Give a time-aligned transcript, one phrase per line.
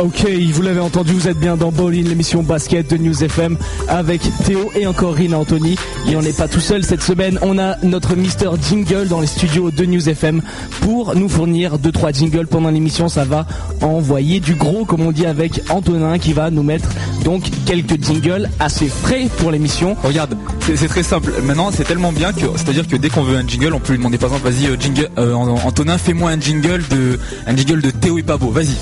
[0.00, 3.56] Ok, vous l'avez entendu, vous êtes bien dans Bowling, l'émission basket de News FM
[3.86, 5.76] avec Théo et encore Rina Anthony.
[6.08, 9.28] Et on n'est pas tout seul cette semaine, on a notre Mister Jingle dans les
[9.28, 10.42] studios de News FM
[10.80, 13.08] pour nous fournir 2-3 jingles pendant l'émission.
[13.08, 13.46] Ça va
[13.82, 16.88] envoyer du gros, comme on dit, avec Antonin qui va nous mettre
[17.24, 19.96] donc quelques jingles assez frais pour l'émission.
[20.02, 20.36] Regarde,
[20.74, 21.32] c'est très simple.
[21.44, 23.98] Maintenant, c'est tellement bien que, c'est-à-dire que dès qu'on veut un jingle, on peut lui
[23.98, 27.90] demander par exemple, vas-y, euh, jingle, euh, Antonin, fais-moi un jingle de, un jingle de
[27.90, 28.50] Théo et Pabo.
[28.50, 28.74] Vas-y.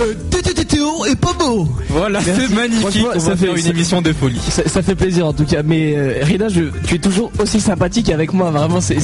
[0.00, 0.14] Euh,
[0.70, 1.68] to Est pas beau.
[1.88, 3.06] Voilà, c'est magnifique.
[3.14, 4.40] On ça va fait faire une émission de folie.
[4.40, 5.62] Ça, fait plaisir en tout cas.
[5.62, 8.50] Mais euh, Rina, je, tu es toujours aussi sympathique avec moi.
[8.50, 8.96] Vraiment, c'est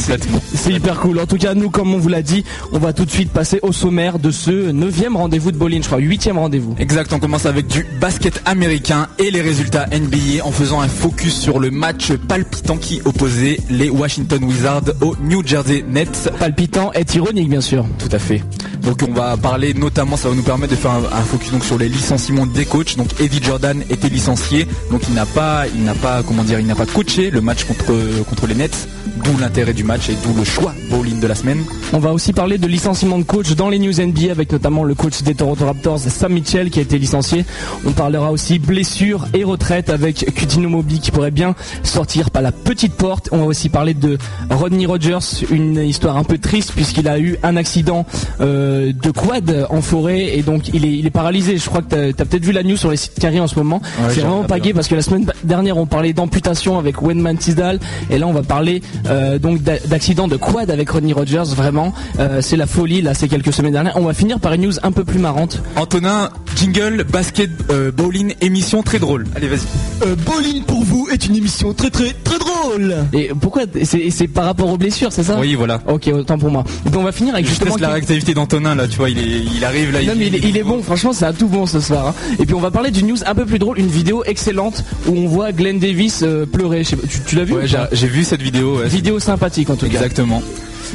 [0.67, 1.21] hyper cool.
[1.21, 3.59] En tout cas, nous, comme on vous l'a dit, on va tout de suite passer
[3.63, 6.75] au sommaire de ce neuvième rendez-vous de bowling, je crois, huitième rendez-vous.
[6.79, 7.13] Exact.
[7.13, 11.59] On commence avec du basket américain et les résultats NBA en faisant un focus sur
[11.59, 16.31] le match palpitant qui opposait les Washington Wizards aux New Jersey Nets.
[16.39, 17.85] Palpitant est ironique, bien sûr.
[17.99, 18.43] Tout à fait.
[18.87, 21.77] Donc on va parler notamment, ça va nous permettre de faire un, focus donc sur
[21.77, 22.97] les licenciements des coachs.
[22.97, 26.67] Donc Eddie Jordan était licencié, donc il n'a pas, il n'a pas, comment dire, il
[26.67, 28.89] n'a pas coaché le match contre contre les Nets.
[29.25, 31.65] D'où l'intérêt du match et d'où le choix bowling de la semaine.
[31.93, 34.95] On va aussi parler de licenciement de coach dans les news NBA avec notamment le
[34.95, 37.45] coach des Toronto Raptors, Sam Mitchell, qui a été licencié.
[37.87, 42.53] On parlera aussi blessure et retraite avec Kutino Mobi qui pourrait bien sortir par la
[42.53, 43.29] petite porte.
[43.33, 44.19] On va aussi parler de
[44.51, 48.07] Rodney Rogers, une histoire un peu triste puisqu'il a eu un accident
[48.41, 51.57] euh, de quad en forêt et donc il est, il est paralysé.
[51.57, 53.57] Je crois que tu as, peut-être vu la news sur les sites carrés en ce
[53.57, 53.81] moment.
[54.11, 57.79] C'est vraiment pas gay parce que la semaine dernière on parlait d'amputation avec Wenman Tisdale
[58.11, 61.55] et là on va parler euh, donc d'accident de quad avec Rodney Rogers.
[61.55, 63.97] Vraiment, euh, c'est la folie là ces quelques semaines dernières.
[63.97, 65.63] On va finir par une news un peu plus marrante.
[65.77, 69.27] Antonin, jingle, basket, euh, bowling, émission très drôle.
[69.35, 70.15] Allez vas-y.
[70.17, 72.97] bowling pour vous est une émission très très très drôle.
[73.13, 75.39] Et pourquoi C'est par rapport aux blessures, c'est ça?
[75.39, 75.81] Oui, voilà.
[75.87, 76.65] Ok, autant pour moi.
[76.65, 78.89] Puis on va finir avec justement la réactivité d'Antonin là.
[78.89, 80.03] Tu vois, il, est, il arrive là.
[80.03, 80.83] Non il, mais il, est, bon.
[80.83, 82.09] Franchement, c'est à tout bon ce soir.
[82.09, 82.15] Hein.
[82.39, 85.13] Et puis on va parler d'une news un peu plus drôle, une vidéo excellente où
[85.17, 86.83] on voit Glenn Davis pleurer.
[86.85, 87.55] tu, l'as vu
[87.93, 88.81] J'ai vu cette vidéo.
[88.97, 89.93] Vidéo sympathique en tout cas.
[89.93, 90.43] Exactement.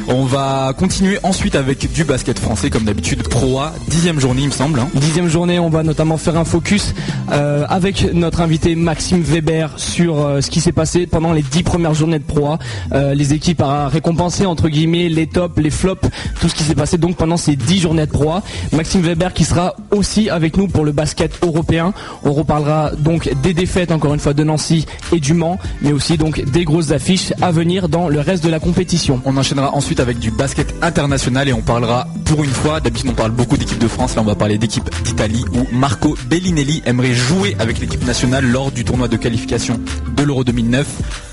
[0.08, 4.48] On va continuer ensuite avec du basket français comme d'habitude Pro A, dixième journée il
[4.48, 4.80] me semble.
[4.80, 4.88] Hein.
[4.94, 6.94] Dixième journée, on va notamment faire un focus
[7.30, 11.62] euh, avec notre invité Maxime Weber sur euh, ce qui s'est passé pendant les dix
[11.62, 12.58] premières journées de Pro A.
[12.92, 16.08] Euh, les équipes à récompenser entre guillemets les tops, les flops,
[16.40, 18.42] tout ce qui s'est passé donc pendant ces dix journées de Pro A.
[18.72, 21.92] Maxime Weber qui sera aussi avec nous pour le basket européen.
[22.24, 26.16] On reparlera donc des défaites encore une fois de Nancy et du Mans, mais aussi
[26.16, 29.20] donc des grosses affiches à venir dans le reste de la compétition.
[29.24, 33.14] On enchaînera ensuite avec du basket international et on parlera pour une fois, d'habitude on
[33.14, 37.14] parle beaucoup d'équipes de France, là on va parler d'équipe d'Italie où Marco Bellinelli aimerait
[37.14, 39.80] jouer avec l'équipe nationale lors du tournoi de qualification
[40.16, 40.86] de l'Euro 2009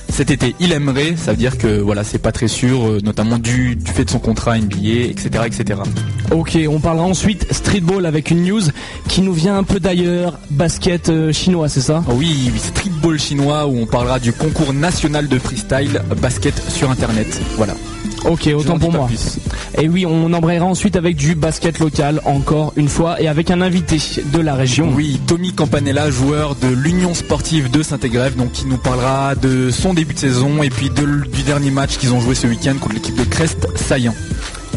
[0.09, 3.37] cet été il aimerait, ça veut dire que voilà c'est pas très sûr, euh, notamment
[3.37, 5.43] du, fait de son contrat NBA, etc.
[5.45, 5.81] etc.
[6.31, 8.63] Ok, on parlera ensuite streetball avec une news
[9.07, 12.03] qui nous vient un peu d'ailleurs, basket euh, chinois, c'est ça?
[12.09, 17.39] Oui, streetball chinois où on parlera du concours national de freestyle basket sur internet.
[17.55, 17.75] Voilà.
[18.25, 19.09] Ok, autant pour moi.
[19.77, 23.61] Et oui, on embrayera ensuite avec du basket local, encore une fois, et avec un
[23.61, 23.97] invité
[24.33, 24.91] de la région.
[24.95, 29.93] Oui, Tommy Campanella, joueur de l'Union Sportive de Saint-Égrève, donc qui nous parlera de son
[29.93, 33.15] début de saison et puis du dernier match qu'ils ont joué ce week-end contre l'équipe
[33.15, 34.15] de Crest Saillant.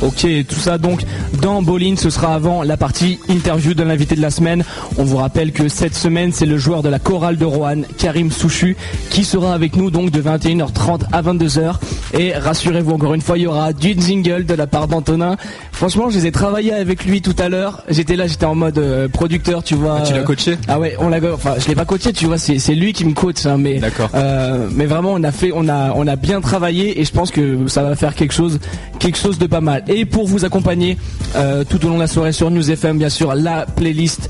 [0.03, 1.05] Ok, tout ça donc
[1.41, 4.65] dans Bolin, ce sera avant la partie interview de l'invité de la semaine.
[4.99, 8.33] On vous rappelle que cette semaine, c'est le joueur de la chorale de Roanne, Karim
[8.33, 8.77] Souchu,
[9.11, 11.77] qui sera avec nous donc de 21h30 à 22h.
[12.15, 15.37] Et rassurez-vous encore une fois, il y aura du jingle de la part d'Antonin.
[15.83, 17.83] Franchement, je les ai travaillé avec lui tout à l'heure.
[17.89, 19.99] J'étais là, j'étais en mode euh, producteur, tu vois.
[19.99, 20.57] Ah, tu l'as coaché?
[20.69, 21.19] Ah ouais, on l'a.
[21.35, 22.39] Enfin, je l'ai pas coaché, tu vois.
[22.39, 23.81] C'est lui qui me coach, hein, mais.
[23.81, 24.09] D'accord.
[24.15, 27.33] Euh, mais vraiment, on a fait, on a, on a bien travaillé et je pense
[27.33, 28.61] que ça va faire quelque chose,
[29.01, 29.83] quelque chose de pas mal.
[29.89, 30.99] Et pour vous accompagner
[31.35, 34.29] euh, tout au long de la soirée sur News FM, bien sûr, la playlist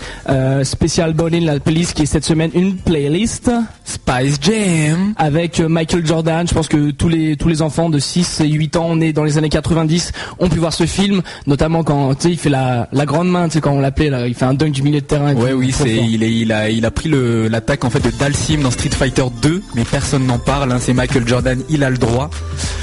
[0.63, 3.51] spéciale Bowling, la playlist qui est cette semaine une playlist
[3.85, 6.49] Spice Jam avec Michael Jordan.
[6.49, 9.25] Je pense que tous les tous les enfants de 6 et 8 ans nés dans
[9.25, 12.89] les années 90 ont pu voir ce film, notamment quand tu sais il fait la,
[12.93, 15.01] la grande main, tu sais quand on l'appelait là, il fait un dunk du milieu
[15.01, 15.35] de terrain.
[15.35, 18.11] Ouais oui, c'est il est il a il a pris le l'attaque en fait de
[18.11, 20.73] Dalsim dans Street Fighter 2, mais personne n'en parle.
[20.73, 22.31] Hein, c'est Michael Jordan, il a le droit.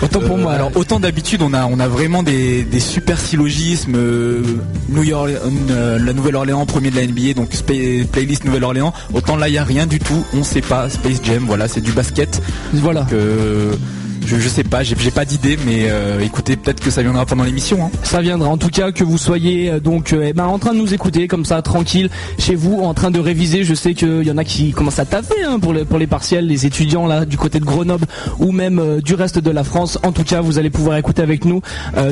[0.01, 0.53] Autant pour moi.
[0.53, 4.41] Alors autant d'habitude on a on a vraiment des des super syllogisme euh,
[4.89, 5.31] New York,
[5.69, 7.49] euh, la Nouvelle-Orléans, premier de la NBA, donc
[8.11, 8.93] playlist Nouvelle-Orléans.
[9.13, 10.23] Autant là, il n'y a rien du tout.
[10.33, 10.89] On sait pas.
[10.89, 12.41] Space Jam, voilà, c'est du basket.
[12.73, 13.05] Voilà.
[13.13, 13.73] Euh,
[14.25, 17.85] je, sais pas, j'ai pas d'idée, mais euh, écoutez, peut-être que ça viendra pendant l'émission.
[17.85, 17.91] Hein.
[18.03, 18.49] Ça viendra.
[18.49, 21.27] En tout cas, que vous soyez euh, donc eh ben, en train de nous écouter
[21.27, 23.63] comme ça, tranquille, chez vous, en train de réviser.
[23.63, 26.07] Je sais qu'il y en a qui commencent à taper hein, pour, les, pour les
[26.07, 28.05] partiels, les étudiants là du côté de Grenoble
[28.39, 29.97] ou même du reste de la France.
[30.03, 31.61] En tout cas, vous allez pouvoir écouter avec nous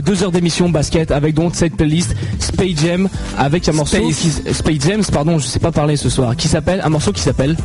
[0.04, 5.02] deux heures d'émission basket avec donc cette playlist Space Jam avec un morceau Space, Jam,
[5.12, 7.56] pardon, je sais pas parler ce soir, qui s'appelle un morceau qui s'appelle.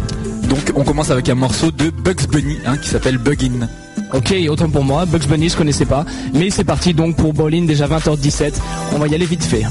[0.48, 3.68] Donc on commence avec un morceau de Bugs Bunny hein, qui s'appelle Buggin.
[4.12, 6.04] Ok, autant pour moi, Bugs Bunny je connaissais pas,
[6.34, 8.54] mais c'est parti donc pour Bowling déjà 20h17.
[8.94, 9.62] On va y aller vite fait.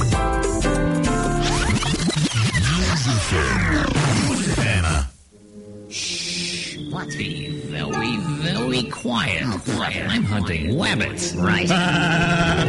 [8.41, 9.43] very quiet.
[9.43, 11.35] I'm hunting rabbits.
[11.35, 11.67] Right.
[11.67, 12.65] yeah.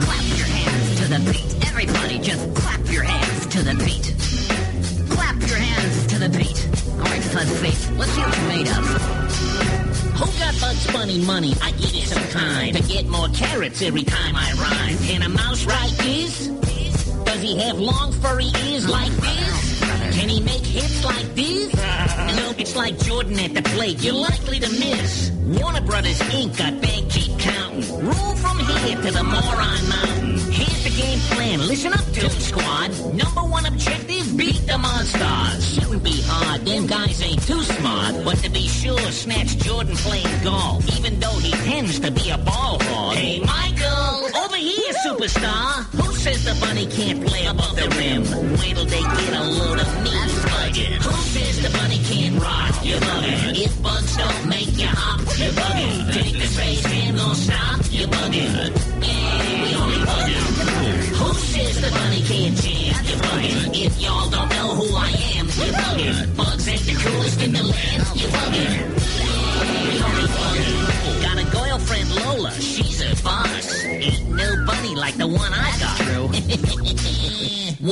[0.00, 1.68] Clap your hands to the beat.
[1.68, 4.14] Everybody just clap your hands to the beat.
[5.10, 6.63] Clap your hands to the beat.
[6.98, 8.16] All right, Face, let's
[8.48, 8.86] made of.
[10.14, 11.54] Who got Bugs Bunny money?
[11.60, 14.98] I give you some time to get more carrots every time I rhyme.
[15.06, 16.46] Can a mouse write this?
[17.24, 19.80] Does he have long furry ears like this?
[20.14, 21.74] Can he make hits like this?
[21.74, 24.00] No, it's like Jordan at the plate.
[24.02, 25.30] You're likely to miss.
[25.60, 26.56] Warner Brothers Inc.
[26.56, 27.98] got bank keep counting.
[27.98, 30.52] Rule from here to the Moron Mountain.
[30.52, 31.58] Here's game plan.
[31.66, 32.90] Listen up, Toon Squad.
[33.14, 35.74] Number one objective, beat the Monstars.
[35.74, 36.64] Shouldn't be hard.
[36.64, 38.24] Them guys ain't too smart.
[38.24, 40.86] But to be sure, snatch Jordan playing golf.
[40.96, 43.14] Even though he tends to be a ball hog.
[43.14, 44.28] Hey, Michael!
[44.42, 45.84] Over here, superstar!
[45.98, 48.22] Who says the bunny can't play above the rim?
[48.58, 50.33] Wait till they get a load of me.
[50.74, 51.02] Bugging.
[51.02, 52.74] Who says the bunny can't rock?
[52.82, 53.64] You're bugging.
[53.64, 56.12] If bugs don't make you hop, you're bugging.
[56.12, 57.80] Think the space jam gon' stop?
[57.90, 58.54] You're bugging.
[59.02, 60.44] Yeah, we only bugging.
[61.18, 63.04] Who says the bunny can't jam?
[63.04, 63.86] You're bugging.
[63.86, 66.36] If y'all don't know who I am, you're bugging.
[66.36, 68.02] Bugs ain't the coolest in the land.
[68.14, 68.74] You're bugging.
[69.86, 70.24] We only.
[71.22, 73.84] Got a girlfriend Lola, she's a boss.
[73.84, 75.73] Ain't no bunny like the one I.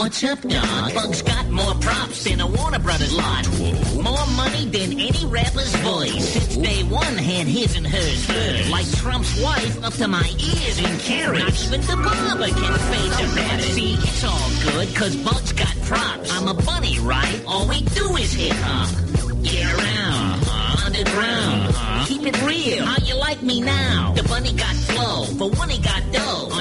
[0.03, 0.95] What's up, dog?
[0.95, 3.47] Bugs got more props than a Warner Brothers lot.
[3.95, 6.29] More money than any rapper's voice.
[6.33, 8.69] Since day one had his and hers first.
[8.69, 11.71] Like Trump's wife up to my ears in carrots.
[11.71, 13.63] Not even the barber can fade the rabbit.
[13.63, 16.33] See, it's all good, cause Bugs got props.
[16.33, 17.41] I'm a bunny, right?
[17.47, 18.91] All we do is hip hop.
[19.45, 20.43] Get around.
[20.43, 20.87] Uh-huh.
[20.87, 21.69] Underground.
[21.69, 22.07] Uh-huh.
[22.09, 22.85] Keep it real.
[22.85, 24.15] How you like me now?
[24.15, 25.27] The bunny got flow.
[25.39, 26.52] For one, he got dough.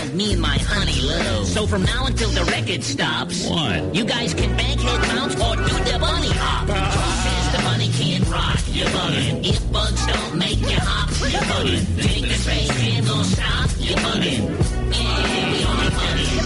[0.00, 1.44] On top of the world, me and my honey low.
[1.44, 3.94] So from now until the record stops, what?
[3.94, 6.68] You guys can bank head bounce or do the bunny hop.
[6.70, 6.88] Ah.
[6.96, 8.60] Who says the bunny can't rock?
[8.72, 9.46] You're bugging.
[9.46, 11.84] If bugs don't make you hop, you're bugging.
[12.00, 13.70] Think the space jam gon' stop?
[13.78, 14.42] You're bugging.
[14.90, 16.36] Yeah, we only bugging.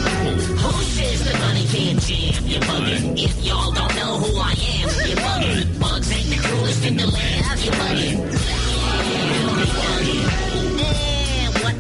[0.58, 2.44] Who says the bunny can't jam?
[2.46, 3.22] You're bugging.
[3.22, 5.80] If y'all don't know who I am, you're bugging.
[5.80, 7.64] Bugs ain't the coolest in the land.
[7.64, 8.53] You're bugging.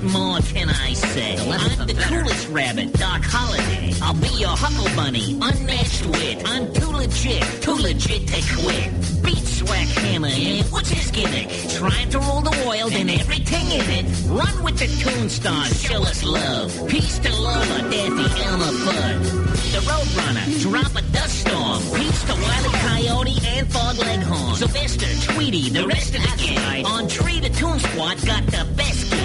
[0.04, 1.36] More can I say?
[1.38, 3.92] I'm the coolest rabbit, Doc Holiday.
[4.02, 6.42] I'll be your Huckle Bunny, unmatched wit.
[6.44, 9.24] I'm too legit, too legit to quit.
[9.24, 11.48] Beat Swag Hammer, and what's his gimmick?
[11.70, 14.06] Trying to rule the world and everything in it.
[14.26, 16.70] Run with the Toon Stars, show us love.
[16.88, 19.54] Peace to Lola, Daffy, Elmer Fudd.
[19.72, 21.82] The Roadrunner, drop a dust storm.
[21.98, 22.72] Peace to Wile E.
[22.84, 24.56] Coyote and Fog Leghorn.
[24.56, 26.84] Sylvester, Tweety, the rest of the gang.
[26.86, 29.23] On Tree, the Toon Squad got the best game.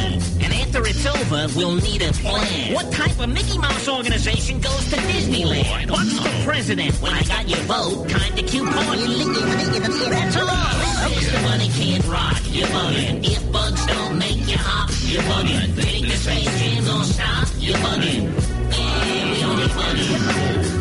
[0.70, 2.76] After it's over, we'll need a plan.
[2.76, 5.90] What type of Mickey Mouse organization goes to Disneyland?
[5.90, 6.94] What's the president?
[7.02, 9.02] When I got your vote, time to cue party.
[9.02, 10.46] That's all.
[10.46, 13.26] The money can't rock, you're bugging.
[13.26, 15.74] If bugs don't make you hop, you're bugging.
[15.74, 18.30] Think the space jam gon' stop, you're bugging.
[18.30, 20.22] We only bugging.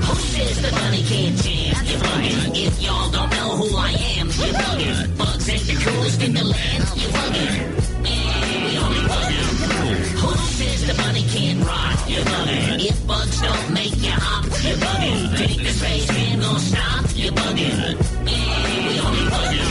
[0.04, 1.86] Who says the money can't jam?
[1.86, 2.66] You're bugging.
[2.66, 5.16] If y'all don't know who I am, you're bugging.
[5.16, 7.77] Bugs ain't the coolest in the land, you're bugging.
[10.88, 11.22] The money
[11.64, 11.98] rock?
[12.08, 12.88] You're bugging.
[12.88, 15.36] If bugs don't make you hop, you're bugging.
[15.36, 17.04] Think the space jam gon' stop?
[17.14, 17.96] You're bugging.
[18.24, 19.68] We only bugging.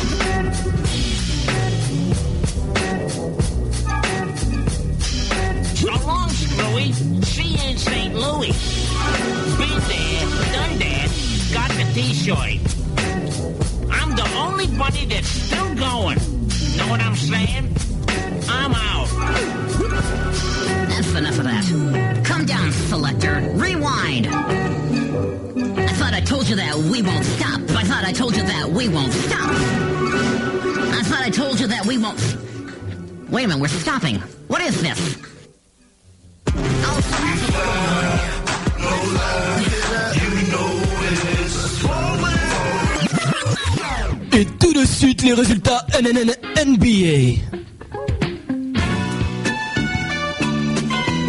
[5.82, 5.90] You
[7.68, 8.14] in St.
[8.14, 8.54] Louis.
[9.58, 11.10] Been there, done that,
[11.52, 12.60] got the t-shirt.
[13.90, 16.20] I'm the only bunny that's still going.
[16.78, 17.74] Know what I'm saying?
[18.50, 19.08] I'm out.
[20.90, 22.24] That's enough of that.
[22.26, 23.40] Come down, selector.
[23.54, 24.28] Rewind.
[24.28, 27.62] I thought I told you that we won't stop.
[27.72, 29.50] I thought I told you that we won't stop.
[31.00, 32.20] I thought I told you that we won't.
[33.30, 34.20] Wait a minute, we're stopping.
[34.48, 35.18] What is this?
[44.34, 45.86] Et tout de suite les résultats
[46.66, 47.67] NBA.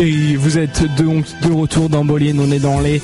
[0.00, 3.02] Et vous êtes de, de retour dans Bolien, on est dans les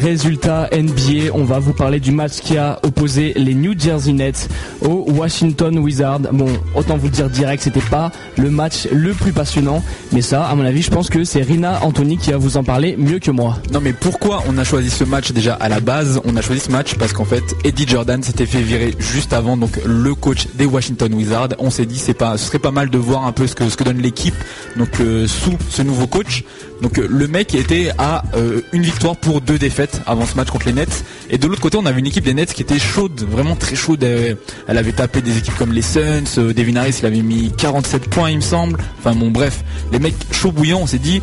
[0.00, 1.32] résultats NBA.
[1.34, 4.48] On va vous parler du match qui a opposé les New Jersey Nets
[4.82, 6.20] aux Washington Wizards.
[6.32, 10.54] Bon, autant vous dire direct, c'était pas le match le plus passionnant, mais ça, à
[10.54, 13.30] mon avis, je pense que c'est Rina Anthony qui va vous en parler mieux que
[13.30, 13.58] moi.
[13.72, 16.20] Non, mais pourquoi on a choisi ce match déjà à la base?
[16.24, 19.56] On a choisi ce match parce qu'en fait, Eddie Jordan s'était fait virer juste avant,
[19.56, 21.50] donc le coach des Washington Wizards.
[21.58, 23.68] On s'est dit, c'est pas, ce serait pas mal de voir un peu ce que
[23.68, 24.34] ce que donne l'équipe,
[24.76, 26.44] donc euh, sous ce nouveau coach.
[26.82, 29.73] Donc euh, le mec était à euh, une victoire pour deux défaites
[30.06, 31.04] avant ce match contre les Nets.
[31.30, 33.76] Et de l'autre côté, on avait une équipe des Nets qui était chaude, vraiment très
[33.76, 34.02] chaude.
[34.02, 36.38] Elle, avait tapé des équipes comme les Suns.
[36.38, 38.78] Euh, Devin Harris, il avait mis 47 points, il me semble.
[38.98, 40.80] Enfin bon, bref, les mecs chauds bouillants.
[40.82, 41.22] On s'est dit,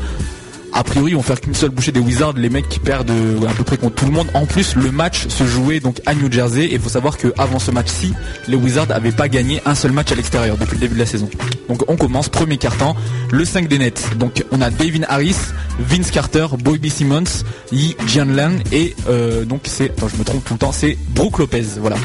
[0.74, 3.48] a priori, ils vont faire qu'une seule bouchée des Wizards, les mecs qui perdent euh,
[3.48, 4.28] à peu près contre tout le monde.
[4.34, 7.60] En plus, le match se jouait donc à New Jersey et il faut savoir qu'avant
[7.60, 8.14] ce match-ci,
[8.48, 11.06] les Wizards n'avaient pas gagné un seul match à l'extérieur depuis le début de la
[11.06, 11.30] saison.
[11.68, 12.96] Donc on commence, premier carton,
[13.32, 14.18] le 5 des nets.
[14.18, 15.36] Donc on a Devin Harris,
[15.80, 20.60] Vince Carter, Boy Simmons, Yi Jianlan et euh, donc c'est, je me trompe tout le
[20.60, 21.66] temps, c'est Brooke Lopez.
[21.80, 21.98] Voilà.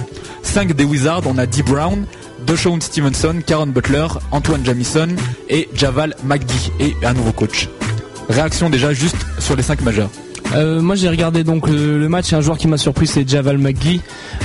[0.42, 1.62] 5 des Wizards, on a D.
[1.62, 2.04] Brown,
[2.46, 5.08] Deshaun Stevenson, Karen Butler, Antoine Jamison
[5.48, 7.68] et Javal McGee et un nouveau coach.
[8.28, 10.10] Réaction déjà juste sur les 5 majeurs.
[10.54, 13.58] Euh, moi j'ai regardé donc le, match et un joueur qui m'a surpris c'est Javal
[13.58, 14.00] McGee,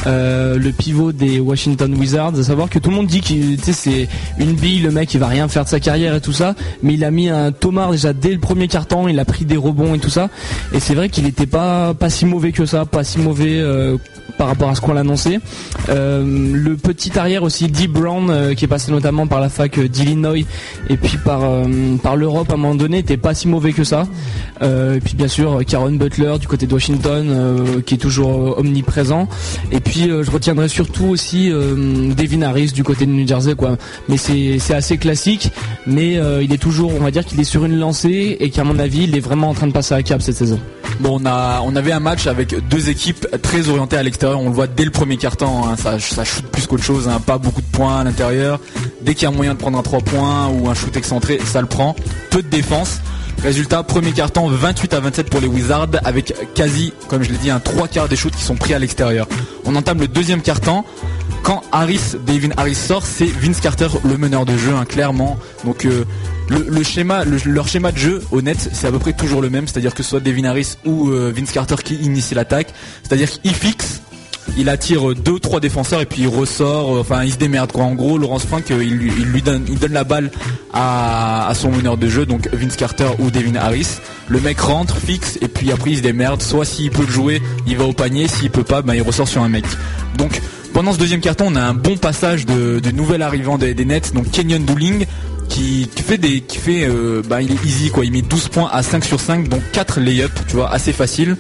[0.07, 2.37] euh, le pivot des Washington Wizards.
[2.37, 4.07] À savoir que tout le monde dit que c'est
[4.39, 6.95] une bille, le mec il va rien faire de sa carrière et tout ça, mais
[6.95, 9.93] il a mis un tomard déjà dès le premier carton, il a pris des rebonds
[9.93, 10.29] et tout ça.
[10.73, 13.97] Et c'est vrai qu'il était pas pas si mauvais que ça, pas si mauvais euh,
[14.37, 15.39] par rapport à ce qu'on l'annonçait.
[15.87, 20.39] Le petit arrière aussi, Deep Brown, qui est passé notamment par la fac d'Illinois
[20.89, 21.41] et puis par,
[22.01, 24.07] par l'Europe à un moment donné, était pas si mauvais que ça.
[24.61, 25.61] et puis bien sûr,
[25.97, 29.27] Butler du côté de Washington, qui est toujours omniprésent.
[29.71, 33.77] Et puis je retiendrai surtout aussi Devin Harris du côté de New Jersey, quoi.
[34.09, 35.51] Mais c'est assez classique,
[35.85, 38.79] mais il est toujours, on va dire qu'il est sur une lancée et qu'à mon
[38.79, 40.59] avis, il est vraiment en train de passer à cap cette saison.
[40.99, 44.39] Bon, on a, on avait un match avec deux équipes très orientées à l'extérieur.
[44.39, 45.65] On le voit dès le premier carton.
[45.65, 47.07] Hein, ça, ça shoot plus qu'autre chose.
[47.07, 48.59] Hein, pas beaucoup de points à l'intérieur.
[49.01, 51.59] Dès qu'il y a moyen de prendre un 3 points ou un shoot excentré, ça
[51.61, 51.95] le prend.
[52.29, 52.99] Peu de défense.
[53.43, 57.49] Résultat, premier carton 28 à 27 pour les Wizards avec quasi, comme je l'ai dit,
[57.49, 59.27] un 3 quarts des shoots qui sont pris à l'extérieur.
[59.65, 60.83] On entame le deuxième carton.
[61.41, 65.39] Quand Harris, David Harris sort, c'est Vince Carter le meneur de jeu, hein, clairement.
[65.65, 66.05] Donc euh,
[66.49, 69.95] le, schéma, leur schéma de jeu, honnête, c'est à peu près toujours le même, c'est-à-dire
[69.95, 72.71] que soit Devin Harris ou euh, Vince Carter qui initie l'attaque,
[73.01, 74.01] c'est-à-dire qu'il fixe,
[74.57, 77.83] il attire deux trois défenseurs et puis il ressort, euh, enfin il se démerde quoi.
[77.83, 80.31] En gros, Laurence Frank, euh, il, lui donne, la balle
[80.73, 83.99] à, son meneur de jeu, donc Vince Carter ou Devin Harris.
[84.27, 86.41] Le mec rentre, fixe et puis après il se démerde.
[86.41, 89.27] Soit s'il peut le jouer, il va au panier, s'il peut pas, ben, il ressort
[89.27, 89.65] sur un mec.
[90.17, 90.41] Donc
[90.73, 94.31] pendant ce deuxième carton, on a un bon passage de, nouvel arrivant des, Nets, donc
[94.31, 95.05] Kenyon Dooling,
[95.49, 98.69] qui, fait des qui fait euh, bah, il est easy quoi il met 12 points
[98.71, 101.35] à 5 sur 5 donc 4 lay-up tu vois assez facile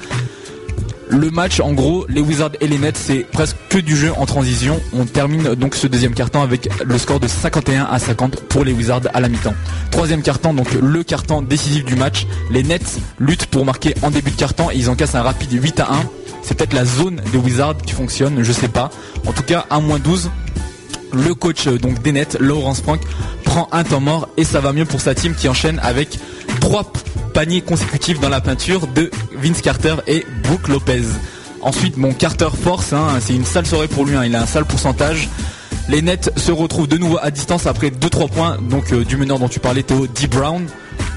[1.11, 4.25] le match en gros les Wizards et les Nets c'est presque que du jeu en
[4.25, 4.79] transition.
[4.93, 8.71] On termine donc ce deuxième carton avec le score de 51 à 50 pour les
[8.71, 9.53] Wizards à la mi-temps.
[9.91, 12.25] Troisième carton donc le carton décisif du match.
[12.49, 14.71] Les Nets luttent pour marquer en début de carton.
[14.71, 16.09] Et ils en cassent un rapide 8 à 1
[16.43, 18.89] c'est peut-être la zone des Wizards qui fonctionne je sais pas.
[19.27, 20.31] En tout cas à moins 12
[21.13, 23.01] le coach euh, donc des Nets, Laurence Frank,
[23.43, 26.17] prend un temps mort et ça va mieux pour sa team qui enchaîne avec
[26.61, 26.89] trois
[27.33, 31.03] paniers consécutifs dans la peinture de Vince Carter et Brooke Lopez.
[31.61, 34.45] Ensuite, mon Carter force, hein, c'est une sale soirée pour lui, hein, il a un
[34.45, 35.27] sale pourcentage.
[35.89, 39.39] Les Nets se retrouvent de nouveau à distance après 2-3 points donc euh, du meneur
[39.39, 40.27] dont tu parlais Théo, D.
[40.27, 40.65] Brown.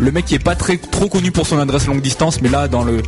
[0.01, 2.67] Le mec qui est pas très trop connu pour son adresse longue distance, mais là
[2.67, 3.03] dans le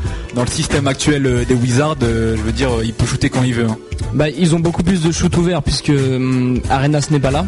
[0.48, 3.66] système actuel euh, des Wizards, je veux dire, il peut shooter quand il veut.
[3.66, 3.78] Hein.
[4.14, 7.46] Bah, ils ont beaucoup plus de shoot ouverts puisque hum, Arenas n'est pas là.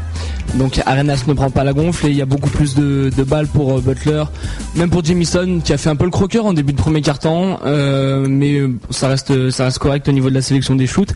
[0.54, 3.46] Donc Arenas ne prend pas la gonfle et il y a beaucoup plus de, balles
[3.46, 4.24] pour euh, Butler.
[4.74, 7.60] Même pour Jamison qui a fait un peu le croqueur en début de premier quart-temps.
[7.64, 11.12] Euh, mais euh, ça reste, ça reste correct au niveau de la sélection des shoots.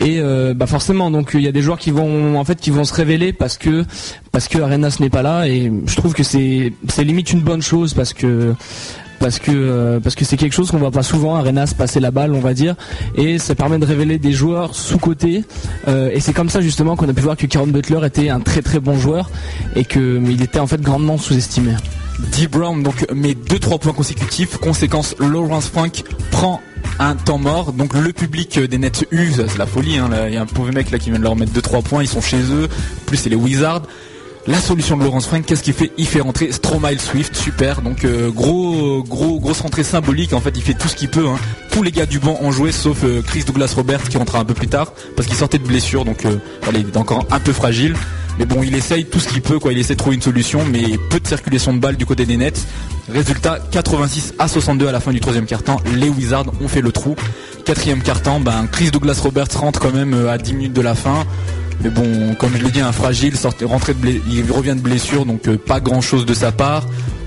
[0.00, 0.20] Et
[0.54, 2.94] bah forcément, donc il y a des joueurs qui vont en fait qui vont se
[2.94, 3.84] révéler parce que
[4.32, 7.62] parce que Arenas n'est pas là et je trouve que c'est c'est limite une bonne
[7.62, 8.54] chose parce que
[9.20, 12.10] parce que euh, parce que c'est quelque chose qu'on voit pas souvent Arenas passer la
[12.10, 12.74] balle on va dire
[13.14, 15.44] et ça permet de révéler des joueurs sous côté
[15.86, 18.40] euh, et c'est comme ça justement qu'on a pu voir que Karen Butler était un
[18.40, 19.30] très très bon joueur
[19.76, 21.72] et que il était en fait grandement sous-estimé.
[22.36, 22.48] D.
[22.48, 24.56] Brown donc met 2-3 points consécutifs.
[24.58, 26.60] Conséquence, Lawrence Frank prend
[26.98, 27.72] un temps mort.
[27.72, 29.96] Donc le public des Nets U, c'est la folie.
[29.96, 32.02] Hein, il y a un pauvre mec là qui vient de leur mettre 2-3 points.
[32.02, 32.68] Ils sont chez eux.
[33.06, 33.82] plus c'est les Wizards.
[34.46, 37.82] La solution de Laurence Frank, qu'est-ce qu'il fait Il fait rentrer Stromae Swift, super.
[37.82, 40.32] Donc euh, gros, gros, grosse rentrée symbolique.
[40.32, 41.26] En fait, il fait tout ce qu'il peut.
[41.28, 41.36] Hein.
[41.70, 44.44] Tous les gars du banc ont joué, sauf euh, Chris Douglas Robert qui rentrera un
[44.46, 46.06] peu plus tard parce qu'il sortait de blessure.
[46.06, 46.38] Donc euh,
[46.72, 47.94] il est encore un peu fragile.
[48.38, 49.72] Mais bon, il essaye tout ce qu'il peut, quoi.
[49.72, 52.38] Il essaie de trouver une solution, mais peu de circulation de balles du côté des
[52.38, 52.66] Nets.
[53.12, 55.80] Résultat 86 à 62 à la fin du troisième quart-temps.
[55.96, 57.14] Les Wizards ont fait le trou.
[57.66, 61.26] Quatrième quart-temps, ben, Chris Douglas Roberts rentre quand même à 10 minutes de la fin.
[61.82, 63.34] Mais bon, comme je l'ai dit, un fragile,
[63.64, 66.86] rentré de il revient de blessure, donc euh, pas grand chose de sa part.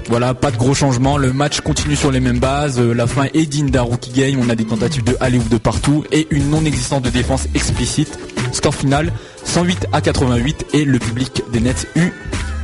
[0.10, 1.18] Voilà, pas de gros changements.
[1.18, 2.80] Le match continue sur les mêmes bases.
[2.80, 4.40] Euh, la fin est digne d'un rookie game.
[4.40, 8.20] On a des tentatives de aller de partout et une non-existence de défense explicite.
[8.52, 9.12] Score final
[9.46, 12.14] 108 à 88 et le public des Nets eut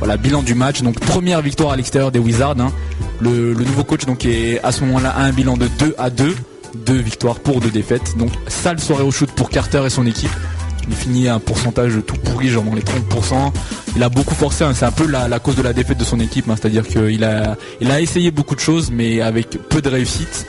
[0.00, 0.82] voilà bilan du match.
[0.82, 2.58] Donc première victoire à l'extérieur des Wizards.
[2.58, 2.72] Hein.
[3.20, 6.34] Le, nouveau coach donc est à ce moment-là à un bilan de 2 à 2.
[6.74, 8.16] Deux victoires pour deux défaites.
[8.16, 10.30] Donc sale soirée au shoot pour Carter et son équipe.
[10.88, 13.52] Il finit un pourcentage tout pourri, genre dans les 30%.
[13.96, 14.72] Il a beaucoup forcé, hein.
[14.74, 16.54] c'est un peu la, cause de la défaite de son équipe, hein.
[16.60, 20.46] c'est-à-dire qu'il a, il essayé beaucoup de choses, mais avec peu de réussite.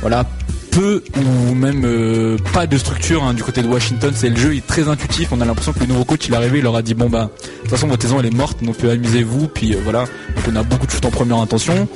[0.00, 0.24] Voilà,
[0.72, 4.12] peu ou même euh, pas de structure hein, du côté de Washington.
[4.14, 5.28] C'est le jeu est très intuitif.
[5.30, 7.08] On a l'impression que le nouveau coach il est arrivé, il leur a dit bon
[7.08, 9.48] bah de toute façon votre saison elle est morte, donc amusez-vous.
[9.48, 10.04] Puis euh, voilà,
[10.50, 11.88] on a beaucoup de choses en première intention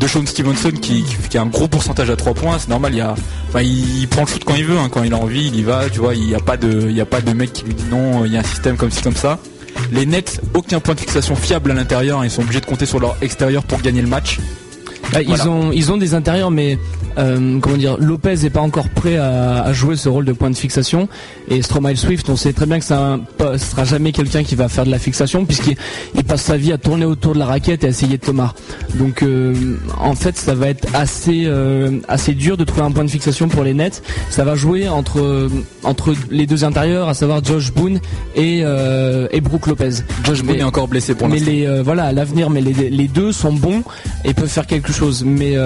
[0.00, 1.04] de Sean Stevenson qui,
[1.36, 4.64] a un gros pourcentage à 3 points, c'est normal, il, prend le shoot quand il
[4.64, 6.56] veut, hein, quand il a envie, il y va, tu vois, il n'y a, pas
[6.56, 8.90] de, a pas de mec qui lui dit non, il y a un système comme
[8.90, 9.38] ci comme ça.
[9.92, 12.86] Les Nets, aucun point de fixation fiable à l'intérieur, hein, ils sont obligés de compter
[12.86, 14.38] sur leur extérieur pour gagner le match.
[15.14, 16.78] Bah, ils, ont, ils ont des intérieurs, mais
[17.18, 20.56] euh, comment dire, Lopez n'est pas encore prêt à, jouer ce rôle de point de
[20.56, 21.08] fixation.
[21.48, 24.68] Et Stromae Swift, on sait très bien que ça ne sera jamais quelqu'un qui va
[24.68, 27.86] faire de la fixation, puisqu'il passe sa vie à tourner autour de la raquette et
[27.86, 28.54] à essayer de tomar.
[28.94, 29.54] Donc euh,
[29.98, 33.48] en fait, ça va être assez, euh, assez dur de trouver un point de fixation
[33.48, 34.02] pour les Nets.
[34.30, 35.48] Ça va jouer entre,
[35.84, 38.00] entre les deux intérieurs, à savoir Josh Boone
[38.34, 40.02] et, et Brooke Lopez.
[40.24, 41.44] Josh Boone est encore blessé pour l'instant.
[41.46, 43.82] Mais les, voilà, à l'avenir, mais les, les deux sont bons
[44.24, 45.03] et peuvent faire quelque chose.
[45.24, 45.56] Mais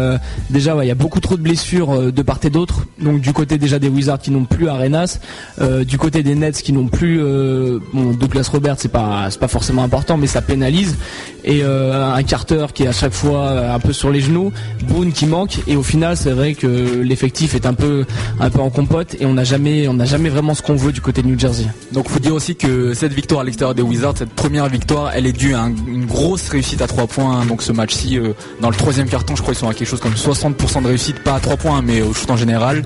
[0.51, 2.87] déjà, il y a beaucoup trop de blessures euh, de part et d'autre.
[3.01, 5.19] Donc du côté déjà des Wizards qui n'ont plus Arenas,
[5.61, 9.41] euh, du côté des Nets qui n'ont plus euh, bon, Douglas Robert, c'est pas c'est
[9.41, 10.97] pas forcément important, mais ça pénalise.
[11.45, 14.53] Et un Carter qui est à chaque fois un peu sur les genoux,
[14.87, 15.61] Boone qui manque.
[15.67, 16.67] Et au final, c'est vrai que
[17.01, 18.05] l'effectif est un peu
[18.39, 20.93] un peu en compote et on n'a jamais on n'a jamais vraiment ce qu'on veut
[20.93, 21.65] du côté de New Jersey.
[21.93, 25.27] Donc faut dire aussi que cette victoire à l'extérieur des Wizards, cette première victoire, elle
[25.27, 27.47] est due à une grosse réussite à 3 points.
[27.47, 28.19] Donc ce match-ci,
[28.61, 31.35] dans le troisième je crois qu'ils sont à quelque chose comme 60% de réussite, pas
[31.35, 32.85] à 3 points, mais au shoot en général.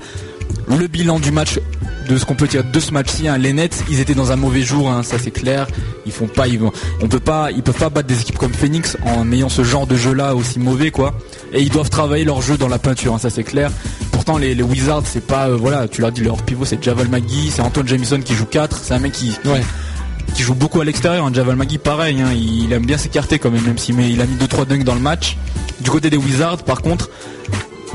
[0.67, 1.59] Le bilan du match,
[2.07, 4.35] de ce qu'on peut dire de ce match-ci, hein, les Nets, ils étaient dans un
[4.35, 5.67] mauvais jour, hein, ça c'est clair.
[6.05, 6.59] Ils font pas, ils,
[7.01, 9.87] on peut pas, ils peuvent pas battre des équipes comme Phoenix en ayant ce genre
[9.87, 11.13] de jeu-là aussi mauvais, quoi.
[11.53, 13.71] Et ils doivent travailler leur jeu dans la peinture, hein, ça c'est clair.
[14.11, 17.51] Pourtant, les, Wizards, c'est pas, euh, voilà, tu l'as dit, leur pivot c'est Javal Magui,
[17.51, 19.49] c'est Antoine Jamison qui joue 4 c'est un mec qui, qui
[20.37, 21.33] joue beaucoup à l'extérieur.
[21.33, 24.35] Javal Magui, pareil, il, aime bien s'écarter quand même, même si mais il a mis
[24.35, 25.37] 2-3 dunks dans le match.
[25.81, 27.09] Du côté des Wizards, par contre,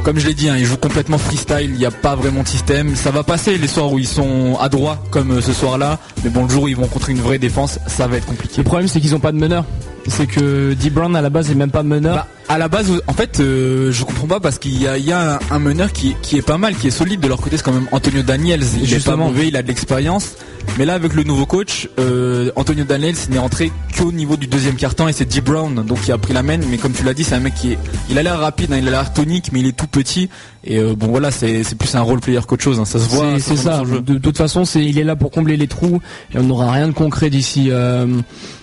[0.05, 2.49] comme je l'ai dit, hein, ils jouent complètement freestyle, il n'y a pas vraiment de
[2.49, 2.97] système.
[2.97, 5.99] Ça va passer les soirs où ils sont à droit, comme euh, ce soir-là.
[6.25, 8.55] Mais bon, le jour où ils vont rencontrer une vraie défense, ça va être compliqué.
[8.59, 9.65] Le problème, c'est qu'ils n'ont pas de meneur.
[10.07, 10.91] C'est que D.
[10.91, 12.15] Brown à la base est même pas meneur.
[12.15, 15.59] Bah, à la base, en fait, euh, je comprends pas parce qu'il y a, un,
[15.59, 17.21] meneur qui, est pas mal, qui est solide.
[17.21, 18.65] De leur côté, c'est quand même Antonio Daniels.
[18.83, 20.37] Il est pas mauvais, il a de l'expérience.
[20.77, 24.77] Mais là, avec le nouveau coach, euh, Antonio Daniels n'est rentré qu'au niveau du deuxième
[24.77, 25.41] carton et c'est D.
[25.41, 26.59] Brown, donc il a pris la main.
[26.71, 27.79] Mais comme tu l'as dit, c'est un mec qui est,
[28.11, 30.29] il a l'air rapide, hein, il a l'air tonique, mais il est tout petit.
[30.65, 32.79] Et euh, bon, voilà, c'est plus un role player qu'autre chose.
[32.79, 33.39] Hein, ça se voit.
[33.41, 33.83] C'est ça.
[33.85, 36.01] De, toute façon, c'est il est là pour combler les trous
[36.35, 37.71] et on n'aura rien de concret d'ici.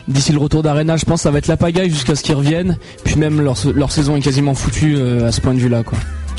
[0.08, 2.36] D'ici le retour d'Arena, je pense que ça va être la pagaille jusqu'à ce qu'ils
[2.36, 2.78] reviennent.
[3.04, 5.84] Puis même leur, leur saison est quasiment foutue euh, à ce point de vue-là.
[5.84, 5.98] quoi.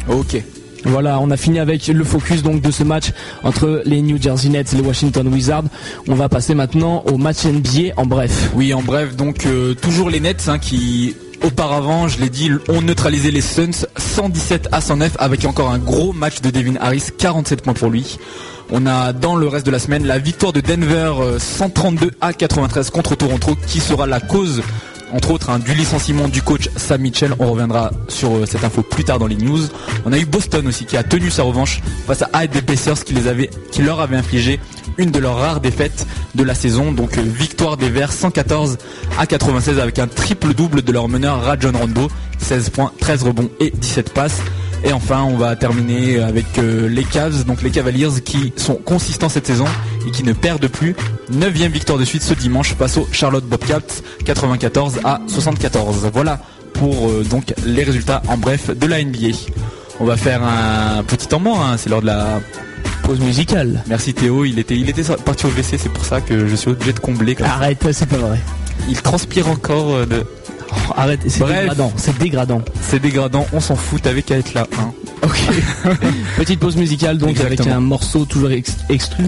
[0.09, 0.41] Ok.
[0.87, 3.07] Voilà, on a fini avec le focus donc de ce match
[3.43, 5.65] entre les New Jersey Nets et les Washington Wizards.
[6.07, 8.51] On va passer maintenant au match NBA en bref.
[8.55, 12.83] Oui, en bref, donc euh, toujours les Nets hein, qui auparavant, je l'ai dit, ont
[12.83, 17.63] neutralisé les Suns 117 à 109 avec encore un gros match de Devin Harris, 47
[17.63, 18.17] points pour lui.
[18.71, 22.33] On a dans le reste de la semaine la victoire de Denver 132 euh, à
[22.33, 24.63] 93 contre Toronto qui sera la cause
[25.13, 27.35] entre autres hein, du licenciement du coach Sam Mitchell.
[27.39, 29.61] On reviendra sur euh, cette info plus tard dans les news.
[30.05, 33.83] On a eu Boston aussi qui a tenu sa revanche face à Hyde Pacers qui
[33.83, 34.61] leur avait infligé
[34.99, 36.93] une de leurs rares défaites de la saison.
[36.93, 38.79] Donc euh, victoire des Verts 114
[39.19, 42.09] à 96 avec un triple double de leur meneur Rajon Rondo.
[42.39, 44.41] 16 points, 13 rebonds et 17 passes.
[44.87, 49.29] Et enfin, on va terminer avec euh, les Cavs, donc les Cavaliers qui sont consistants
[49.29, 49.65] cette saison
[50.07, 50.95] et qui ne perdent plus.
[51.31, 53.81] 9 victoire de suite ce dimanche face au Charlotte Bobcats
[54.25, 56.09] 94 à 74.
[56.15, 56.39] Voilà
[56.75, 59.37] pour euh, donc les résultats en bref de la NBA.
[59.99, 61.77] On va faire un petit temps mort, hein.
[61.79, 62.41] c'est lors de la
[63.03, 63.83] pause musicale.
[63.89, 66.71] Merci Théo, il était, il était parti au WC, c'est pour ça que je suis
[66.71, 67.37] obligé de combler.
[67.43, 68.39] Arrête, c'est pas vrai.
[68.89, 70.25] Il transpire encore euh, de.
[70.97, 72.63] Arrête, c'est dégradant, c'est dégradant.
[72.81, 74.67] C'est dégradant, on s'en fout, t'avais qu'à être là.
[74.79, 74.93] Hein.
[75.23, 75.37] Ok.
[76.37, 78.77] Petite pause musicale donc avec un morceau toujours ex-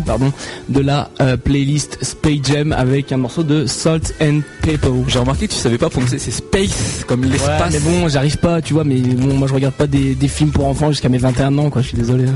[0.06, 0.32] pardon
[0.68, 4.88] de la euh, playlist Space Jam avec un morceau de Salt and Pepper.
[5.08, 7.72] J'ai remarqué que tu savais pas prononcer, c'est space comme Ouais, l'espace.
[7.72, 10.50] mais bon, j'arrive pas, tu vois, mais bon, moi je regarde pas des, des films
[10.50, 12.26] pour enfants jusqu'à mes 21 ans, quoi, je suis désolé.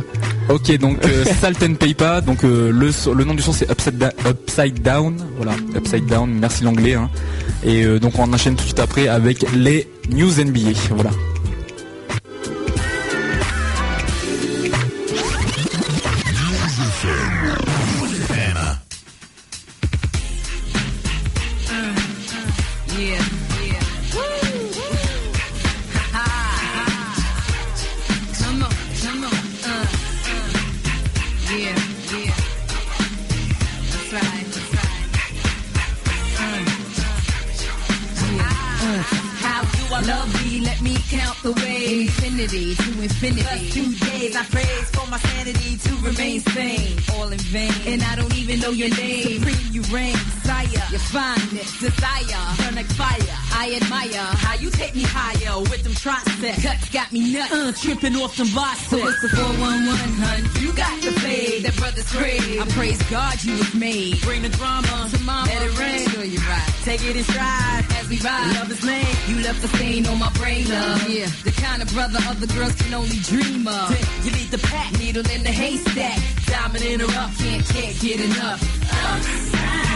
[0.49, 3.99] Ok, donc euh, Salt and Paypa, donc euh, le, le nom du son c'est Upside,
[3.99, 6.95] Da- Upside Down, voilà, Upside Down, merci l'anglais.
[6.95, 7.11] Hein.
[7.65, 11.11] Et donc on enchaîne tout de suite après avec les News NBA, voilà.
[42.43, 43.43] Infinity to infinity.
[43.43, 46.99] Plus two days I praise for my sanity to remain sane.
[47.15, 47.71] All in vain.
[47.87, 49.39] And I don't even know your name.
[49.39, 50.67] Supreme you reign, sire.
[50.91, 52.57] Your fineness, desire.
[52.59, 53.42] Burn like fire.
[53.55, 56.63] I admire how you take me higher with them triceps.
[56.63, 57.53] Cuts got me nuts.
[57.53, 58.89] Uh, tripping off some bosses.
[58.89, 60.63] So it's the 411, hun.
[60.63, 61.61] You got the play.
[61.61, 62.61] That brother's crave.
[62.61, 64.21] I praise God you was made.
[64.23, 65.47] Bring the drama to mama.
[65.47, 66.09] Let it rain.
[66.09, 66.69] Sure you right.
[66.85, 68.57] Take it in stride as we ride.
[68.57, 69.17] Love is lame.
[69.29, 71.09] You left a stain on my brain, love.
[71.09, 71.29] Yeah.
[71.45, 73.91] The kind of brother other girls can only dream of.
[74.25, 74.93] You need the pack.
[74.99, 76.19] Needle in the haystack.
[76.47, 77.39] Diamond in the rough.
[77.39, 79.92] Can't, can't get enough.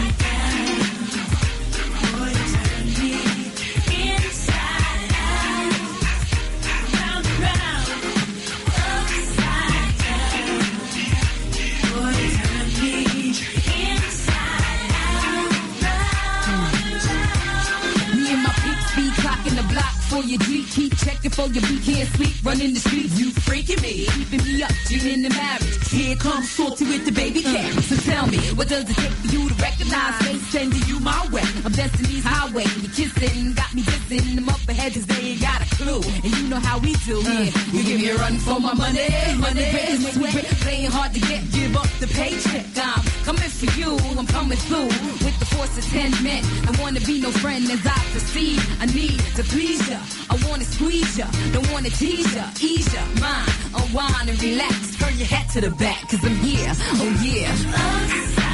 [20.21, 20.63] The block for your G.
[20.63, 21.83] Keep checking for your beat.
[21.83, 23.19] Can't sleep, running the streets.
[23.19, 25.89] You freaking me, keeping me up, in the marriage.
[25.89, 27.53] Here comes salty with the baby uh.
[27.53, 27.83] cat.
[27.83, 30.39] So tell me, what does it take for you to recognize me?
[30.49, 31.43] Sending you my way.
[31.65, 32.65] I'm Destiny's highway.
[32.81, 36.01] You kissing, got me dissing them up ahead 'cause they ain't got a clue.
[36.23, 37.23] And you know how we do uh.
[37.23, 37.53] here.
[37.73, 39.07] You give me a run for my money.
[39.37, 40.45] Money make me break.
[40.65, 42.65] Playing hard to get, give up the paycheck.
[42.77, 46.43] I'm coming for you, I'm coming through with the force of ten men.
[46.67, 48.59] I wanna be no friend as I proceed.
[48.79, 49.99] I need to please ya.
[50.29, 51.27] I wanna squeeze ya.
[51.51, 52.45] Don't wanna tease ya.
[52.61, 53.03] Ease ya.
[53.19, 54.95] Mind, unwind and relax.
[54.97, 56.71] Turn your head to the back, cause I'm here.
[56.99, 58.46] Oh yeah.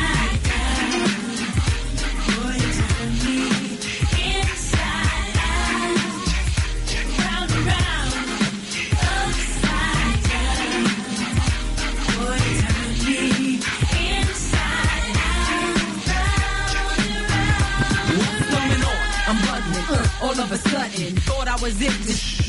[20.24, 21.16] All of a sudden.
[21.28, 21.92] Thought I was it,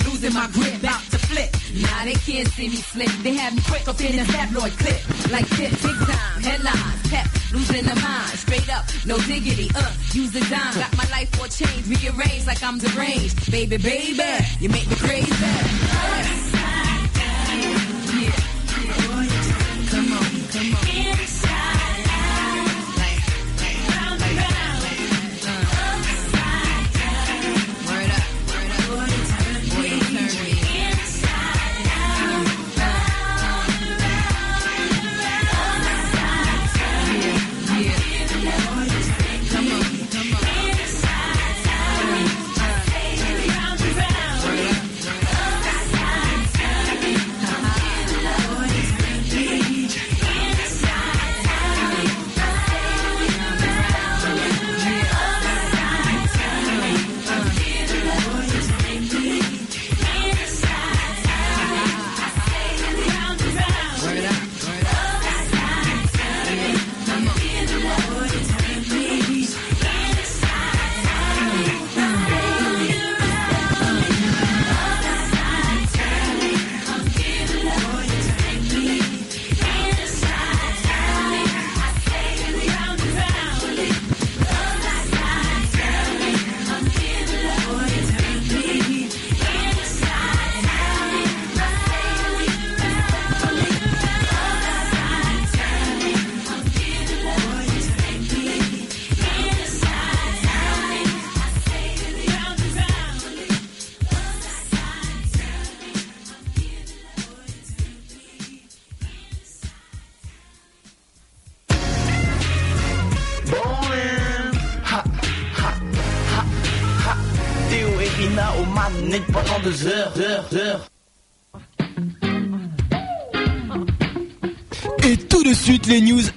[0.07, 1.51] losing my grip, about to flip.
[1.83, 3.11] Now they can't see me slip.
[3.27, 5.03] They have me quick up in a tabloid clip.
[5.31, 8.39] Like tick, tick time, headlines, pep, losing the mind.
[8.39, 10.75] Straight up, no diggity, uh, use a dime.
[10.79, 13.51] Got my life for change, rearranged like I'm deranged.
[13.51, 15.33] Baby, baby, you make me crazy.
[18.23, 18.39] Yeah.
[19.91, 20.94] Come on, come on.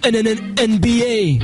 [0.09, 1.43] NBA.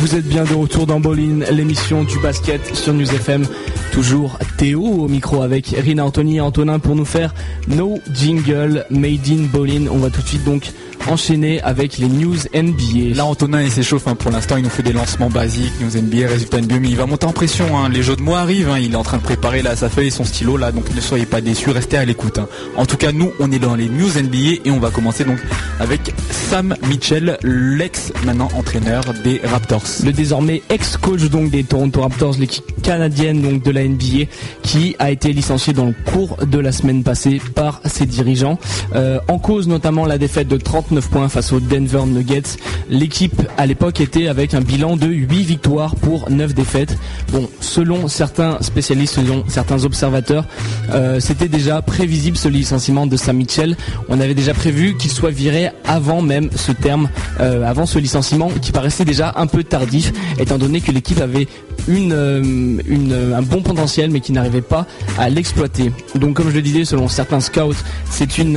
[0.00, 3.46] Vous êtes bien de retour dans Bolin, l'émission du basket sur News FM.
[3.90, 7.34] Toujours Théo au micro avec Rina Anthony et Antonin pour nous faire
[7.66, 9.88] nos jingle made in Bolin.
[9.90, 10.70] On va tout de suite donc
[11.08, 13.14] enchaîner avec les news NBA.
[13.14, 14.14] Là, Antonin, il s'échauffe hein.
[14.14, 14.56] pour l'instant.
[14.56, 17.32] Il nous fait des lancements basiques, news NBA, résultats NBA, mais il va monter en
[17.32, 17.78] pression.
[17.78, 17.88] Hein.
[17.88, 18.68] Les jeux de mots arrivent.
[18.68, 18.78] Hein.
[18.78, 21.00] Il est en train de préparer là sa feuille et son stylo là, donc ne
[21.00, 22.38] soyez pas déçus, restez à l'écoute.
[22.76, 25.38] En tout cas, nous, on est dans les news NBA et on va commencer donc
[25.80, 29.84] avec Sam Mitchell, l'ex maintenant entraîneur des Raptors.
[30.04, 34.26] Le désormais ex-coach donc des Toronto Raptors, l'équipe canadienne donc de la NBA,
[34.62, 38.58] qui a été licencié dans le cours de la semaine passée par ses dirigeants.
[38.94, 42.56] Euh, en cause notamment la défaite de 39 points face aux Denver Nuggets.
[42.88, 46.96] L'équipe à l'époque était avec un bilan de 8 victoires pour 9 défaites.
[47.32, 50.46] Bon, selon certains spécialistes, selon certains observateurs,
[50.92, 53.76] euh, c'était déjà prévisible ce licenciement de Sam Mitchell.
[54.08, 57.08] On avait déjà prévu qu'il soit viré avant même ce terme,
[57.40, 61.48] euh, avant ce licenciement qui paraissait déjà un peu tardif, étant donné que l'équipe avait
[61.88, 62.42] euh,
[62.86, 64.86] une, un bon potentiel mais qui n'arrivait pas
[65.18, 65.92] à l'exploiter.
[66.14, 67.74] Donc comme je le disais, selon certains scouts,
[68.10, 68.56] c'est une,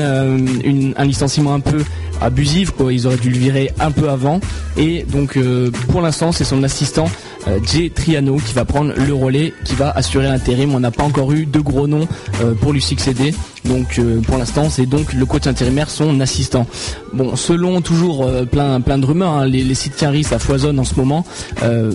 [0.64, 1.84] une, un licenciement un peu
[2.22, 2.94] abusif quoi.
[2.94, 4.40] Ils auraient dû le virer un peu avant.
[4.78, 9.14] Et donc euh, pour l'instant c'est son assistant euh, Jay Triano qui va prendre le
[9.14, 10.74] relais, qui va assurer l'intérim.
[10.76, 12.08] On n'a pas encore eu de gros noms
[12.42, 13.34] euh, pour lui succéder.
[13.68, 16.66] Donc euh, pour l'instant c'est donc le coach intérimaire son assistant.
[17.14, 20.96] Bon selon toujours euh, plein de rumeurs, hein, les, sites Carry ça foisonne en ce
[20.96, 21.26] moment.
[21.64, 21.92] Euh,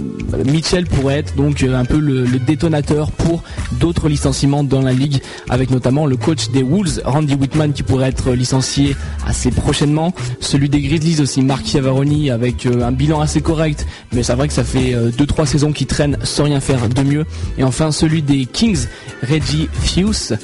[0.47, 5.23] Mitchell pourrait être donc un peu le, le détonateur pour d'autres licenciements dans la ligue,
[5.49, 8.95] avec notamment le coach des Wolves, Randy Whitman qui pourrait être licencié
[9.27, 10.13] assez prochainement.
[10.41, 14.55] Celui des Grizzlies aussi, Mark Chiavaroni avec un bilan assez correct, mais c'est vrai que
[14.55, 17.25] ça fait 2-3 saisons qui traînent sans rien faire de mieux.
[17.59, 18.87] Et enfin celui des Kings,
[19.23, 20.37] Reggie Fuse,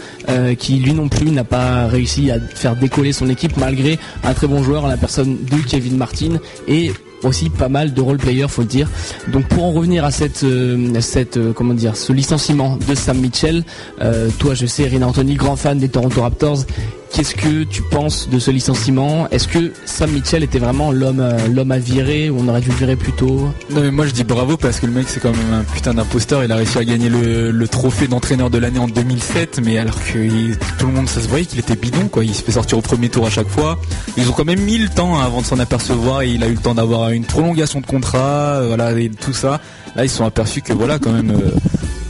[0.59, 4.47] qui lui non plus n'a pas réussi à faire décoller son équipe malgré un très
[4.47, 8.63] bon joueur, la personne de Kevin Martin et aussi pas mal de role players faut
[8.63, 8.89] le dire.
[9.29, 13.19] Donc pour en revenir à cette euh, cette euh, comment dire ce licenciement de Sam
[13.19, 13.65] Mitchell,
[14.01, 16.65] euh, toi je sais Rina Anthony grand fan des Toronto Raptors
[17.13, 19.29] Qu'est-ce que tu penses de ce licenciement?
[19.31, 22.69] Est-ce que Sam Mitchell était vraiment l'homme euh, l'homme à virer ou on aurait dû
[22.69, 23.49] le virer plus tôt?
[23.71, 25.95] Non mais moi je dis bravo parce que le mec c'est quand même un putain
[25.95, 26.45] d'imposteur.
[26.45, 30.55] Il a réussi à gagner le, trophée d'entraîneur de l'année en 2007, mais alors que
[30.79, 32.25] tout le monde ça se voyait qu'il était bidon quoi.
[32.25, 33.79] Il se fait sortir au premier tour à chaque fois.
[34.17, 36.59] Ils ont quand même mis le temps avant de s'en apercevoir il a eu le
[36.59, 39.61] temps d'avoir une prolongation de contrat, euh, voilà et tout ça.
[39.97, 41.31] Là ils se sont aperçus que voilà quand même.
[41.31, 41.51] Euh,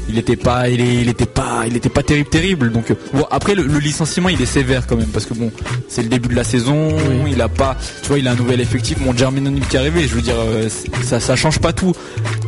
[0.09, 2.73] il était pas, il, il était pas, il était pas terrible, terrible.
[2.73, 5.51] Donc bon, après le, licenciement, il est sévère quand même parce que bon,
[5.89, 6.97] c'est le début de la saison.
[7.27, 8.99] Il a pas, tu vois, il a un nouvel effectif.
[9.01, 10.69] Mon Germinal qui est arrivé, je veux dire, euh,
[11.03, 11.93] ça, ça change pas tout.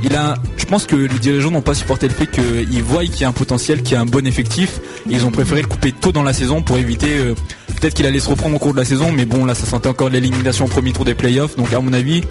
[0.02, 3.20] Il a, je pense que les dirigeants n'ont pas supporté le fait qu'ils voient qu'il
[3.20, 4.80] y a un potentiel, qu'il y a un bon effectif.
[5.08, 7.18] Ils ont préféré le couper tôt dans la saison pour éviter.
[7.18, 7.34] Euh,
[7.80, 9.88] peut-être qu'il allait se reprendre au cours de la saison, mais bon, là, ça sentait
[9.88, 11.56] encore l'élimination au premier tour des playoffs.
[11.56, 12.22] Donc à mon avis,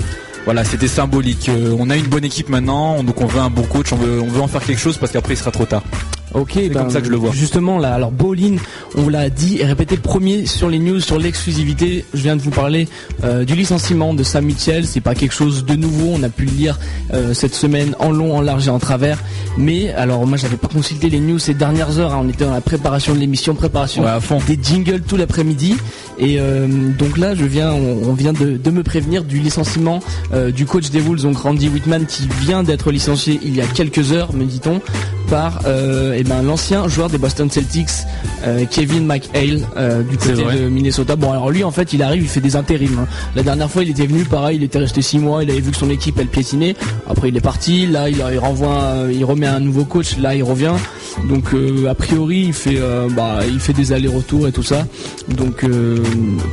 [0.45, 1.49] voilà, c'était symbolique.
[1.49, 4.21] Euh, on a une bonne équipe maintenant, donc on veut un bon coach, on veut,
[4.21, 5.83] on veut en faire quelque chose parce qu'après il sera trop tard.
[6.35, 7.31] Ok, c'est comme ben, ça que je le vois.
[7.31, 8.57] Justement, là, alors Bolin,
[8.95, 12.05] on l'a dit et répété premier sur les news, sur l'exclusivité.
[12.13, 12.87] Je viens de vous parler
[13.23, 14.85] euh, du licenciement de Sam Mitchell.
[14.85, 16.11] C'est pas quelque chose de nouveau.
[16.13, 16.79] On a pu le lire
[17.13, 19.17] euh, cette semaine en long, en large et en travers.
[19.57, 22.13] Mais alors, moi, j'avais pas consulté les news ces dernières heures.
[22.13, 22.21] Hein.
[22.23, 24.03] On était dans la préparation de l'émission, préparation
[24.47, 25.77] des jingles tout l'après-midi.
[26.19, 29.99] Et euh, donc là, je viens, on, vient de, me prévenir du licenciement
[30.53, 34.11] du coach des Wolves, donc Randy Whitman, qui vient d'être licencié il y a quelques
[34.11, 34.79] heures, me dit-on,
[35.29, 37.89] par eh ben, l'ancien joueur des Boston Celtics,
[38.45, 41.15] euh, Kevin McHale, euh, du côté de Minnesota.
[41.15, 42.99] Bon, alors lui, en fait, il arrive, il fait des intérims.
[42.99, 43.07] Hein.
[43.35, 45.71] La dernière fois, il était venu, pareil, il était resté six mois, il avait vu
[45.71, 46.75] que son équipe, elle piétinait.
[47.09, 47.87] Après, il est parti.
[47.87, 50.17] Là, il, renvoie, il remet un nouveau coach.
[50.17, 50.73] Là, il revient.
[51.27, 52.79] Donc, euh, a priori, il fait,
[53.15, 54.85] bah, il fait des allers-retours et tout ça.
[55.27, 55.65] Donc,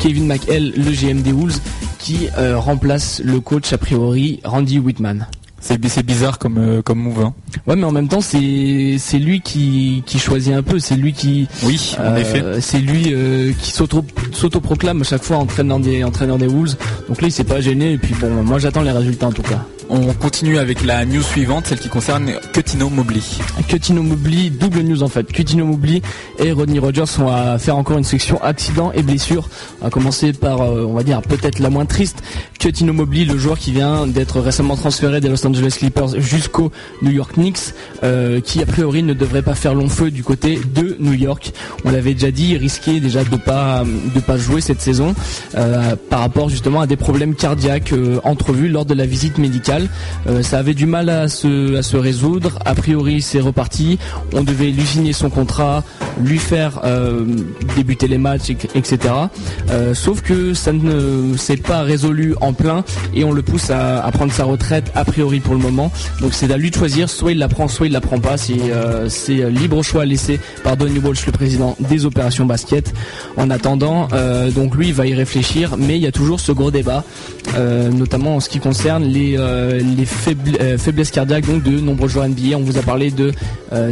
[0.01, 1.61] Kevin McHale, le GM des Wolves,
[1.99, 5.27] qui remplace le coach a priori Randy Whitman.
[5.66, 7.20] C'est bizarre comme euh, comme move.
[7.20, 7.35] Hein.
[7.66, 10.79] Ouais, mais en même temps, c'est lui qui qui choisit un peu.
[10.79, 11.48] C'est lui qui.
[11.64, 12.61] Oui, en euh, effet.
[12.61, 16.76] C'est lui euh, qui s'auto proclame à chaque fois entraîneur des entraîneur des Wolves.
[17.09, 17.94] Donc là, il s'est pas gêné.
[17.94, 19.64] Et puis bon, moi j'attends les résultats en tout cas.
[19.88, 23.20] On continue avec la news suivante, celle qui concerne Cutino Mobley.
[23.68, 25.31] Cutino Mobley, double news en fait.
[25.33, 26.03] Cutino Mobley
[26.38, 29.49] et Rodney Rogers sont à faire encore une section accident et blessure.
[29.81, 32.22] On va commencer par, on va dire, peut-être la moins triste.
[32.59, 36.72] Cutino Mobley, le joueur qui vient d'être récemment transféré des Los Angeles Clippers jusqu'au
[37.03, 40.59] New York Knicks, euh, qui a priori ne devrait pas faire long feu du côté
[40.75, 41.53] de New York.
[41.85, 43.85] On l'avait déjà dit, il risquait déjà de pas
[44.27, 45.14] pas jouer cette saison
[45.55, 49.76] euh, par rapport justement à des problèmes cardiaques euh, entrevus lors de la visite médicale
[50.29, 52.59] Euh, ça avait du mal à se, résoudre.
[52.65, 53.99] A priori, c'est reparti.
[54.35, 55.83] On devait lui signer son contrat,
[56.21, 57.25] lui faire euh,
[57.77, 58.99] débuter les matchs, etc.
[59.71, 62.85] Euh, sauf que ça ne s'est pas résolu en plein
[63.15, 65.91] et on le pousse à, prendre sa retraite a priori pour le moment.
[66.21, 67.09] Donc c'est à lui de choisir.
[67.09, 68.37] Soit il la prend, soit il la prend pas.
[68.37, 72.93] C'est libre choix laissé par Donny Walsh, le président des opérations basket.
[73.37, 74.09] En attendant,
[74.55, 77.05] donc lui il va y réfléchir, mais il y a toujours ce gros débat,
[77.93, 82.57] notamment en ce qui concerne les, euh, les faiblesses cardiaques donc de nombreux joueurs NBA.
[82.57, 83.33] On vous a parlé de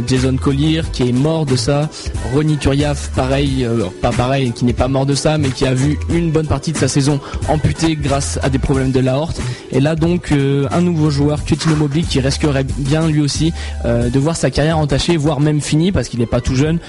[0.07, 1.89] Jason Collier qui est mort de ça,
[2.33, 3.67] Ronnie Turiaf pareil,
[4.01, 6.71] pas pareil, qui n'est pas mort de ça, mais qui a vu une bonne partie
[6.71, 9.41] de sa saison amputée grâce à des problèmes de l'aorte.
[9.71, 13.51] Et là donc un nouveau joueur, Cutino Mobley, qui risquerait bien lui aussi
[13.83, 16.79] de voir sa carrière entachée, voire même finie parce qu'il n'est pas tout jeune,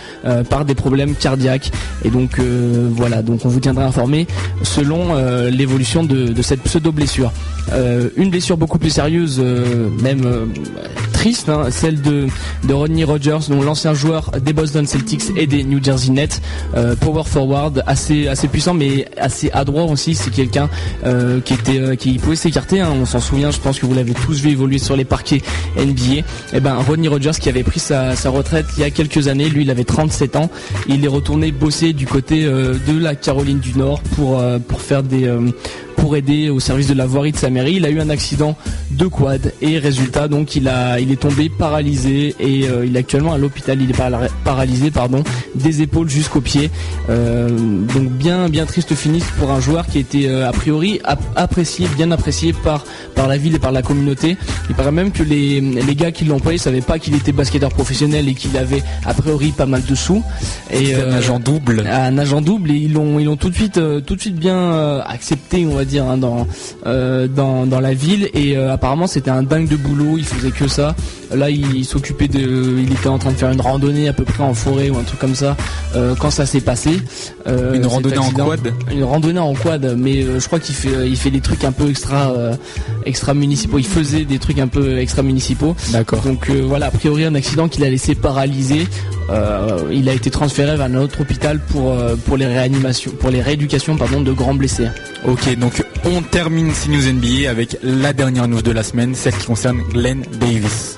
[0.49, 1.73] par des problèmes cardiaques.
[2.05, 4.27] Et donc voilà, donc on vous tiendra informé
[4.63, 7.33] selon euh, l'évolution de, cette pseudo blessure.
[7.73, 10.23] Euh, une blessure beaucoup plus sérieuse, euh, même
[11.49, 12.27] hein, celle de,
[12.71, 16.41] Rodney Rogers, dont l'ancien joueur des Boston Celtics et des New Jersey Nets,
[17.01, 20.15] power forward, assez assez puissant mais assez adroit aussi.
[20.15, 20.69] C'est quelqu'un
[21.45, 22.81] qui était qui pouvait s'écarter.
[22.81, 25.43] Hein, on s'en souvient, je pense que vous l'avez tous vu évoluer sur les parquets
[25.77, 26.17] NBA.
[26.17, 29.49] Et eh ben Rodney Rogers qui avait pris sa, retraite il y a quelques années,
[29.49, 30.51] lui il avait 37 ans,
[30.89, 35.03] il est retourné bosser du côté de la Caroline du Nord pour, euh, pour faire
[35.03, 35.51] des, euh,
[35.97, 37.75] pour aider au service de la voirie de sa mairie.
[37.75, 38.57] Il a eu un accident
[38.91, 43.01] de quad et résultat donc il a il est tombé paralysé et euh, il est
[43.01, 43.81] actuellement à l'hôpital.
[43.81, 43.97] Il est
[44.45, 45.23] paralysé pardon
[45.55, 46.71] des épaules jusqu'aux pieds.
[47.11, 51.01] Euh, donc bien bien triste finish pour un joueur qui était euh, a priori
[51.35, 54.37] apprécié bien apprécié par par la ville et par la communauté.
[54.69, 57.71] Il paraît même que les, les gars qui l'ont employé savaient pas qu'il était basketteur
[57.71, 60.23] professionnel et qu'il avait a priori pas mal de sous.
[60.71, 61.85] Et un agent double.
[61.91, 65.01] Un agent double et ils l'ont ils l'ont tout de suite tout de suite bien
[65.01, 66.47] accepté on va dire hein, dans,
[66.85, 70.95] dans, dans la ville et apparemment c'était un dingue de boulot, il faisait que ça.
[71.35, 74.43] Là il, s'occupait de, il était en train de faire une randonnée à peu près
[74.43, 75.57] en forêt ou un truc comme ça
[75.95, 77.01] euh, quand ça s'est passé.
[77.47, 78.73] une randonnée en quad?
[78.93, 81.89] Une randonnée en quad, mais je crois qu'il fait il fait des trucs un peu
[81.89, 82.33] extra
[83.05, 83.79] extra municipaux.
[83.79, 85.75] Il faisait des trucs un peu extra municipaux.
[85.91, 86.23] D'accord.
[86.23, 88.87] Donc voilà, a priori un accident qui l'a laissé paralysé.
[89.91, 93.97] il a été transféré vers un autre hôpital pour pour les réanimations, pour les rééducations
[93.97, 94.89] pardon de grands blessés.
[95.27, 99.47] Ok, donc on termine CNews NBA avec la dernière news de la semaine, celle qui
[99.47, 100.96] concerne Glenn Davis.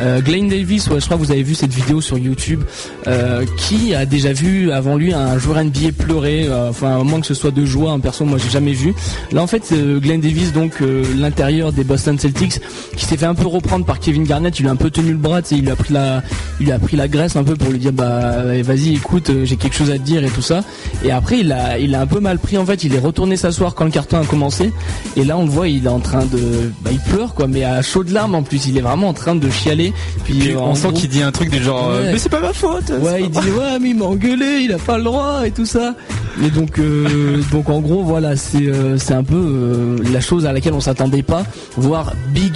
[0.00, 2.62] Euh, Glenn Davis, je crois que vous avez vu cette vidéo sur YouTube.
[3.06, 7.20] Euh, qui a déjà vu avant lui un joueur NBA pleurer euh, Enfin, à moins
[7.20, 8.94] que ce soit de joie, un perso, moi j'ai jamais vu.
[9.32, 10.82] Là, en fait, Glenn Davis, donc
[11.16, 12.60] l'intérieur des Boston Celtics,
[12.96, 14.58] qui s'est fait un peu reprendre par Kevin Garnett.
[14.60, 16.22] Il a un peu tenu le bras, il lui a pris la,
[16.60, 19.74] il a pris la graisse un peu pour lui dire bah vas-y, écoute, j'ai quelque
[19.74, 20.62] chose à te dire et tout ça.
[21.04, 22.58] Et après, il a, il a un peu mal pris.
[22.58, 24.72] En fait, il est retourné s'asseoir quand le carton a commencé.
[25.16, 27.64] Et là, on le voit, il est en train de, bah, il pleure quoi, mais
[27.64, 28.66] à chaudes larmes en plus.
[28.66, 29.87] Il est vraiment en train de chialer
[30.24, 32.90] puis, on sent qu'il dit un truc du genre euh, mais c'est pas ma faute.
[33.00, 35.66] Ouais, il dit ouais mais il m'a engueulé, il a pas le droit et tout
[35.66, 35.94] ça.
[36.42, 40.52] Et donc euh, donc en gros voilà c'est euh, c'est un peu la chose à
[40.52, 41.44] laquelle on s'attendait pas.
[41.76, 42.54] Voir Big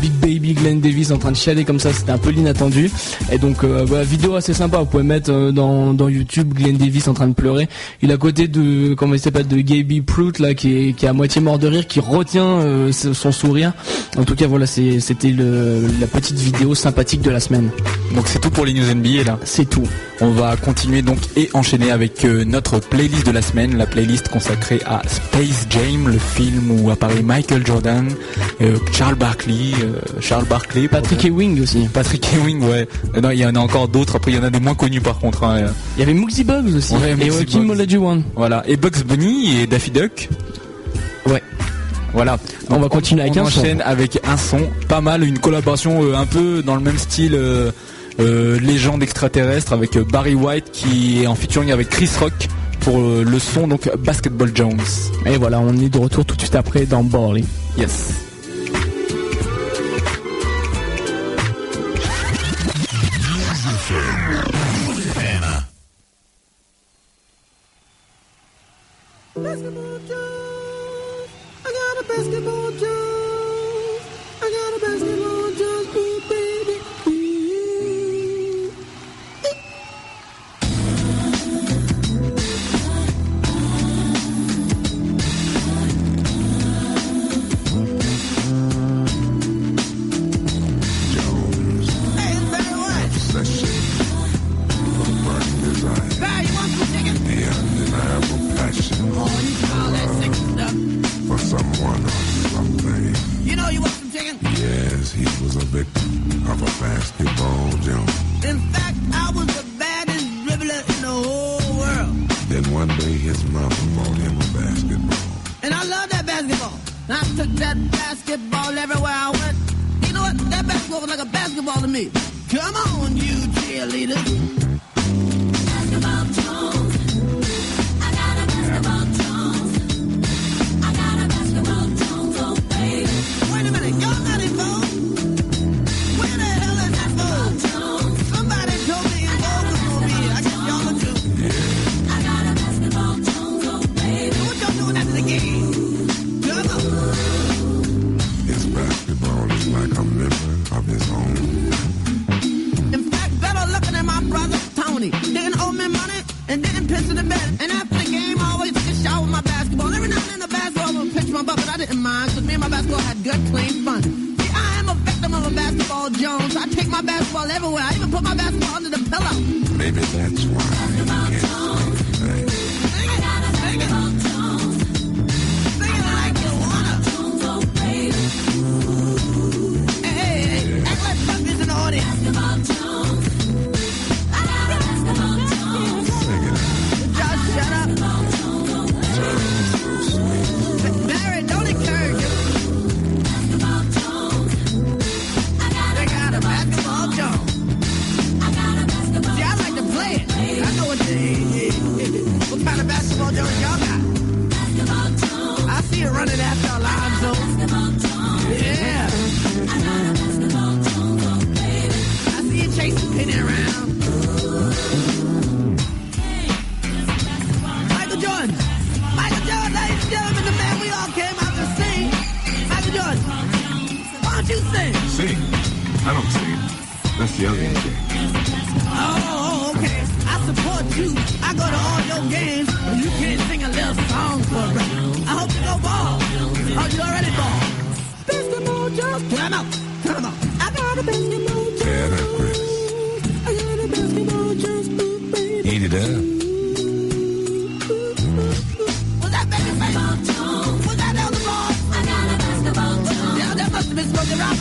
[0.00, 2.90] Big Baby Glenn Davis en train de chialer comme ça c'était un peu l'inattendu.
[3.32, 4.78] Et donc voilà, vidéo assez sympa.
[4.78, 7.68] Vous pouvez mettre dans, dans YouTube Glenn Davis en train de pleurer.
[8.02, 11.06] Il est à côté de comment il s'appelle de Gaby Prout là qui est qui
[11.06, 13.72] est à moitié mort de rire qui retient son sourire.
[14.18, 17.70] En tout cas voilà c'était la petite vidéo sympathique de la semaine.
[18.14, 19.38] Donc c'est tout pour les news NBA là.
[19.44, 19.88] C'est tout.
[20.20, 24.28] On va continuer donc et enchaîner avec euh, notre playlist de la semaine, la playlist
[24.28, 28.08] consacrée à Space Jam, le film où apparaît Michael Jordan,
[28.60, 31.88] euh, Charles Barkley, euh, Charles Barkley, Patrick Ewing aussi.
[31.92, 32.86] Patrick Ewing, ouais.
[33.20, 34.16] Non, il y en a encore d'autres.
[34.16, 35.42] Après, il y en a des moins connus par contre.
[35.42, 35.66] Hein.
[35.96, 36.94] Il y avait Mooksy Bugs aussi.
[36.94, 38.22] et Joaquin Olajuwon.
[38.36, 38.62] Voilà.
[38.68, 40.28] Et Bugs Bunny et Daffy Duck.
[41.26, 41.42] Ouais.
[42.12, 42.38] Voilà.
[42.70, 46.62] on va continuer avec un enchaîne avec un son pas mal, une collaboration un peu
[46.62, 47.34] dans le même style.
[47.34, 47.72] Euh,
[48.18, 52.48] légende extraterrestre avec euh, Barry White qui est en featuring avec Chris Rock
[52.80, 54.80] pour euh, le son donc Basketball Jones.
[55.26, 57.44] Et voilà, on est de retour tout de suite après dans Borley.
[57.78, 58.33] Yes.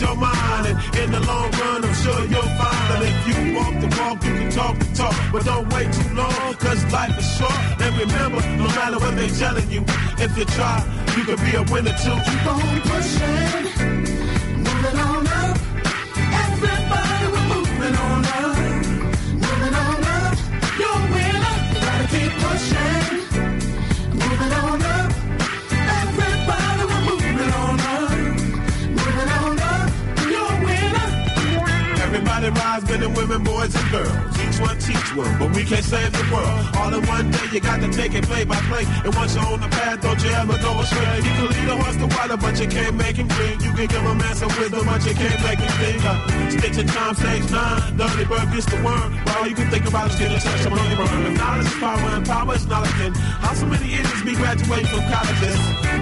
[0.00, 0.66] your mind.
[0.66, 4.24] And in the long run, I'm sure you'll find that if you walk the walk,
[4.24, 5.14] you can talk the talk.
[5.32, 7.58] But don't wait too long, cause life is short.
[7.80, 9.84] And remember, no matter what they're telling you,
[10.18, 10.78] if you try,
[11.16, 12.16] you can be a winner too.
[12.26, 13.63] Keep on pushing,
[33.64, 34.33] boys and girls.
[34.60, 36.62] One teach one, but we can't save the world.
[36.78, 38.84] All in one day, you got to take it play by play.
[39.04, 41.16] And once you're on the path, don't you ever go astray.
[41.16, 43.62] You can lead a horse to water, but you can't make him drink.
[43.64, 46.04] You can give a man some wisdom, but you can't make him think.
[46.04, 47.96] Uh, stitch in time, stage nine.
[47.96, 49.10] Dirty bird gets the worm.
[49.24, 51.26] But all you can think about is getting touch some money burn.
[51.26, 54.86] If knowledge is power and power is knowledge, then how so many idiots be graduating
[54.86, 55.58] from colleges?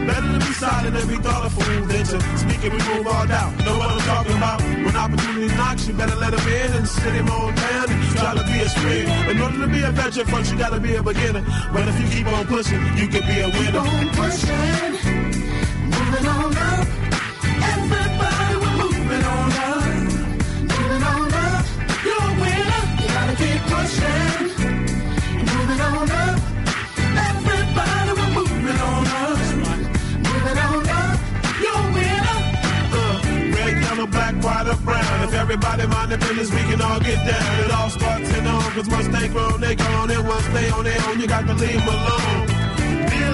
[0.07, 3.57] Better to be silent and be thoughtful than to speak and remove all doubt.
[3.64, 4.61] Know what I'm talking about?
[4.61, 8.34] When opportunity knocks, you better let him in and sit him on down and try
[8.34, 9.30] to be a.
[9.30, 11.43] In order to be a veteran first, you gotta be a beginner.
[11.72, 13.82] But if you keep on pushing, you can be a winner.
[13.82, 14.93] Keep on pushing,
[15.90, 16.72] moving on up.
[35.53, 37.64] Everybody mind their business, we can all get down.
[37.64, 40.11] It all starts in on, cause once they grown, they gone.
[40.11, 42.51] And once they on their own, you got to leave them alone.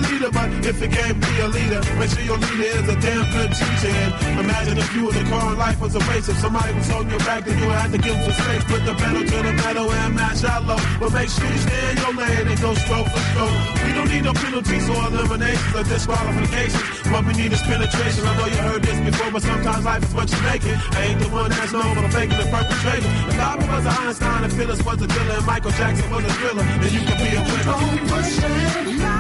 [0.09, 3.29] A but if you can't be a leader, make sure your leader is a damn
[3.29, 3.93] good teacher.
[3.93, 6.29] And imagine if you was the car and life was a race.
[6.29, 8.65] If somebody was on your back, then you would have to give them some space.
[8.65, 10.81] Put the pedal to the metal and match out low.
[10.99, 13.57] But make sure you stay in your lane and go stroke for stroke.
[13.85, 16.85] We don't need no penalties or eliminations or disqualifications.
[17.13, 18.25] What we need is penetration.
[18.25, 20.77] I know you heard this before, but sometimes life is what you make it.
[20.97, 23.13] I ain't the one that's known for faking and perpetrating.
[23.29, 26.33] If Albert was an Einstein and Phyllis was a dealer and Michael Jackson was a
[26.41, 27.77] thriller, then you could be a winner.
[27.77, 29.18] Don't push it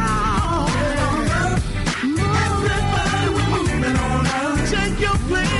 [5.00, 5.57] your place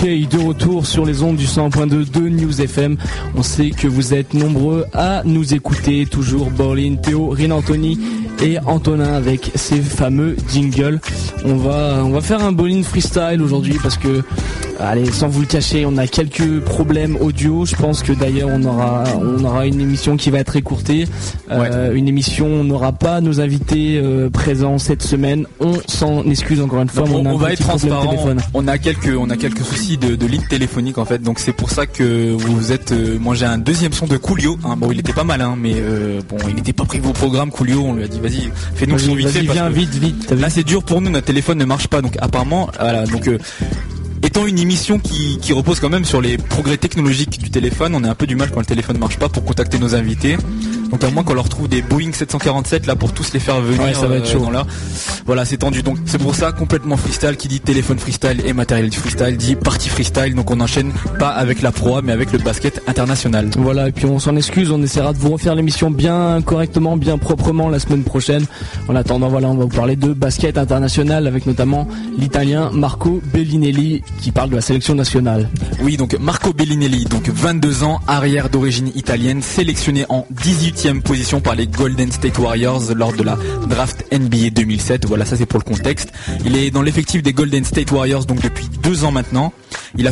[0.00, 2.96] Ok, de retour sur les ondes du 100.2 de News FM.
[3.36, 6.06] On sait que vous êtes nombreux à nous écouter.
[6.06, 7.98] Toujours Borlin, Théo, Rin Anthony
[8.42, 11.00] et Antonin avec ses fameux jingles.
[11.44, 14.22] On va, on va faire un bowling freestyle aujourd'hui parce que,
[14.80, 17.64] allez, sans vous le cacher, on a quelques problèmes audio.
[17.66, 21.06] Je pense que d'ailleurs on aura, on aura une émission qui va être écourtée.
[21.50, 25.46] Euh, Une émission, on n'aura pas nos invités euh, présents cette semaine.
[25.60, 27.04] On s'en excuse encore une fois.
[27.06, 28.16] Donc, on, un va être transparent.
[28.54, 31.20] On a quelques, on a quelques soucis de, de ligne téléphonique en fait.
[31.22, 32.92] Donc c'est pour ça que vous êtes.
[32.92, 34.58] euh, moi j'ai un deuxième son de Coolio.
[34.64, 34.76] hein.
[34.76, 37.50] Bon, il était pas mal, hein, mais euh, bon, il n'était pas prévu au programme.
[37.50, 39.40] Coolio, on lui a dit vas-y, fais-nous son vite fait.
[39.42, 40.30] viens vite, vite.
[40.30, 41.10] Là c'est dur pour nous.
[41.10, 42.00] Notre téléphone ne marche pas.
[42.02, 43.04] Donc apparemment, voilà.
[43.06, 43.28] Donc
[44.22, 48.10] Étant une émission qui, repose quand même sur les progrès technologiques du téléphone, on a
[48.10, 50.36] un peu du mal quand le téléphone marche pas pour contacter nos invités.
[50.90, 53.82] Donc à moins qu'on leur trouve des Boeing 747 là pour tous les faire venir.
[53.82, 54.50] Ouais, ça va être euh, chaud.
[54.50, 54.66] là.
[55.26, 55.82] Voilà, c'est tendu.
[55.82, 59.88] Donc c'est pour ça complètement freestyle qui dit téléphone freestyle et matériel freestyle dit partie
[59.88, 60.34] freestyle.
[60.34, 63.50] Donc on enchaîne pas avec la proie mais avec le basket international.
[63.56, 67.18] Voilà, et puis on s'en excuse, on essaiera de vous refaire l'émission bien correctement, bien
[67.18, 68.44] proprement la semaine prochaine.
[68.88, 71.86] En attendant, voilà, on va vous parler de basket international avec notamment
[72.18, 75.48] l'italien Marco Bellinelli qui parle de la sélection nationale.
[75.82, 80.26] Oui, donc Marco Bellinelli, donc 22 ans, arrière d'origine italienne, sélectionné en
[80.80, 83.36] 18e position par les Golden State Warriors lors de la
[83.68, 85.04] draft NBA 2007.
[85.06, 86.10] Voilà, ça c'est pour le contexte.
[86.44, 89.52] Il est dans l'effectif des Golden State Warriors donc depuis deux ans maintenant.
[89.96, 90.10] Il a,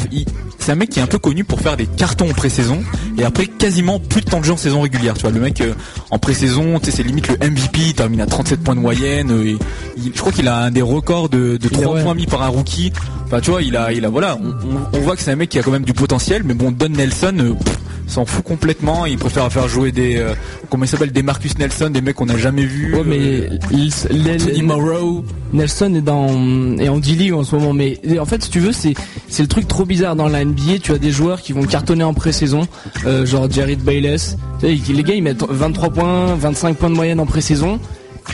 [0.58, 2.82] c'est un mec qui est un peu connu pour faire des cartons en pré-saison
[3.16, 5.14] et après quasiment plus de temps de jeu en saison régulière.
[5.14, 5.72] Tu vois, le mec euh,
[6.10, 7.78] en pré-saison, tu sais, c'est limite le MVP.
[7.80, 9.30] Il termine à 37 points de moyenne.
[9.30, 9.56] euh, et
[9.96, 12.02] il- je crois qu'il a un des records de, de Il a, 3 ouais.
[12.02, 12.92] points mis par un rookie.
[13.26, 15.36] Enfin, tu vois, il a, il a, voilà, on, on- on voit que c'est un
[15.36, 17.78] mec qui a quand même du potentiel, mais bon, Don Nelson euh, pff,
[18.10, 19.06] s'en fout complètement.
[19.06, 20.34] Il préfère faire jouer des, euh,
[20.70, 22.94] comment il s'appelle, des Marcus Nelson, des mecs qu'on n'a jamais vus.
[22.94, 25.24] Ouais, mais euh, Tony Morrow.
[25.52, 28.72] Nelson est dans est en D-League en ce moment, mais en fait, si tu veux,
[28.72, 28.94] c'est
[29.28, 30.78] c'est le truc trop bizarre dans la NBA.
[30.82, 32.66] Tu as des joueurs qui vont cartonner en pré-saison,
[33.06, 34.36] euh, genre Jared Bayless.
[34.60, 37.78] Tu sais, les gars, ils mettent 23 points, 25 points de moyenne en pré-saison.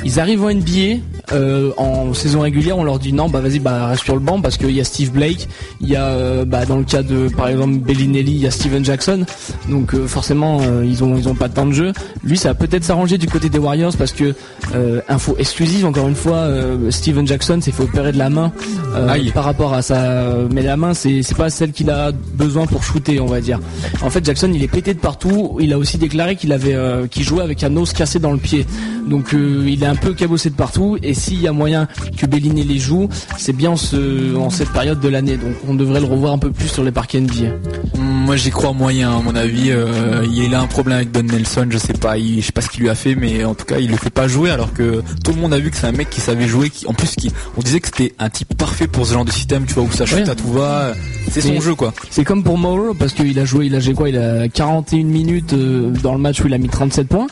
[0.04, 1.00] Ils arrivent en NBA
[1.32, 4.40] euh, en saison régulière, on leur dit non, bah vas-y, bah reste sur le banc
[4.40, 5.48] parce qu'il y a Steve Blake,
[5.80, 8.50] il y a euh, bah, dans le cas de par exemple Bellinelli, il y a
[8.50, 9.24] Steven Jackson,
[9.68, 11.92] donc euh, forcément ils ont ils ont pas de temps de jeu.
[12.24, 14.34] Lui, ça va peut-être s'arranger du côté des Warriors parce que
[15.08, 16.46] info exclusive encore une fois,
[16.90, 18.52] Steven Jackson s'est fait opérer de la main
[19.32, 22.82] par rapport à sa, mais la main c'est c'est pas celle qu'il a besoin pour
[22.82, 23.60] shooter, on va dire.
[24.02, 25.56] En fait, Jackson il est pété de partout.
[25.60, 26.76] Il a aussi déclaré qu'il avait
[27.10, 28.66] qu'il jouait avec un os cassé dans le pied,
[29.08, 30.96] donc il est un peu cabossé de partout.
[31.02, 33.08] Et s'il y a moyen que Bellinelli joue,
[33.38, 35.36] c'est bien en, ce, en cette période de l'année.
[35.36, 37.50] Donc on devrait le revoir un peu plus sur les parquets NBA.
[37.98, 39.70] Moi, j'y crois moyen, à mon avis.
[39.70, 42.62] Euh, il a un problème avec Don Nelson, je sais pas, il, je sais pas
[42.62, 44.72] ce qu'il lui a fait, mais en tout cas, il le fait pas jouer, alors
[44.72, 46.94] que tout le monde a vu que c'est un mec qui savait jouer, qui, en
[46.94, 49.74] plus, qui, on disait que c'était un type parfait pour ce genre de système, tu
[49.74, 50.30] vois, où ça chute Ouais.
[50.30, 50.94] à tout va.
[51.30, 51.92] C'est son jeu, quoi.
[52.10, 55.04] C'est comme pour Morrow parce qu'il a joué, il a joué quoi Il a 41
[55.04, 57.26] minutes euh, dans le match où il a mis 37 points.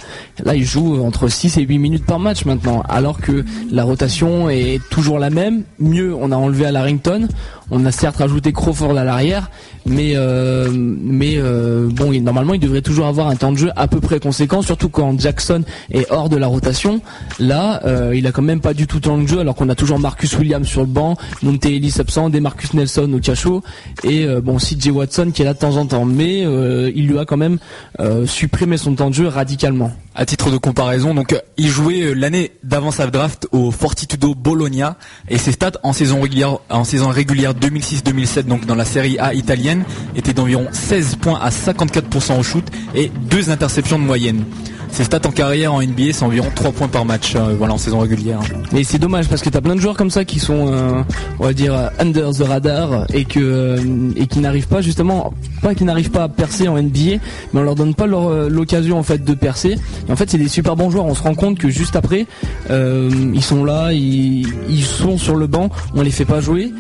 [0.45, 4.51] Là, il joue entre 6 et 8 minutes par match maintenant, alors que la rotation
[4.51, 5.65] est toujours la même.
[5.79, 7.29] Mieux, on a enlevé à Larrington,
[7.73, 9.51] on a certes rajouté Crawford à l'arrière,
[9.87, 13.99] mais euh, euh, bon, normalement, il devrait toujours avoir un temps de jeu à peu
[13.99, 17.01] près conséquent, surtout quand Jackson est hors de la rotation.
[17.39, 19.75] Là, euh, il a quand même pas du tout temps de jeu, alors qu'on a
[19.75, 23.63] toujours Marcus Williams sur le banc, Monte Ellis absent, des Marcus Nelson au cachot,
[24.05, 27.25] et bon, CJ Watson qui est là de temps en temps, mais il lui a
[27.25, 27.59] quand même
[28.27, 29.93] supprimé son temps de jeu radicalement.
[30.15, 34.97] À titre de comparaison, donc il jouait l'année d'avant sa draft au Fortitudo Bologna
[35.31, 39.35] et ses stats en saison régulière en saison régulière 2006-2007 donc dans la série A
[39.35, 39.85] italienne
[40.17, 44.45] étaient d'environ 16 points à 54% au shoot et deux interceptions de moyenne.
[44.93, 47.79] Ses stats en carrière en NBA c'est environ 3 points par match euh, voilà en
[47.79, 48.41] saison régulière.
[48.77, 51.03] Et c'est dommage parce que t'as plein de joueurs comme ça qui sont, euh,
[51.39, 55.33] on va dire, under the radar et que euh, et qui n'arrivent pas justement,
[55.63, 59.03] pas qui n'arrivent pas à percer en NBA, mais on leur donne pas l'occasion en
[59.03, 59.77] fait de percer.
[60.11, 61.07] En fait, c'est des super bons joueurs.
[61.07, 62.27] On se rend compte que juste après,
[62.69, 66.71] ils sont là, ils, ils sont sur le banc, on les fait pas jouer.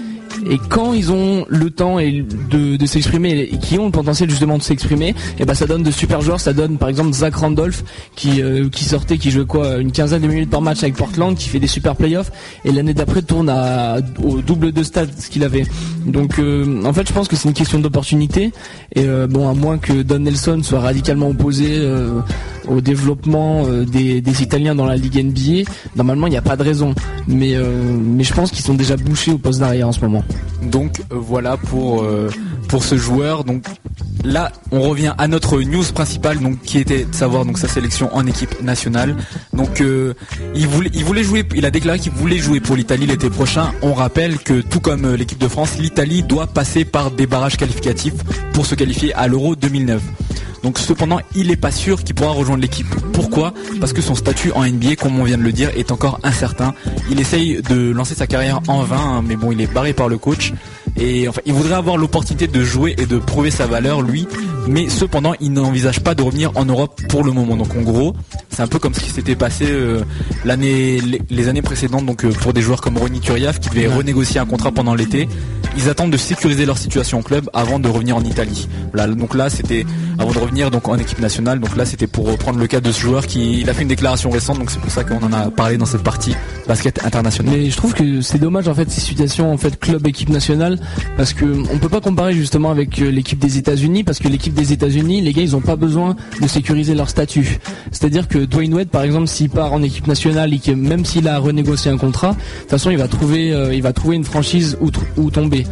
[0.48, 4.58] Et quand ils ont le temps et de, s'exprimer et qui ont le potentiel justement
[4.58, 6.40] de s'exprimer, et ben ça donne de super joueurs.
[6.40, 7.84] Ça donne par exemple Zach Randolph
[8.16, 11.36] qui euh, qui sortait, qui jouait quoi une quinzaine de minutes par match avec Portland,
[11.36, 12.32] qui fait des super playoffs
[12.64, 13.52] et l'année d'après tourne
[14.22, 15.64] au double de stats ce qu'il avait.
[16.06, 18.52] Donc euh, en fait je pense que c'est une question d'opportunité
[18.94, 21.80] et euh, bon à moins que Don Nelson soit radicalement opposé
[22.68, 26.62] au développement des, des Italiens dans la Ligue NBA, normalement il n'y a pas de
[26.62, 26.94] raison.
[27.28, 27.56] Mais
[28.02, 30.21] mais je pense qu'ils sont déjà bouchés au poste d'arrière en ce moment.
[30.62, 32.30] Donc euh, voilà pour euh,
[32.68, 33.44] pour ce joueur.
[33.44, 33.64] Donc
[34.24, 38.62] là, on revient à notre news principale, qui était de savoir sa sélection en équipe
[38.62, 39.16] nationale.
[39.52, 40.14] Donc euh,
[40.54, 43.72] il voulait jouer, il a déclaré qu'il voulait jouer pour l'Italie l'été prochain.
[43.82, 48.14] On rappelle que tout comme l'équipe de France, l'Italie doit passer par des barrages qualificatifs
[48.52, 50.00] pour se qualifier à l'Euro 2009.
[50.62, 52.86] Donc cependant, il est pas sûr qu'il pourra rejoindre l'équipe.
[53.12, 53.52] Pourquoi?
[53.80, 56.74] Parce que son statut en NBA, comme on vient de le dire, est encore incertain.
[57.10, 60.08] Il essaye de lancer sa carrière en vain, hein, mais bon, il est barré par
[60.08, 60.52] le coach.
[60.96, 64.28] Et enfin, il voudrait avoir l'opportunité de jouer et de prouver sa valeur, lui.
[64.68, 67.56] Mais cependant, il n'envisage pas de revenir en Europe pour le moment.
[67.56, 68.14] Donc en gros,
[68.50, 70.02] c'est un peu comme ce qui s'était passé euh,
[70.44, 72.06] l'année, les, les années précédentes.
[72.06, 75.28] Donc euh, pour des joueurs comme Ronny Turiaf qui devait renégocier un contrat pendant l'été,
[75.76, 78.68] ils attendent de sécuriser leur situation au club avant de revenir en Italie.
[78.92, 79.86] Voilà, donc là, c'était
[80.18, 81.60] avant de donc en équipe nationale.
[81.60, 84.30] Donc là, c'était pour reprendre le cas de ce joueur qui a fait une déclaration
[84.30, 84.58] récente.
[84.58, 86.34] Donc c'est pour ça qu'on en a parlé dans cette partie
[86.68, 87.54] basket international.
[87.56, 90.78] Mais je trouve que c'est dommage en fait ces situations en fait club équipe nationale
[91.16, 94.54] parce que on peut pas comparer justement avec euh, l'équipe des États-Unis parce que l'équipe
[94.54, 97.58] des États-Unis les gars ils ont pas besoin de sécuriser leur statut.
[97.90, 101.26] C'est-à-dire que Dwayne Wade par exemple s'il part en équipe nationale et que même s'il
[101.28, 104.24] a renégocié un contrat, de toute façon il va trouver euh, il va trouver une
[104.24, 105.64] franchise où, où tomber.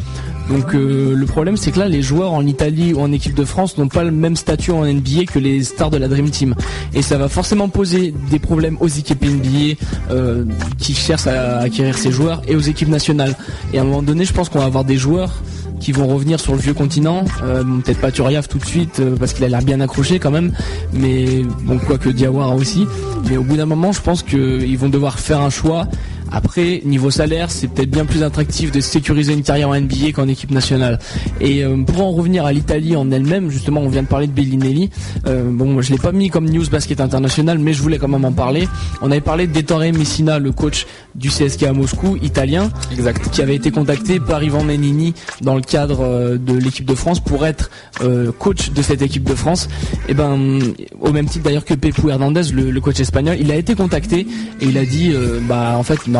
[0.48, 3.44] Donc euh, le problème c'est que là les joueurs en Italie ou en équipe de
[3.44, 6.54] France n'ont pas le même statut en NBA que les stars de la Dream Team
[6.92, 9.76] et ça va forcément poser des problèmes aux équipes NBA
[10.10, 10.44] euh,
[10.78, 13.36] qui cherchent à acquérir ces joueurs et aux équipes nationales.
[13.72, 15.40] Et à un moment donné je pense qu'on va avoir des joueurs
[15.80, 19.16] qui vont revenir sur le vieux continent, euh, peut-être pas Turiaf tout de suite euh,
[19.16, 20.52] parce qu'il a l'air bien accroché quand même,
[20.92, 22.86] mais bon quoique Diawara aussi.
[23.28, 25.86] Mais au bout d'un moment je pense qu'ils vont devoir faire un choix.
[26.32, 30.28] Après, niveau salaire, c'est peut-être bien plus attractif de sécuriser une carrière en NBA qu'en
[30.28, 30.98] équipe nationale.
[31.40, 34.32] Et euh, pour en revenir à l'Italie en elle-même, justement, on vient de parler de
[34.32, 34.90] Bellinelli.
[35.26, 38.24] Euh, bon, je l'ai pas mis comme news basket international, mais je voulais quand même
[38.24, 38.68] en parler.
[39.02, 43.30] On avait parlé d'Ettore Messina, le coach du CSK à Moscou, italien, Exact.
[43.30, 47.18] qui avait été contacté par Ivan Menini dans le cadre euh, de l'équipe de France
[47.18, 47.70] pour être
[48.02, 49.68] euh, coach de cette équipe de France.
[50.08, 50.60] Et ben,
[51.00, 54.26] au même titre d'ailleurs que Pepou Hernandez, le, le coach espagnol, il a été contacté
[54.60, 55.12] et il a dit,
[55.48, 56.19] bah en fait non.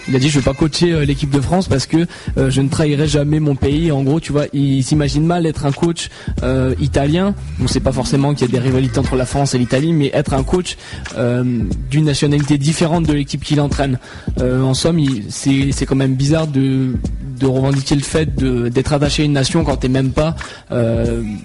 [0.07, 2.61] Il a dit je vais pas coacher euh, l'équipe de France parce que euh, je
[2.61, 3.91] ne trahirai jamais mon pays.
[3.91, 6.09] En gros, tu vois, il s'imagine mal être un coach
[6.43, 7.35] euh, italien.
[7.61, 10.09] On sait pas forcément qu'il y a des rivalités entre la France et l'Italie, mais
[10.13, 10.77] être un coach
[11.15, 13.99] d'une nationalité différente de l'équipe qu'il entraîne.
[14.39, 14.99] En somme,
[15.29, 16.95] c'est quand même bizarre de
[17.43, 20.35] revendiquer le fait d'être attaché à une nation quand t'es même pas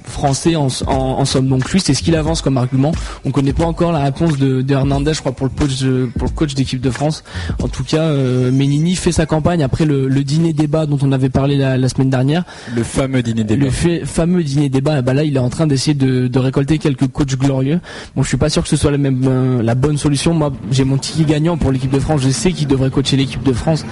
[0.04, 1.48] français en, en, somme.
[1.48, 2.92] Donc lui, c'est ce qu'il avance comme argument.
[3.24, 5.84] On connaît pas encore la réponse de, de Hernandez, je crois, pour le coach
[6.18, 7.24] pour le coach d'équipe de France.
[7.62, 8.10] En tout cas,
[8.50, 11.88] Menini fait sa campagne après le, le dîner débat dont on avait parlé la, la
[11.88, 12.44] semaine dernière.
[12.74, 13.64] Le fameux dîner débat.
[13.64, 16.78] Le fait- fameux dîner débat, bah là, il est en train d'essayer de, de récolter
[16.78, 17.80] quelques coachs glorieux.
[18.14, 20.34] Bon, je suis pas sûr que ce soit la même euh, la bonne solution.
[20.34, 22.20] Moi, j'ai mon ticket gagnant pour l'équipe de France.
[22.22, 23.84] Je sais qu'il devrait coacher l'équipe de France,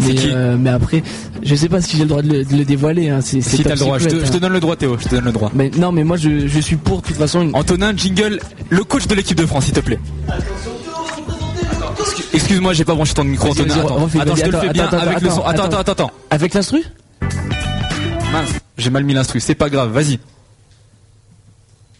[0.00, 0.28] mais qui?
[0.30, 1.02] euh, mais après,
[1.42, 3.08] je sais pas si j'ai le droit de le, de le dévoiler.
[3.10, 3.20] Hein.
[3.20, 4.40] C'est c'est Si t'as le droit, je te, secret, je te hein.
[4.40, 5.50] donne le droit Théo, je te donne le droit.
[5.54, 7.42] Mais non, mais moi, je, je suis pour de toute façon.
[7.42, 7.54] Une...
[7.54, 8.38] Antonin, jingle,
[8.70, 9.98] le coach de l'équipe de France, s'il te plaît.
[12.32, 14.98] Excuse-moi, j'ai pas branché ton micro, vas-y, Attends, attends, je te le fais bien attends,
[14.98, 15.42] avec le attends, son.
[15.44, 15.78] Attends, attends.
[15.78, 16.10] attends, attends.
[16.30, 16.82] Avec l'instru
[18.32, 20.18] Mince, j'ai mal mis l'instru, c'est pas grave, vas-y.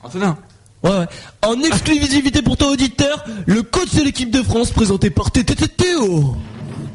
[0.03, 0.37] Antonin.
[0.83, 1.07] Ouais, ouais.
[1.43, 6.37] En exclusivité pour toi auditeur, le coach de l'équipe de France présenté par Théo.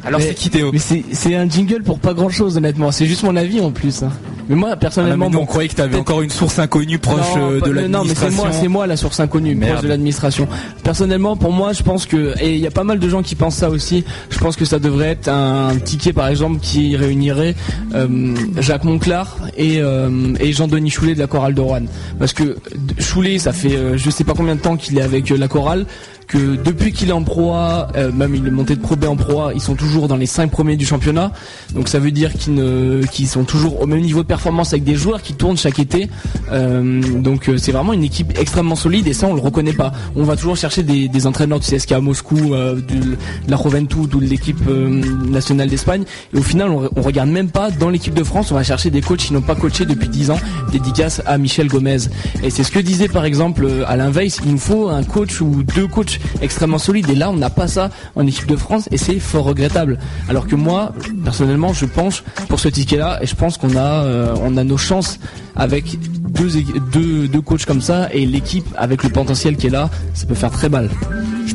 [0.05, 0.79] Alors Mais- c'est qui Théo Mais
[1.11, 2.91] c'est un jingle pour pas grand chose, honnêtement.
[2.91, 4.03] C'est juste mon avis en plus.
[4.03, 4.09] hein.
[4.49, 6.99] Mais moi, Ah, mais personnellement, nous, on bon, croyait que t'avais encore une source inconnue
[6.99, 8.43] proche Non, euh, de mais non, mais c'est l'administration.
[8.43, 9.71] moi, c'est moi la source inconnue, Merde.
[9.73, 10.47] proche de l'administration.
[10.83, 13.35] Personnellement, pour moi, je pense que, et il y a pas mal de gens qui
[13.35, 17.55] pensent ça aussi, je pense que ça devrait être un ticket, par exemple, qui réunirait
[17.93, 21.81] euh, Jacques Monclar et, euh, et Jean-Denis Choulet de la chorale de Rouen.
[22.17, 22.55] Parce que
[22.99, 25.49] Choulet, ça fait euh, je sais pas combien de temps qu'il est avec euh, la
[25.49, 25.85] chorale,
[26.27, 29.05] que depuis qu'il est en Pro A, euh, même il est monté de Pro B
[29.05, 31.31] en Pro A, ils sont toujours dans les 5 premiers du championnat.
[31.73, 35.21] Donc ça veut dire qu'ils sont toujours au même niveau de performance avec des joueurs
[35.21, 36.09] qui tournent chaque été.
[36.51, 39.93] Euh, donc euh, c'est vraiment une équipe extrêmement solide et ça on le reconnaît pas.
[40.15, 43.17] On va toujours chercher des, des entraîneurs du CSKA à Moscou, de
[43.47, 46.03] la Juventud ou de l'équipe nationale d'Espagne.
[46.33, 48.89] Et au final on, on regarde même pas dans l'équipe de France, on va chercher
[48.89, 50.39] des coachs qui n'ont pas coaché depuis 10 ans.
[50.71, 51.97] Dédicace à Michel Gomez.
[52.43, 55.63] Et c'est ce que disait par exemple Alain Weiss, il nous faut un coach ou
[55.63, 57.09] deux coachs extrêmement solides.
[57.09, 59.99] Et là on n'a pas ça en équipe de France et c'est fort regrettable.
[60.29, 60.93] Alors que moi,
[61.23, 64.77] personnellement, je penche pour ce ticket-là et je pense qu'on a, euh, on a nos
[64.77, 65.19] chances
[65.55, 65.97] avec
[66.29, 66.49] deux,
[66.91, 70.35] deux, deux coachs comme ça et l'équipe avec le potentiel qui est là, ça peut
[70.35, 70.89] faire très mal.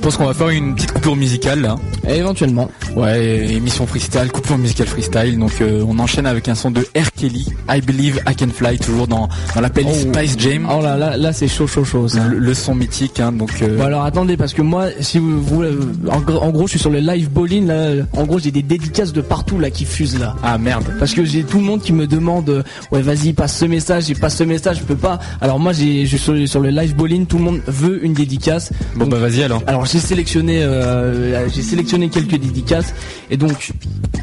[0.02, 1.76] Je pense qu'on va faire une petite coupure musicale là.
[2.08, 2.68] Et éventuellement.
[2.96, 5.38] Ouais, émission freestyle, coupure musicale freestyle.
[5.38, 7.12] Donc euh, on enchaîne avec un son de R.
[7.16, 10.12] Kelly, I Believe I Can Fly, toujours dans, dans la playlist Oh.
[10.12, 10.66] Spice Jam.
[10.68, 12.08] Oh là là, là c'est chaud chaud chaud.
[12.08, 12.26] ça.
[12.26, 15.40] Le, le son mythique, hein, donc euh, Bon alors attendez parce que moi si vous,
[15.40, 15.78] vous, euh,
[16.10, 18.62] en, gr- en gros je suis sur le live bowling là en gros j'ai des
[18.64, 20.84] dédicaces de partout là qui fusent là ah merde.
[20.98, 24.10] parce que j'ai tout le monde qui me demande euh, ouais vas-y passe ce message
[24.10, 26.70] et passe ce message je peux pas alors moi j'ai je suis sur, sur le
[26.70, 29.62] live bowling tout le monde veut une dédicace Bon Donc, bah vas-y alors.
[29.68, 32.94] alors j'ai sélectionné euh, j'ai sélectionné quelques dédicaces dédicace.
[33.30, 33.72] Et donc,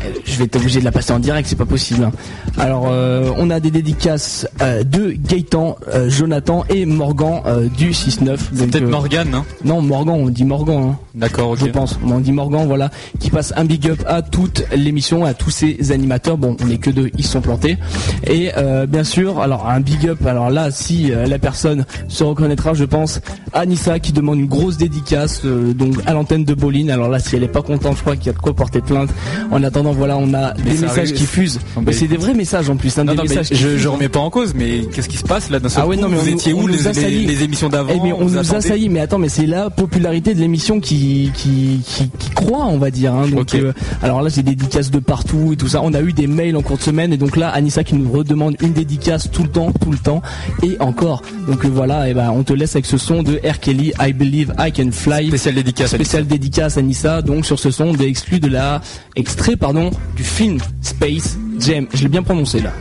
[0.03, 2.03] euh, je vais être obligé de la passer en direct, c'est pas possible.
[2.03, 2.11] hein.
[2.57, 7.41] Alors, euh, on a des dédicaces euh, de Gaëtan, Jonathan et Morgan
[7.78, 8.26] du 6-9.
[8.26, 8.38] Donc,
[8.72, 10.89] Peut-être Morgane, hein Non, Morgan, on dit Morgan.
[10.91, 10.99] Hein.
[11.15, 11.59] D'accord, ok.
[11.59, 11.99] Je pense.
[12.05, 12.89] On dit Morgan, voilà,
[13.20, 16.38] qui passe un big up à toute l'émission, à tous ces animateurs.
[16.38, 17.78] Bon, on est que deux, ils sont plantés.
[18.28, 18.51] Et
[18.88, 20.26] bien sûr, alors un big up.
[20.26, 23.22] Alors là, si la personne se reconnaîtra, je pense,
[23.53, 26.89] Anissa qui demande une grosse dédicace euh, donc à l'antenne de Boline.
[26.89, 28.82] Alors là, si elle est pas contente, je crois qu'il y a de quoi porter
[28.82, 29.10] plainte.
[29.51, 31.60] En attendant, voilà, on a Mais des messages qui fusent.
[31.76, 32.97] Non, Mais c'est des vrais messages en plus.
[32.97, 35.10] Hein, Non, des non, mais messages qui je, je remets pas en cause, mais qu'est-ce
[35.10, 36.68] qui se passe là d'un seul Ah ouais, non, mais Vous on- étiez on où
[36.68, 39.45] les, les, les émissions d'avant Eh, mais on vous nous assaillit, mais attends, mais c'est
[39.45, 43.14] la popularité de l'émission qui, qui, qui, qui croît, on va dire.
[43.14, 43.28] Hein.
[43.28, 45.82] Donc, euh, alors là, j'ai des dédicaces de partout et tout ça.
[45.84, 48.12] On a eu des mails en cours de semaine et donc là, Anissa qui nous
[48.12, 50.22] redemande une dédicace tout le temps, tout le temps
[50.64, 51.22] et encore.
[51.47, 53.60] Donc euh, voilà, et ben on te laisse avec ce son de R.
[53.60, 55.28] Kelly, I Believe I Can Fly.
[55.28, 55.91] Spécial dédicace.
[55.91, 58.82] Spécial dédicace Anissa, donc sur ce son exclu de la
[59.16, 61.88] extrait pardon du film Space Jam.
[61.93, 62.74] Je l'ai bien prononcé là.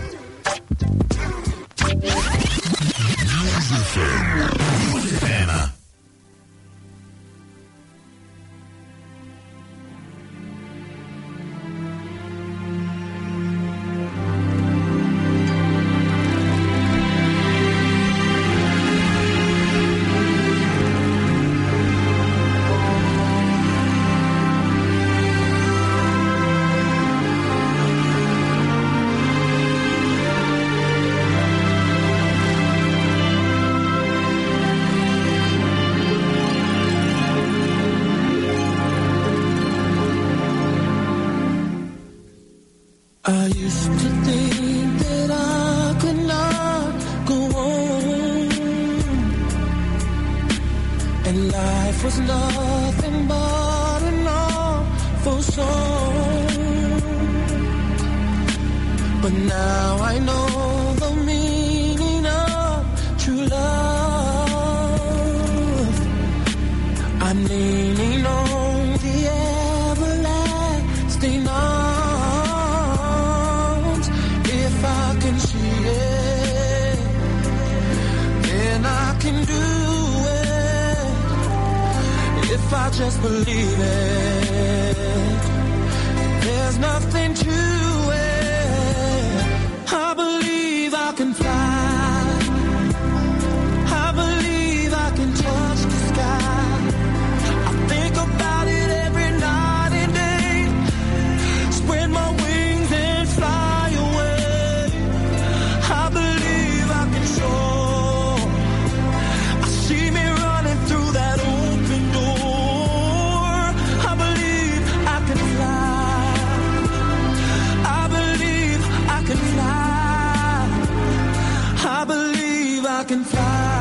[123.09, 123.78] Can fly.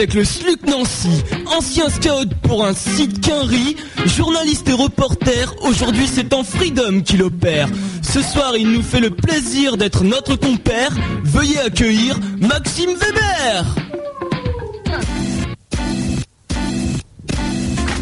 [0.00, 3.76] Avec le Sluc Nancy, ancien scout pour un site Quinry,
[4.06, 7.68] journaliste et reporter, aujourd'hui c'est en Freedom qu'il opère.
[8.00, 10.88] Ce soir il nous fait le plaisir d'être notre compère,
[11.22, 13.66] veuillez accueillir Maxime Weber.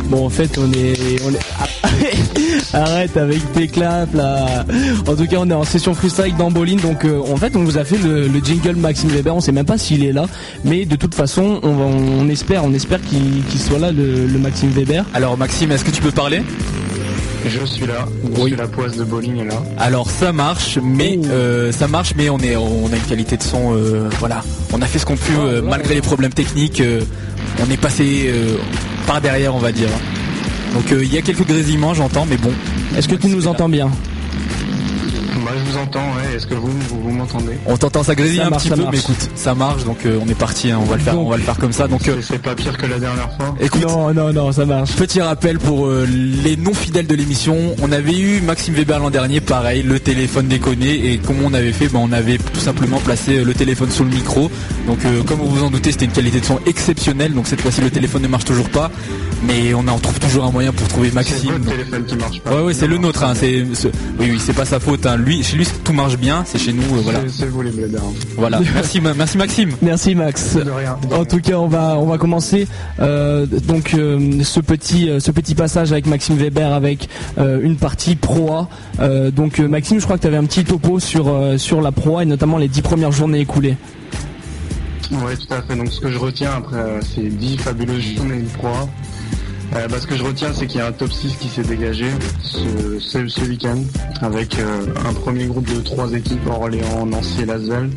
[0.04, 1.57] Bon, en fait, on est, on est...
[2.72, 4.64] arrête avec tes claps là.
[5.06, 7.64] En tout cas, on est en session freestyle dans Bolin, donc euh, en fait, on
[7.64, 9.34] vous a fait le, le jingle Maxime Weber.
[9.34, 10.26] On sait même pas s'il est là,
[10.64, 14.38] mais de toute façon, on, va- on espère, on espère qu'il soit là, le, le
[14.38, 15.04] Maxime Weber.
[15.14, 16.42] Alors Maxime, est-ce que tu peux parler?
[17.46, 18.04] Je suis là,
[18.36, 19.62] je suis la poisse de bowling est là.
[19.78, 23.42] Alors ça marche, mais euh, ça marche, mais on est, on a une qualité de
[23.42, 24.42] son, euh, voilà.
[24.72, 26.80] On a fait ce qu'on peut euh, malgré les problèmes techniques.
[26.80, 27.00] euh,
[27.66, 28.56] on est passé euh,
[29.06, 29.88] par derrière, on va dire.
[30.74, 32.52] Donc euh, il y a quelques grésillements, j'entends, mais bon.
[32.96, 33.86] Est-ce que tu nous entends bien
[35.44, 36.36] Bah, je vous entends, ouais.
[36.36, 37.52] Est-ce que vous, vous, vous m'entendez?
[37.66, 38.90] On t'entend, ça grésille Ça un marche, petit peu, marche.
[38.92, 40.70] mais écoute, ça marche, donc euh, on est parti.
[40.70, 41.88] hein, on va le faire, Donc- on va le faire comme ça.
[41.88, 43.54] Donc euh, C'est- pas pire que la dernière fois.
[43.60, 43.82] écoute.
[43.82, 44.92] Non, non, non, ça marche.
[44.92, 49.10] Petit rappel pour euh, les non fidèles de l'émission, on avait eu Maxime Weber l'an
[49.10, 52.98] dernier, pareil, le téléphone déconné et comment on avait fait, ben, on avait tout simplement
[52.98, 54.50] placé le téléphone sous le micro.
[54.86, 57.32] Donc euh, comme vous vous en doutez, c'était une qualité de son exceptionnelle.
[57.32, 58.90] Donc cette fois-ci le téléphone ne marche toujours pas,
[59.44, 61.50] mais on en trouve toujours un moyen pour trouver C'est Maxime.
[61.58, 62.54] Donc- téléphone qui marche pas.
[62.56, 65.16] Ouais ouais c'est le nôtre hein, c'est c'est- oui oui c'est pas sa faute hein.
[65.16, 67.70] lui chez lui tout marche bien c'est chez nous euh, voilà C'est- C'est vous les
[67.70, 68.02] blédards.
[68.36, 70.56] voilà merci merci Maxime Merci Max.
[70.56, 70.96] De rien.
[71.12, 72.66] En tout cas, on va on va commencer
[73.00, 77.08] euh, donc euh, ce petit euh, ce petit passage avec Maxime Weber avec
[77.38, 78.68] euh, une partie proa.
[79.00, 81.80] Euh, donc euh, Maxime, je crois que tu avais un petit topo sur euh, sur
[81.80, 83.76] la proa et notamment les dix premières journées écoulées.
[85.10, 85.74] Ouais, tout à fait.
[85.74, 88.86] Donc, ce que je retiens après euh, ces 10 fabuleuses journées de proie,
[89.74, 91.62] euh, bah, ce que je retiens, c'est qu'il y a un top 6 qui s'est
[91.62, 92.06] dégagé
[92.42, 93.82] ce, week-end
[94.22, 97.90] avec euh, un premier groupe de trois équipes, Orléans, Nancy et Lasvel.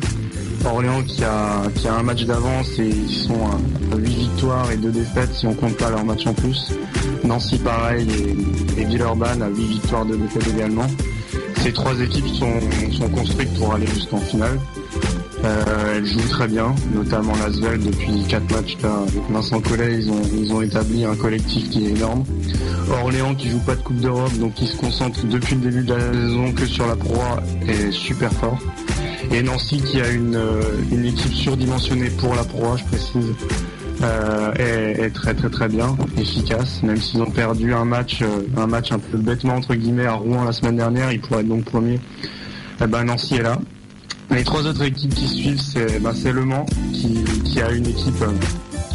[0.64, 3.46] Orléans qui a, qui a un match d'avance et ils sont
[3.92, 6.72] à 8 victoires et 2 défaites si on compte pas leur match en plus.
[7.24, 8.06] Nancy pareil
[8.76, 10.86] et, et Villeurbanne à 8 victoires, 2 défaites également.
[11.62, 12.60] Ces trois équipes sont,
[12.92, 14.58] sont construites pour aller jusqu'en finale.
[15.44, 20.62] Euh, elles jouent très bien, notamment Lasvel depuis 4 matchs avec Vincent Collet, ils ont,
[20.62, 22.24] établi un collectif qui est énorme.
[23.02, 25.94] Orléans qui joue pas de Coupe d'Europe, donc qui se concentre depuis le début de
[25.94, 28.58] la saison que sur la proie est super fort.
[29.32, 33.34] Et Nancy qui a une, euh, équipe surdimensionnée pour la proie, je précise,
[34.02, 38.22] euh, est, très très très bien, efficace, même s'ils ont perdu un match,
[38.56, 41.48] un match un peu bêtement entre guillemets à Rouen la semaine dernière, ils pourraient être
[41.48, 41.98] donc premiers.
[42.80, 43.58] Eh ben, Nancy est là.
[44.34, 48.32] Les trois autres équipes qui suivent, c'est c'est Le Mans, qui, a une équipe euh,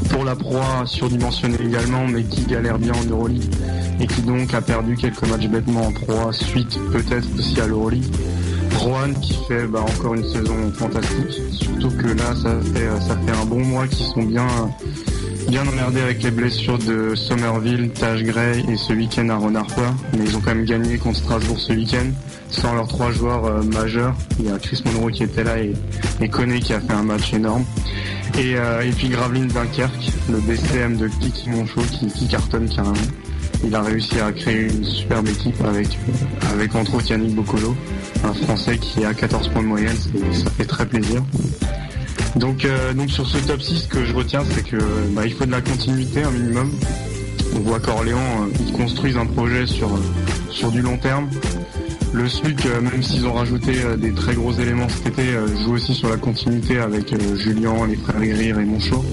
[0.10, 3.54] pour la proie surdimensionnée également, mais qui galère bien en Euroleague,
[4.00, 8.12] et qui donc a perdu quelques matchs bêtement en proie, suite peut-être aussi à l'Euroleague.
[8.78, 13.16] Rouen qui fait bah, encore une saison fantastique, surtout que là ça fait, euh, ça
[13.18, 14.48] fait un bon mois qu'ils sont bien,
[15.48, 20.26] bien emmerdés avec les blessures de Somerville, Taj Gray et ce week-end à Harper, mais
[20.26, 22.08] ils ont quand même gagné contre Strasbourg ce week-end
[22.50, 24.16] sans leurs trois joueurs euh, majeurs.
[24.40, 25.74] Il y a Chris Monroe qui était là et,
[26.22, 27.64] et Koné qui a fait un match énorme.
[28.38, 32.94] Et, euh, puis Gravelines Dunkerque, le BCM de Kiki Monchot qui, qui cartonne carrément.
[33.64, 35.88] Il a réussi à créer une superbe équipe avec,
[36.54, 37.76] avec entre autres Yannick Bocolo,
[38.24, 39.98] un Français qui à 14 points de moyenne,
[40.34, 41.24] ça fait très plaisir.
[42.38, 44.78] Donc, euh, donc sur ce top 6, ce que je retiens, c'est que
[45.12, 46.72] bah, il faut de la continuité un minimum.
[47.56, 50.00] On voit qu'Orléans, euh, ils construisent un projet sur, euh,
[50.52, 51.30] sur du long terme.
[52.14, 55.24] Le euh, même s'ils ont rajouté des très gros éléments cet été,
[55.64, 59.04] joue aussi sur la continuité avec Julien, les frères Grir et Monchot.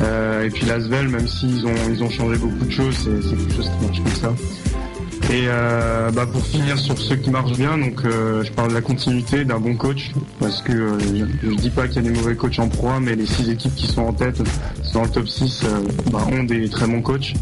[0.00, 3.70] Et puis Lasvel, même s'ils ont, ils ont changé beaucoup de choses, c'est quelque chose
[3.70, 4.71] qui marche comme ça.
[5.30, 8.74] Et euh, bah pour finir sur ceux qui marchent bien, donc euh, je parle de
[8.74, 12.10] la continuité d'un bon coach, parce que euh, je, je dis pas qu'il y a
[12.10, 14.42] des mauvais coachs en proie, mais les six équipes qui sont en tête
[14.92, 17.34] dans le top 6 euh, bah, ont des très bons coachs.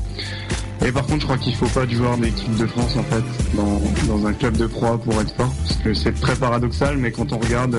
[0.84, 3.24] Et par contre, je crois qu'il faut pas de joueurs d'équipe de France en fait
[3.54, 7.32] dans, un club de proie pour être fort, parce que c'est très paradoxal, mais quand
[7.32, 7.76] on regarde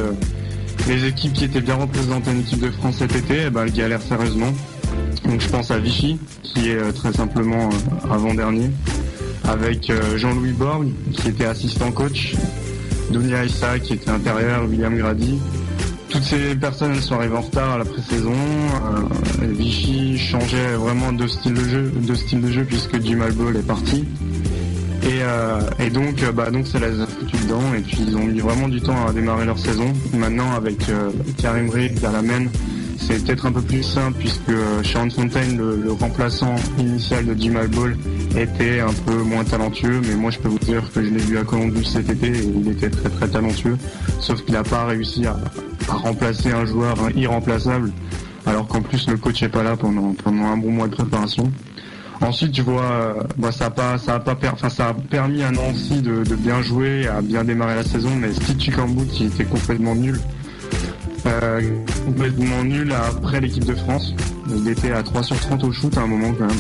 [0.88, 3.72] les équipes qui étaient bien représentées en équipe de France cet été, eh ben, elles
[3.72, 4.52] galèrent sérieusement.
[5.26, 7.70] Donc je pense à Vichy, qui est très simplement
[8.10, 8.70] avant-dernier,
[9.44, 12.36] avec euh, Jean-Louis Borg, qui était assistant coach,
[13.12, 15.40] Dunia Issa, qui était intérieur, William Grady.
[16.10, 18.34] Toutes ces personnes elles sont arrivées en retard à la pré-saison.
[18.34, 23.56] Euh, Vichy changeait vraiment de style de jeu, de style de jeu puisque Jim Ball
[23.56, 24.06] est parti.
[25.04, 27.74] Et, euh, et donc, bah, donc ça les a foutus dedans.
[27.78, 29.92] Et puis ils ont mis vraiment du temps à démarrer leur saison.
[30.14, 30.80] Maintenant, avec
[31.38, 32.12] Karim Reed à
[33.02, 37.54] c'est peut-être un peu plus simple puisque euh, Sean Fontaine, le, remplaçant initial de Jim
[37.72, 37.98] Ball,
[38.38, 40.02] était un peu moins talentueux.
[40.08, 42.44] Mais moi, je peux vous dire que je l'ai vu à Columbus cet été et
[42.44, 43.78] il était très très talentueux.
[44.20, 45.38] Sauf qu'il n'a pas réussi à,
[45.88, 47.92] remplacer un joueur irremplaçable
[48.46, 51.52] alors qu'en plus le coach est pas là pendant un bon mois de préparation.
[52.22, 54.20] Ensuite, tu vois, euh, bah, ça a pas, ça
[55.10, 59.26] permis à Nancy de, bien jouer, à bien démarrer la saison, mais Steve Chikambout, qui
[59.26, 60.20] était complètement nul,
[61.26, 61.62] euh,
[62.06, 64.14] complètement nul après l'équipe de France.
[64.50, 66.58] Il était à 3 sur 30 au shoot à un moment quand même.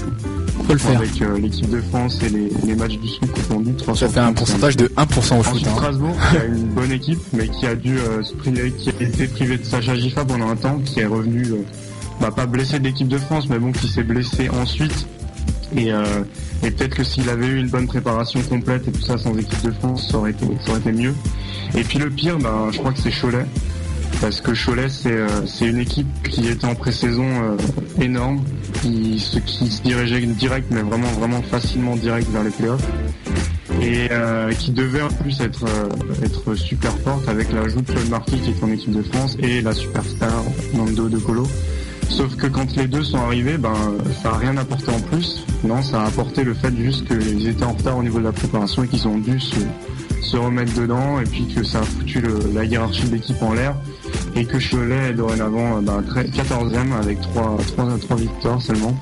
[0.65, 0.97] Faut le faire.
[0.97, 4.11] Avec euh, l'équipe de France et les, les matchs du Sud confondus, 3 Ça sur
[4.11, 5.61] fait un 30, pourcentage de 1% au foot.
[5.65, 5.71] Hein.
[5.75, 9.03] Strasbourg, qui a une bonne équipe, mais qui a dû euh, se priver, qui a
[9.03, 11.63] été privé de Sacha Gifa pendant un temps, qui est revenu, euh,
[12.19, 15.07] bah, pas blessé de l'équipe de France, mais bon, qui s'est blessé ensuite.
[15.75, 15.87] Et,
[16.63, 19.63] et peut-être que s'il avait eu une bonne préparation complète et tout ça sans équipe
[19.63, 21.13] de France, ça aurait été, ça aurait été mieux.
[21.75, 23.45] Et puis le pire, ben, je crois que c'est Cholet.
[24.19, 27.57] Parce que Cholet, c'est euh, c'est une équipe qui était en pré-saison euh,
[27.99, 28.43] énorme,
[28.81, 32.85] qui, se- qui se dirigeait direct, mais vraiment, vraiment facilement direct vers les playoffs
[33.81, 35.65] et euh, qui devait en plus être
[36.23, 39.61] être super forte avec l'ajout de Claude Marquis qui est en équipe de France et
[39.61, 40.43] la superstar
[40.75, 41.47] Nando De Colo.
[42.09, 43.73] Sauf que quand les deux sont arrivés, ben
[44.21, 45.45] ça a rien apporté en plus.
[45.63, 48.33] Non, ça a apporté le fait juste qu'ils étaient en retard au niveau de la
[48.33, 49.55] préparation et qu'ils ont dû se,
[50.21, 53.75] se remettre dedans et puis que ça a foutu la hiérarchie de l'équipe en l'air
[54.35, 58.95] et que Cholet est dorénavant euh, ben, très- 14e avec 3, 3, 3 victoires seulement.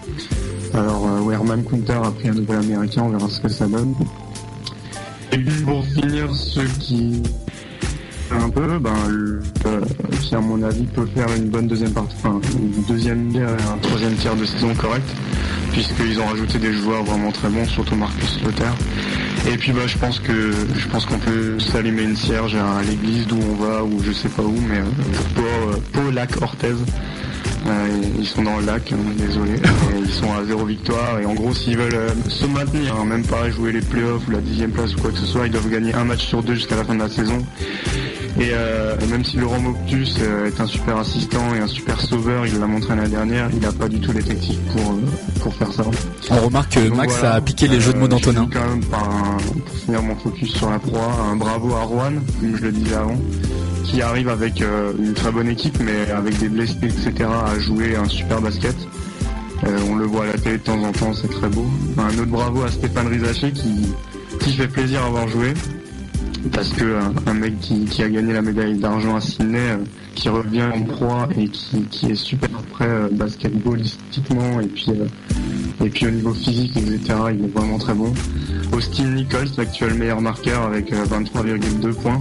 [0.73, 3.93] Alors euh, Werman Kunter a pris un nouvel américain, on verra ce que ça donne.
[5.31, 7.21] Et puis pour finir, ceux qui
[8.31, 9.81] un peu, ben, le- euh,
[10.21, 12.15] qui à mon avis peut faire une bonne deuxième partie,
[12.55, 15.07] une deuxième et un troisième tiers de saison correct,
[15.71, 18.75] puisqu'ils ont rajouté des joueurs vraiment très bons, surtout Marcus Lothar.
[19.47, 23.27] Et puis bah je pense que je pense qu'on peut s'allumer une cierge à l'église
[23.27, 24.83] d'où on va ou je sais pas où, mais euh,
[25.35, 26.75] pour euh, Pau, Lac Orthez.
[27.67, 27.87] Euh,
[28.17, 29.53] ils sont dans le lac, hein, désolé.
[29.99, 31.19] Ils sont à zéro victoire.
[31.19, 34.39] Et en gros, s'ils veulent se maintenir, hein, même pas jouer les playoffs ou la
[34.39, 36.77] dixième place ou quoi que ce soit, ils doivent gagner un match sur deux jusqu'à
[36.77, 37.45] la fin de la saison.
[38.39, 42.45] Et euh, même si Laurent Moctus euh, est un super assistant et un super sauveur,
[42.47, 45.73] il l'a montré l'année dernière, il n'a pas du tout l'effectif pour, euh, pour faire
[45.73, 45.83] ça.
[46.31, 47.35] On remarque que Max voilà.
[47.35, 48.47] a piqué les jeux de mots d'Antonin.
[48.51, 52.13] quand même par un- pour finir mon focus sur la proie, un bravo à Rouen,
[52.39, 53.17] comme je le disais avant,
[53.83, 57.11] qui arrive avec euh, une très bonne équipe, mais avec des blessés, etc.,
[57.45, 58.75] à jouer un super basket.
[59.65, 61.65] Euh, on le voit à la télé de temps en temps, c'est très beau.
[61.97, 63.91] Un autre bravo à Stéphane Rizaché qui,
[64.39, 65.53] qui fait plaisir à avoir joué.
[66.53, 69.77] Parce que un, un mec qui, a gagné la médaille d'argent à Sydney, euh,
[70.15, 75.05] qui revient en proie et qui, est super prêt euh, basketballistiquement et puis euh,
[75.83, 78.13] et puis au niveau physique, etc., il est vraiment très bon.
[78.73, 82.19] Austin Nichols, l'actuel meilleur marqueur avec euh, 23,2 points.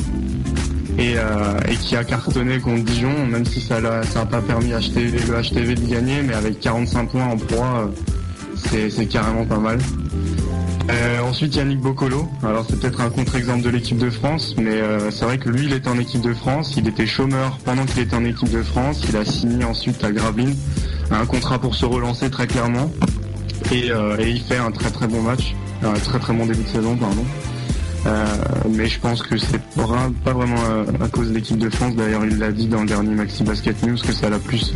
[0.96, 5.42] Et, euh, qui a cartonné contre Dijon, même si ça n'a pas permis HTV, le
[5.42, 7.90] HTV de gagner, mais avec 45 points en proie,
[8.74, 9.78] euh, c'est carrément pas mal.
[10.90, 15.10] Euh, ensuite Yannick Boccolo, alors c'est peut-être un contre-exemple de l'équipe de France, mais euh,
[15.10, 18.00] c'est vrai que lui il était en équipe de France, il était chômeur pendant qu'il
[18.00, 20.56] était en équipe de France, il a signé ensuite à Gravelines
[21.10, 22.90] un contrat pour se relancer très clairement.
[23.72, 26.68] Et, euh, il fait un très très bon match, un très très bon début de
[26.68, 27.24] saison pardon.
[28.06, 28.24] Euh,
[28.70, 32.24] mais je pense que c'est pas vraiment euh, à cause de l'équipe de France, d'ailleurs
[32.24, 34.72] il l'a dit dans le dernier Maxi Basket News que ça l'a plus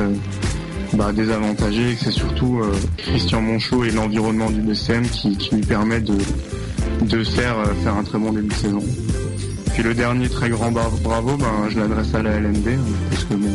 [0.95, 5.55] bah, désavantagé et que c'est surtout euh, Christian Monchot et l'environnement du BCM qui, qui
[5.57, 6.15] lui permet de,
[7.03, 8.83] de faire, euh, faire un très bon début de saison.
[9.75, 12.79] Puis le dernier très grand bra- bravo, ben, je l'adresse à la LNB, hein,
[13.11, 13.49] parce que bon,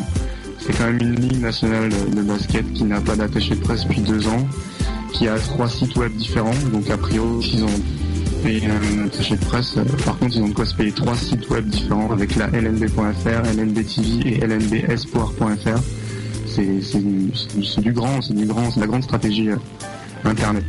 [0.60, 4.02] c'est quand même une ligue nationale de, basket qui n'a pas d'attaché de presse depuis
[4.02, 4.48] deux ans,
[5.14, 9.46] qui a trois sites web différents, donc a priori ils ont payé un attaché de
[9.46, 12.36] presse, euh, par contre ils ont de quoi se payer trois sites web différents avec
[12.36, 15.80] la lnb.fr, lnb.tv et lnbespoir.fr
[16.82, 19.58] c'est du, grand, c'est du grand, c'est la grande stratégie euh,
[20.24, 20.66] internet.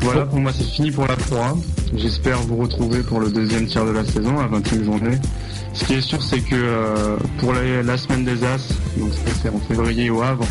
[0.00, 1.56] Voilà, pour moi c'est fini pour la proie.
[1.94, 5.16] J'espère vous retrouver pour le deuxième tiers de la saison, la 20e journée.
[5.72, 8.68] Ce qui est sûr, c'est que euh, pour la, la semaine des As,
[8.98, 9.10] donc
[9.42, 10.46] c'est en février au Havre,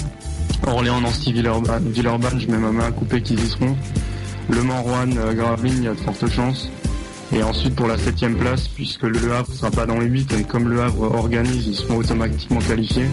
[0.68, 3.76] Orléans, Nancy, Villeurbanne, Villeurbanne, je mets ma main à couper qu'ils y seront.
[4.50, 6.70] Le Mans, Rouen, euh, Gravelines, il y a de fortes chances.
[7.34, 10.34] Et ensuite pour la septième place, puisque le Havre ne sera pas dans les 8,
[10.34, 13.08] et comme le Havre organise, ils seront automatiquement qualifiés.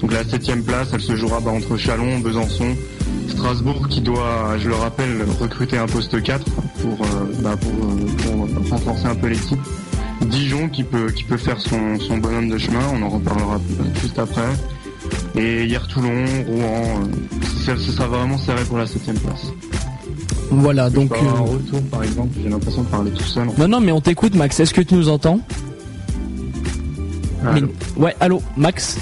[0.00, 2.74] Donc la septième place, elle se jouera bah, entre Chalon, Besançon,
[3.28, 7.06] Strasbourg qui doit, je le rappelle, recruter un poste 4 pour, euh,
[7.42, 9.60] bah, pour, euh, pour renforcer un peu l'équipe.
[10.26, 13.58] Dijon qui peut, qui peut faire son, son bonhomme de chemin, on en reparlera
[14.00, 14.42] juste après.
[15.36, 19.46] Et hier Toulon, Rouen, euh, ce ce sera vraiment serré pour la septième place.
[20.50, 21.10] Voilà, donc.
[21.10, 23.48] Pas un euh, retour par exemple, j'ai l'impression de parler tout seul.
[23.58, 24.58] Non, non, mais on t'écoute, Max.
[24.60, 25.40] Est-ce que tu nous entends?
[27.46, 28.98] Allô Mais- Ouais, allô, Max?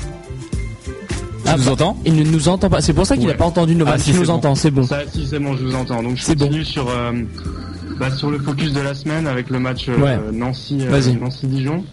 [1.55, 2.81] Tu nous entends Il ne nous entend pas.
[2.81, 3.37] C'est pour ça qu'il n'a Ouais.
[3.39, 4.31] pas entendu nos Ah, si, nous bon.
[4.35, 4.85] entends, c'est bon.
[4.85, 6.03] Ça, si c'est bon, je vous entends.
[6.03, 7.12] Donc je C'est continue sur euh,
[7.99, 10.19] bah, sur le focus de la semaine avec le match euh, Ouais.
[10.33, 11.16] Nancy euh, Vas-y.
[11.16, 11.85] Nancy Dijon.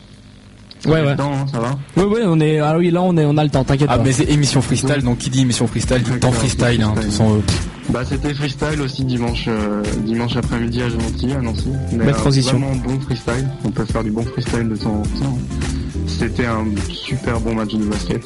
[0.85, 1.15] Ouais, ouais.
[1.17, 2.59] Hein, ça va Oui, oui, on est.
[2.59, 3.63] Ah oui, là, on est, on a le temps.
[3.63, 4.03] T'inquiète Ah pas.
[4.03, 6.79] mais c'est émission freestyle, donc qui dit émission freestyle dit temps freestyle.
[6.83, 7.39] Hein, de toute façon, euh,
[7.89, 11.69] Bah c'était freestyle aussi dimanche euh, dimanche après-midi à Gentil, à Nancy.
[11.91, 12.59] Mais, Belle euh, transition.
[12.59, 13.49] Vraiment bon freestyle.
[13.63, 15.37] On peut faire du bon freestyle de temps en temps.
[16.05, 18.21] C'était un super bon match de basket.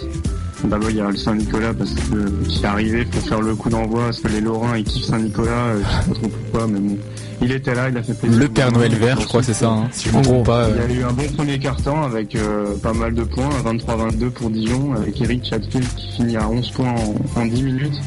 [0.63, 3.69] D'abord il y a le Saint-Nicolas parce que qui est arrivé pour faire le coup
[3.69, 6.79] d'envoi parce que les Lorrains ils kiffent Saint-Nicolas, euh, je sais pas trop pourquoi mais
[6.79, 6.97] bon.
[7.41, 8.37] Il était là, il a fait plaisir.
[8.37, 9.69] le Père Noël vert, je crois c'est ça.
[9.69, 10.67] Hein, si je me trompe pas.
[10.69, 10.85] Il y euh.
[10.85, 14.93] a eu un bon premier quart-temps avec euh, pas mal de points, 23-22 pour Dijon,
[14.93, 16.93] avec Eric Chatfield qui finit à 11 points
[17.35, 18.01] en, en 10 minutes.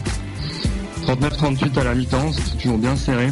[1.06, 3.28] 39-38 à la mi-temps, c'est toujours bien serré.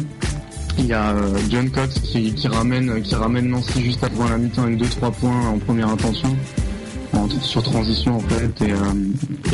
[0.79, 4.37] Il y a euh, John Cox qui, qui ramène qui ramène Nancy juste avant la
[4.37, 6.35] mi-temps avec 2-3 points en première intention.
[7.41, 8.61] Sur transition en fait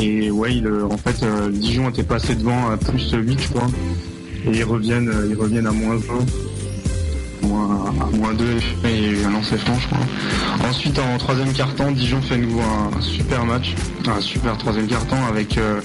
[0.00, 3.40] et, euh, ouais il, euh, en fait euh, Dijon était passé devant à plus 8
[3.40, 3.66] je crois
[4.46, 8.44] et ils reviennent ils reviennent à moins 20 moins, moins 2
[8.84, 10.68] et un lancer franc je crois.
[10.68, 13.74] Ensuite en troisième quart-temps Dijon fait nouveau un, super match,
[14.06, 15.80] un super troisième quart-temps avec euh,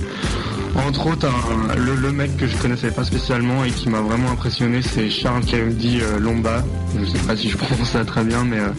[0.76, 1.28] entre autres
[1.76, 6.00] le, mec que je connaissais pas spécialement et qui m'a vraiment impressionné c'est Charles Kaoudi
[6.02, 6.64] euh, Lomba,
[7.00, 8.70] je sais pas si je prononce ça très bien mais euh,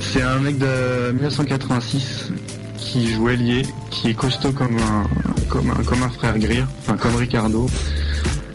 [0.00, 2.32] c'est un mec de 1986
[2.76, 7.66] qui jouait lié, qui est costaud comme un frère Greer, enfin comme Ricardo.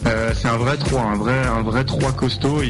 [0.05, 2.61] Euh, c'est un vrai 3, un vrai, un vrai 3 costaud.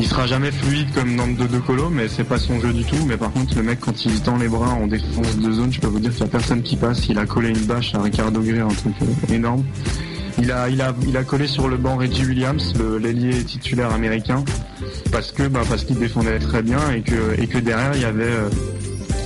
[0.00, 2.84] Il sera jamais fluide comme dans 2 de Colo, mais c'est pas son jeu du
[2.84, 3.04] tout.
[3.06, 5.78] Mais par contre, le mec, quand il tend les bras en défense de zone, je
[5.78, 7.06] peux vous dire qu'il y a personne qui passe.
[7.08, 9.62] Il a collé une bâche à Ricardo Greer, un truc euh, énorme.
[10.38, 14.42] Il a, il il a collé sur le banc Reggie Williams, l'ailier titulaire américain,
[15.12, 18.48] parce que, bah, parce qu'il défendait très bien et que, derrière il y avait, euh,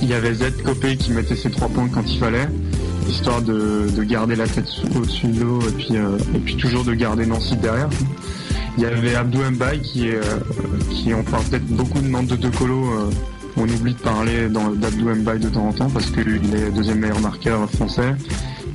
[0.01, 2.49] il avait Z Copé qui mettait ses trois points quand il fallait,
[3.07, 6.83] histoire de, de garder la tête au-dessus de l'eau et puis, euh, et puis toujours
[6.83, 7.87] de garder Nancy derrière.
[8.77, 10.21] Il y avait Abdou Mbaye qui euh,
[10.89, 13.09] qui on parle peut-être beaucoup de Nantes de De Colo, euh,
[13.55, 17.21] on oublie de parler d'Abdou Mbaye de temps en temps parce qu'il est deuxième meilleur
[17.21, 18.15] marqueur français.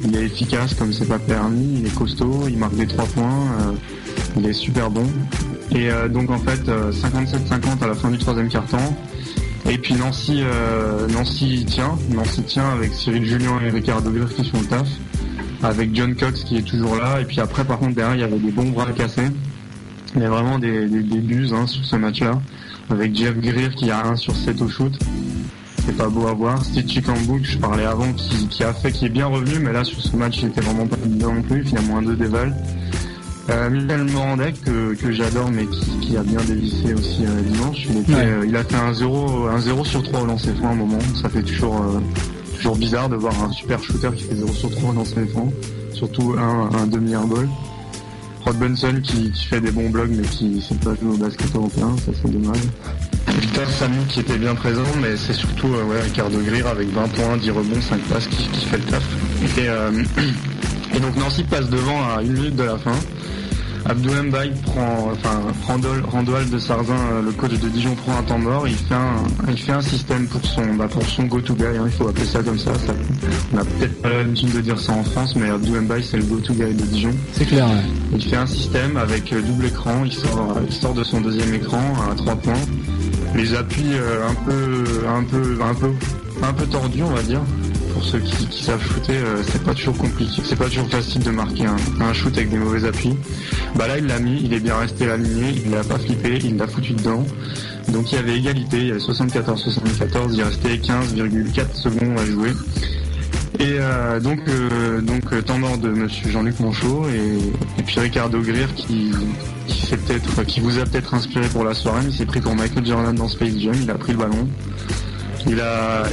[0.03, 3.47] Il est efficace comme c'est pas permis, il est costaud, il marque des trois points,
[3.61, 3.73] euh,
[4.39, 5.05] il est super bon.
[5.73, 8.97] Et donc en fait euh, 57-50 à la fin du troisième quart-temps.
[9.69, 10.43] Et puis Nancy,
[11.13, 14.89] Nancy tient, Nancy tient avec Cyril Julien et Ricardo Greer qui font le taf,
[15.63, 17.21] avec John Cox qui est toujours là.
[17.21, 19.29] Et puis après par contre derrière il y avait des bons bras cassés.
[20.17, 22.41] Il y a vraiment des, des, des buses hein, sur ce match-là,
[22.91, 24.93] avec Jeff Greer qui a 1 sur 7 au shoot.
[25.87, 26.63] C'est pas beau à voir.
[26.65, 29.73] Steve Chikambu, que je parlais avant, qui, qui a fait, qui est bien revenu, mais
[29.73, 32.55] là sur ce match il était vraiment pas bien non plus, finalement un 2 déval.
[33.49, 37.87] Euh, Michel Morandec, que, que j'adore, mais qui, qui a bien dévissé aussi euh, dimanche.
[37.89, 38.25] Il, était, Ouais.
[38.27, 40.77] euh, il a fait un 0, un 0 sur 3 au lancer franc à un
[40.77, 40.99] moment.
[41.21, 41.99] Ça fait toujours, euh,
[42.57, 45.51] toujours bizarre de voir un super shooter qui fait 0 sur 3 au lancer franc.
[45.95, 47.49] Surtout un, un demi-airball.
[48.45, 51.95] Rod Benson qui, fait des bons blogs mais qui sait pas jouer au basket européen,
[51.99, 52.61] ça c'est dommage.
[53.41, 57.09] Victor Samy qui était bien présent mais c'est surtout euh, ouais, Ricardo Greer avec 20
[57.09, 59.03] points, 10 rebonds, 5 passes qui, fait le taf.
[59.59, 60.03] Euh,
[60.95, 62.97] et donc Nancy passe devant à une minute de la fin.
[63.87, 68.23] Abdou Mbaye prend, enfin, Randol, Randoal de Sarzin, euh, le coach de Dijon, prend un
[68.23, 68.69] temps mort.
[68.69, 69.17] Il fait un,
[69.49, 71.65] il fait un système pour son, bah, pour son go-to guy.
[71.65, 72.73] hein, il faut appeler ça comme ça.
[72.75, 72.93] ça
[73.53, 76.25] on a peut-être pas l'habitude de dire ça en France, mais Abdou Mbaye c'est le
[76.25, 77.11] go-to guy de Dijon.
[77.33, 77.67] C'est clair.
[77.67, 77.83] ouais.
[78.15, 81.55] Il fait un système avec euh, double écran, il sort, il sort de son deuxième
[81.55, 81.81] écran
[82.11, 82.55] à trois points.
[83.35, 85.91] Les appuis euh, un peu, un peu, un peu,
[86.43, 87.41] un peu tordus, on va dire.
[87.93, 91.31] Pour ceux qui, savent shooter, euh, c'est pas toujours compliqué, c'est pas toujours facile de
[91.31, 93.15] marquer un, shoot avec des mauvais appuis.
[93.75, 96.57] Bah là, il l'a mis, il est bien resté aligné, il l'a pas flippé, il
[96.57, 97.25] l'a foutu dedans.
[97.89, 102.53] Donc il y avait égalité, il y avait 74-74, il restait 15,4 secondes à jouer.
[103.61, 108.41] Et euh, donc, euh, donc euh, temps mort de Monsieur Jean-Luc Monchot et, puis Ricardo
[108.41, 109.11] Greer qui,
[109.91, 112.87] peut-être, qui vous a peut-être inspiré pour la soirée, mais il s'est pris pour Michael
[112.87, 113.75] Jordan dans Space Jam.
[113.83, 114.49] Il a pris le ballon,
[115.47, 116.05] il a,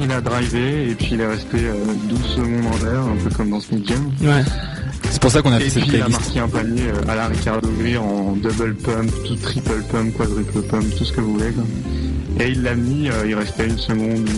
[0.00, 1.74] il, a drivé et puis il est resté euh,
[2.08, 4.10] 12 secondes en l'air, un peu comme dans Space Jam.
[4.22, 4.42] Ouais.
[5.10, 6.20] C'est pour ça qu'on a fait Et cette puis il a playlist.
[6.20, 10.62] marqué un panier euh, à la Ricardo Greer en double pump, tout triple pump, quadruple
[10.62, 11.52] pump, tout ce que vous voulez.
[11.52, 11.64] quoi.
[12.40, 14.28] Et il l'a mis, euh, il restait une seconde,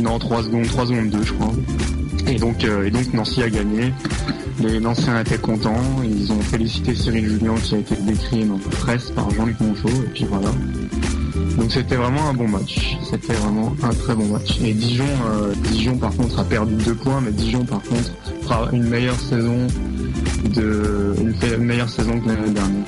[0.00, 1.52] non trois secondes, trois secondes deux je crois.
[2.26, 3.92] Et donc, euh, et donc Nancy a gagné.
[4.60, 5.82] Les Nancéens étaient contents.
[6.04, 9.88] Ils ont félicité Cyril Julien qui a été décrit dans la presse par Jean-Luc Monchot.
[9.88, 10.50] Et puis voilà.
[11.58, 12.96] Donc c'était vraiment un bon match.
[13.10, 14.58] C'était vraiment un très bon match.
[14.64, 18.68] Et Dijon, euh, Dijon par contre a perdu deux points, mais Dijon par contre fera
[18.72, 19.66] une meilleure saison
[20.56, 22.84] une meilleure saison que l'année dernière.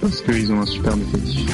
[0.00, 1.50] Parce qu'ils ont un super effectif.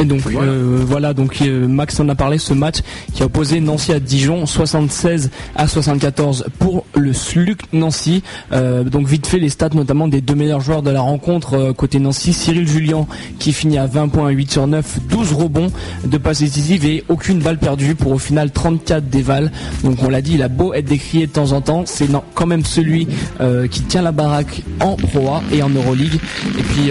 [0.00, 2.76] Et donc euh, voilà, donc euh, Max en a parlé ce match
[3.12, 8.22] qui a opposé Nancy à Dijon 76 à 74 pour le SLUC Nancy.
[8.52, 11.98] Euh, donc vite fait les stats notamment des deux meilleurs joueurs de la rencontre côté
[11.98, 13.06] Nancy, Cyril Julien
[13.38, 15.70] qui finit à 20 points 8 sur 9, 12 rebonds,
[16.06, 19.52] de passes décisives et aucune balle perdue pour au final 34 dévals.
[19.84, 22.46] Donc on l'a dit, il a beau être décrié de temps en temps, c'est quand
[22.46, 23.06] même celui
[23.70, 26.18] qui tient la baraque en Pro A et en Euroleague.
[26.58, 26.90] Et puis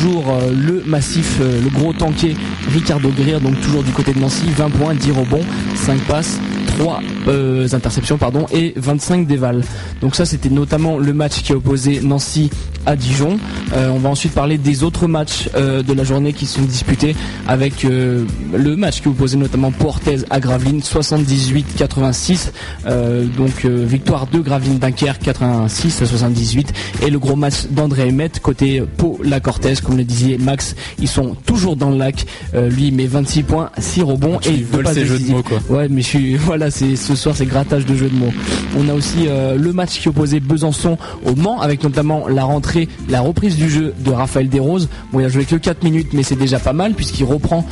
[0.00, 2.34] toujours euh, le massif, euh, le gros tanké
[2.72, 5.44] Ricardo Greer, donc toujours du côté de Nancy, 20 points, 10 rebonds,
[5.74, 6.40] 5 passes.
[6.80, 9.62] 3 euh, interceptions pardon et 25 dévals.
[10.00, 12.50] Donc ça c'était notamment le match qui a opposé Nancy
[12.86, 13.38] à Dijon.
[13.74, 17.14] Euh, on va ensuite parler des autres matchs euh, de la journée qui sont disputés
[17.46, 22.50] avec le match qui opposait notamment Portez à Gravelines 78-86.
[22.86, 28.30] Euh, donc victoire de Gravelines Dunkerque 86 à 78 et le gros match d'André Emet
[28.42, 32.24] côté Pau la Cortez comme le disait Max, ils sont toujours dans le lac.
[32.54, 35.32] Lui il met 26 points, 6 rebonds Tu et deux passes de décisives.
[35.32, 35.58] mots, quoi.
[35.68, 38.32] Ouais, mais je suis voilà, ce soir c'est grattage de jeux de mots.
[38.78, 42.88] On a aussi euh, le match qui opposait Besançon au Mans avec notamment la rentrée,
[43.08, 44.88] la reprise du jeu de Raphaël Desroses.
[45.12, 47.66] Bon, il a joué que 4 minutes, mais c'est déjà pas mal puisqu'il reprend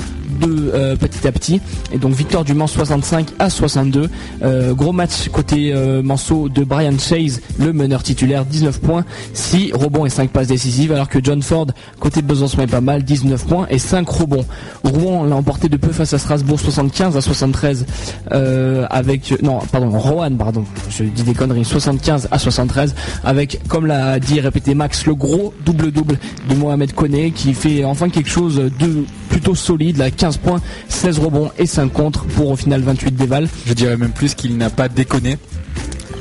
[0.47, 1.61] euh, petit à petit.
[1.93, 4.09] Et donc victoire du Mans 65 à 62.
[4.43, 9.05] Euh, gros match côté euh, de Brian Chase, le meneur titulaire, 19 points,
[9.35, 11.67] 6 rebonds et 5 passes décisives, alors que John Ford
[12.01, 14.45] côté Besançon est pas mal, 19 points et 5 rebonds.
[14.85, 17.87] Rouen l'a emporté de peu face à Strasbourg 75 à 73
[18.33, 22.95] euh, avec non pardon Rohan pardon je dis des conneries 75 à 73
[23.25, 27.55] avec comme l'a dit et répété Max le gros double double de Mohamed Koné qui
[27.55, 32.51] fait enfin quelque chose de plutôt solide 15 points 16 rebonds et 5 contre pour
[32.51, 35.39] au final 28 dévals Je dirais même plus qu'il n'a pas déconné.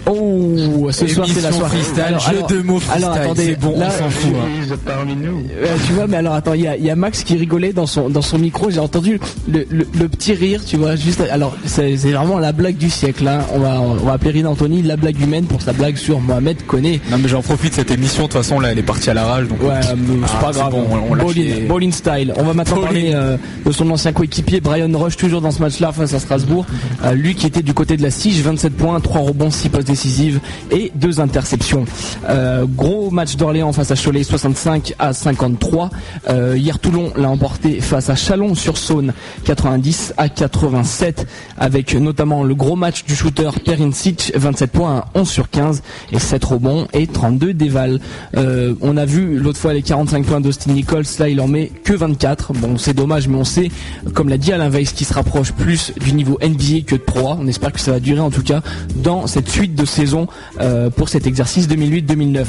[0.06, 3.18] Oh ce soir c'est la Émission soirée freestyle, Alors, jeu alors- de mots freestyle, alors
[3.18, 4.32] attendez c'est bon, là, on s'en fout.
[4.36, 4.76] hein.
[4.86, 5.44] Parmi nous.
[5.62, 7.74] Euh, tu vois, mais alors attends, il y a, il y a Max qui rigolait
[7.74, 8.70] dans son dans son micro.
[8.70, 9.20] J'ai entendu
[9.52, 10.96] le, le, le petit rire, tu vois.
[10.96, 13.28] Juste, alors c'est vraiment la blague du siècle.
[13.28, 13.40] Hein.
[13.54, 16.66] On va on va appeler Rina Anthony la blague humaine pour sa blague sur Mohamed
[16.66, 17.02] Koné.
[17.12, 19.26] Non mais j'en profite cette émission, de toute façon là elle est partie à la
[19.26, 19.90] rage donc Ouais, c'est
[20.26, 20.72] Ah, pas grave.
[20.72, 22.34] bon, on- on Bowling, bowling style.
[22.38, 23.12] On va maintenant Bowling.
[23.12, 26.66] parler euh, de son ancien coéquipier Brian Rush, toujours dans ce match-là face à Strasbourg.
[27.04, 29.86] Euh, lui qui était du côté de la Sige, 27 points, 3 rebonds, 6 passes
[29.86, 30.40] décisives
[30.72, 31.86] et 2 interceptions.
[32.30, 35.90] Euh, gros match d'Orléans face à Cholet, 65 à 53.
[36.30, 39.14] Euh, hier Toulon l'a emporté face à Chalon-sur-Saône,
[39.46, 45.50] 90 à 87, avec notamment le gros match du shooter Perincic, 27 points, 11 sur
[45.50, 48.00] 15 et 7 rebonds et 32 dévals.
[48.36, 51.72] Euh, on a vu l'autre fois les 45 points d'Austin Nichols, là il en met
[51.84, 52.54] que 24.
[52.54, 53.70] Bon c'est dommage mais on sait,
[54.14, 57.36] comme l'a dit Alain Weiss, qui se rapproche plus du niveau NBA que de Pro.
[57.40, 58.62] On espère que ça va durer en tout cas
[58.96, 60.28] dans cette suite de saison
[60.60, 62.46] euh, pour cet exercice 2008-2009.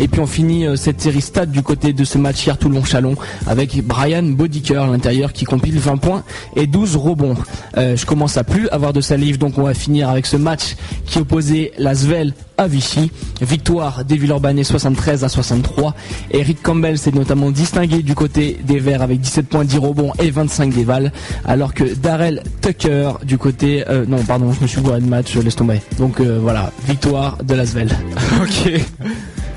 [0.00, 3.16] Et puis on finit euh, cette série stade du côté de ce match hier Toulon-Chalon
[3.46, 6.22] avec Brian Bodiker à l'intérieur qui compile 20 points
[6.56, 7.36] et 12 rebonds.
[7.76, 10.76] Euh, je commence à plus avoir de salive donc on va finir avec ce match
[11.06, 13.10] qui opposait la Svel à Vichy.
[13.40, 15.94] Victoire des Villeurbanais 73 à 63.
[16.32, 20.30] Eric Campbell s'est notamment distingué du côté des Verts avec 17 points, 10 rebonds et
[20.30, 21.12] 25 dévals.
[21.46, 23.88] Alors que Darrell Tucker du côté...
[23.88, 25.80] euh, non pardon, je me suis gouré de match, laisse tomber.
[25.98, 27.88] Donc euh, voilà, victoire de la Svel.
[28.42, 28.72] ok.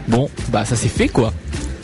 [0.07, 1.33] Bon, bah ça s'est fait quoi.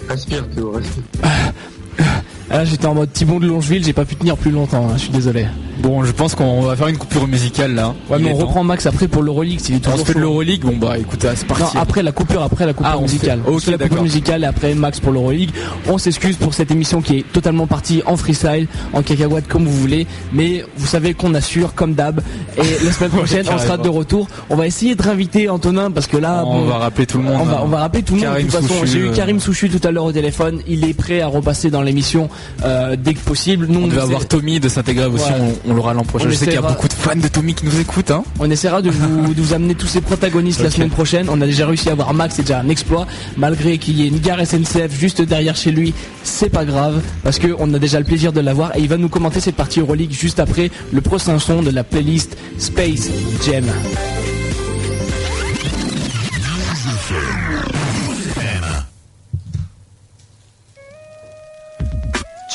[0.08, 1.04] Respire Théo, respire.
[2.50, 4.94] Ah, Là j'étais en mode Thibon de Longeville, j'ai pas pu tenir plus longtemps, hein,
[4.96, 5.46] je suis désolé.
[5.80, 7.94] Bon, je pense qu'on va faire une coupure musicale là.
[8.10, 8.46] Ouais Il mais est on temps.
[8.48, 10.22] reprend Max après pour l'Euroleague, s'il est On toujours se fait de chaud.
[10.22, 10.62] l'Euroleague.
[10.62, 11.76] Bon bah écoute, ah, c'est parti.
[11.76, 13.42] Non, après la coupure, après la coupure Ah, on musicale.
[13.46, 14.04] fait- On ok, la coupure d'accord.
[14.04, 15.52] musicale et après Max pour l'Euroleague.
[15.88, 19.78] On s'excuse pour cette émission qui est totalement partie en freestyle, en cacahuète comme vous
[19.80, 22.22] voulez, mais vous savez qu'on assure comme d'hab.
[22.58, 23.84] Et la semaine prochaine, on sera carrément.
[23.84, 24.28] de retour.
[24.50, 27.26] On va essayer de réinviter Antonin parce que là, On bon, va rappeler tout le
[27.26, 27.38] monde.
[27.40, 27.62] on va, hein.
[27.64, 28.30] on va rappeler tout le monde.
[28.30, 30.62] Karim de toute façon, Souchu, j'ai eu euh, Karim Souchu tout à l'heure au téléphone.
[30.68, 32.30] Il est prêt à repasser dans l'émission
[32.64, 33.66] euh, dès que possible.
[33.68, 35.54] Nous, On on devait essaie- avoir Tommy de Saint-Égrève aussi, Ouais.
[35.66, 36.26] on, on l'aura l'an prochain.
[36.28, 38.12] On Je sais qu'il y a beaucoup de fans de Tommy qui nous écoutent.
[38.12, 38.24] Hein.
[38.40, 41.28] On essaiera de vous, de vous amener tous ces protagonistes la semaine prochaine.
[41.30, 43.08] On a déjà réussi à avoir Max, c'est déjà un exploit.
[43.38, 45.94] Malgré qu'il y ait une gare SNCF juste derrière chez lui,
[46.24, 48.98] c'est pas grave parce que on a déjà le plaisir de l'avoir et il va
[48.98, 53.10] nous commenter cette partie Euroleague juste après le prochain son de la playlist Space
[53.46, 53.66] Jam.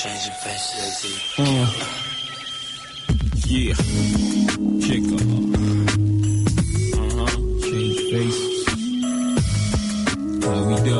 [0.03, 1.05] Changing faces,
[3.47, 3.77] Yeah.
[4.83, 5.05] Kick
[6.99, 7.31] Uh-huh.
[7.63, 8.67] Change faces.
[10.43, 10.99] What we do?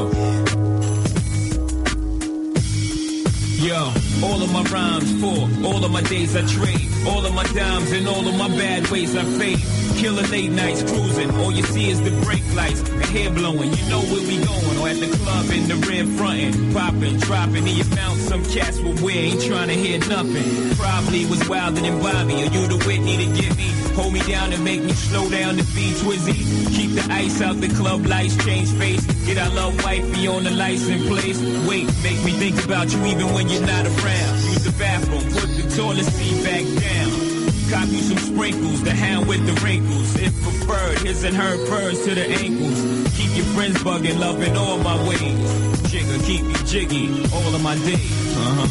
[3.67, 3.81] Yo,
[4.23, 7.91] all of my rhymes for all of my days I trade, all of my dimes
[7.91, 9.59] and all of my bad ways I fade.
[10.03, 11.31] Killer late nights cruising.
[11.39, 13.71] All you see is the brake lights and hair blowing.
[13.71, 14.79] You know where we going.
[14.83, 16.75] Or at the club in the rear frontin'.
[16.75, 18.19] Popping, dropping in your mouth.
[18.19, 19.15] Some cats will wear.
[19.15, 20.75] Ain't trying to hear nothing.
[20.75, 22.35] Probably was wilder than Bobby.
[22.35, 23.71] Or you the Whitney to get me.
[23.95, 26.39] Hold me down and make me slow down the beat twizzy.
[26.75, 29.05] Keep the ice out the club lights, change face.
[29.25, 31.39] Get our love wifey on the license place.
[31.69, 34.35] Wait, make me think about you even when you're not around.
[34.51, 37.32] Use the bathroom, put the toilet seat back down.
[37.73, 40.15] Cop you some sprinkles, the hand with the wrinkles.
[40.17, 42.79] If preferred, his and her furs to the ankles.
[43.17, 45.81] Keep your friends bugging, loving all my ways.
[45.91, 48.37] Jigger, keep me jiggy, all of my days.
[48.37, 48.69] Uh-huh.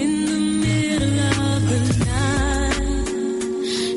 [0.00, 2.78] In the middle of the night,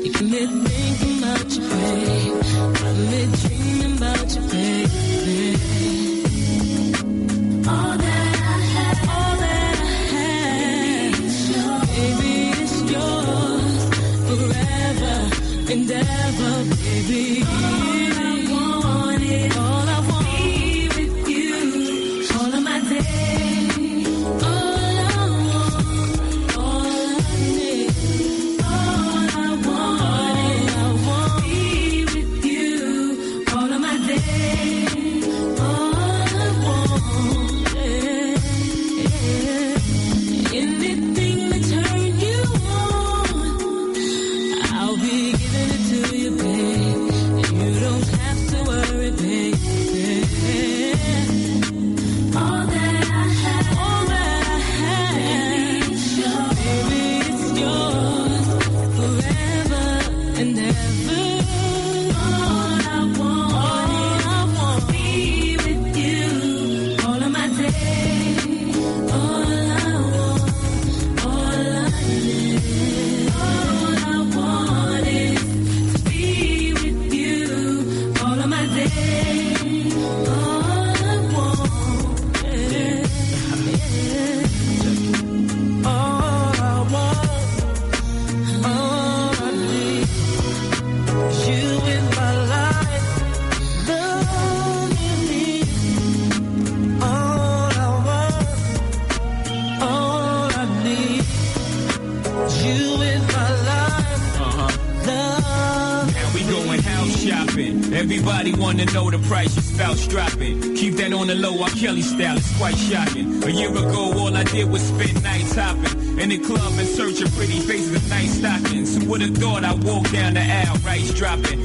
[0.04, 2.42] you can be thinking about your babe.
[2.74, 6.03] Got me dreaming about your baby.
[17.06, 17.83] Baby.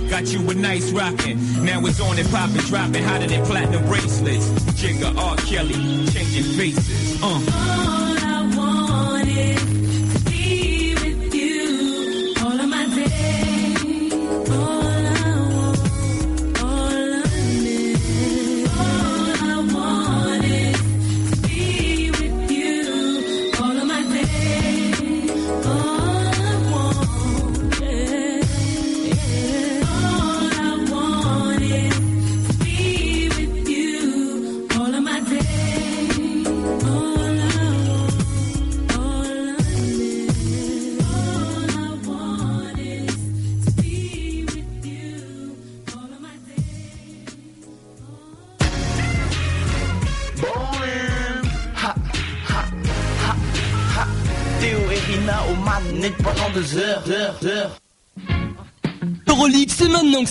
[0.10, 1.38] Got you a nice rocking.
[1.64, 4.48] Now it's on and poppin', droppin' hotter than platinum bracelets.
[4.74, 5.38] Jigga, R.
[5.38, 5.74] Kelly,
[6.08, 7.22] changing faces.
[7.22, 7.89] Uh.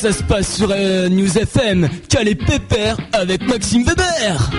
[0.00, 1.88] Que ça se passe sur euh, News FM.
[2.08, 4.50] Calais Pépère avec Maxime Weber.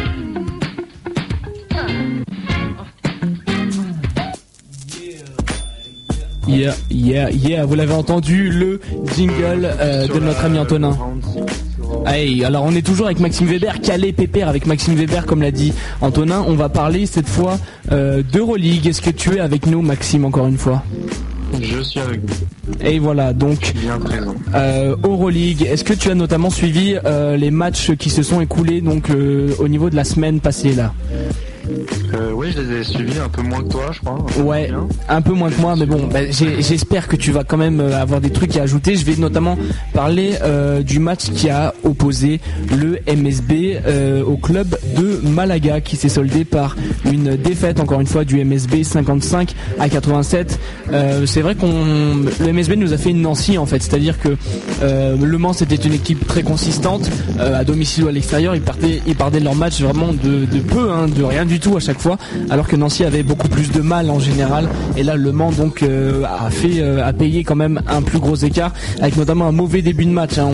[6.48, 8.82] Yeah, yeah, yeah, vous l'avez entendu, le
[9.16, 10.98] jingle euh, de notre ami Antonin.
[12.06, 15.52] Hey, alors on est toujours avec Maxime Weber, Calais Pépère avec Maxime Weber, comme l'a
[15.52, 16.44] dit Antonin.
[16.48, 17.60] On va parler cette fois
[17.92, 18.88] euh, d'Euroleague.
[18.88, 20.84] Est-ce que tu es avec nous, Maxime, encore une fois?
[21.62, 22.46] Je suis avec vous.
[22.82, 23.74] Et voilà, donc
[24.56, 25.64] euh, Euroleague.
[25.64, 29.54] Est-ce que tu as notamment suivi euh, les matchs qui se sont écoulés donc euh,
[29.60, 30.94] au niveau de la semaine passée là?
[32.56, 34.18] Je les ai suivis un peu moins que toi, je crois.
[34.44, 34.72] Ouais,
[35.08, 38.02] un peu moins que moi, mais bon, bah, j'espère que tu vas quand même euh,
[38.02, 38.96] avoir des trucs à ajouter.
[38.96, 39.58] Je vais notamment
[39.94, 42.40] parler euh, du match qui a opposé
[42.78, 43.52] le MSB
[43.86, 48.44] euh, au club de Malaga, qui s'est soldé par une défaite encore une fois du
[48.44, 50.60] MSB 55 à 87.
[50.92, 54.30] Euh, C'est vrai qu'on le MSB nous a fait une Nancy en fait, c'est-à-dire que
[54.82, 57.10] Le Mans c'était une équipe très consistante
[57.40, 58.56] à domicile ou à l'extérieur.
[58.56, 61.60] Ils partaient, ils partaient de leur match vraiment de, de peu, hein, de rien du
[61.60, 62.18] tout à chaque fois.
[62.50, 64.68] Alors que Nancy avait beaucoup plus de mal en général.
[64.98, 68.20] Et là, Le Mans donc euh, a fait euh, a payé quand même un plus
[68.20, 70.38] gros écart, avec notamment un mauvais début de match.
[70.38, 70.50] hein.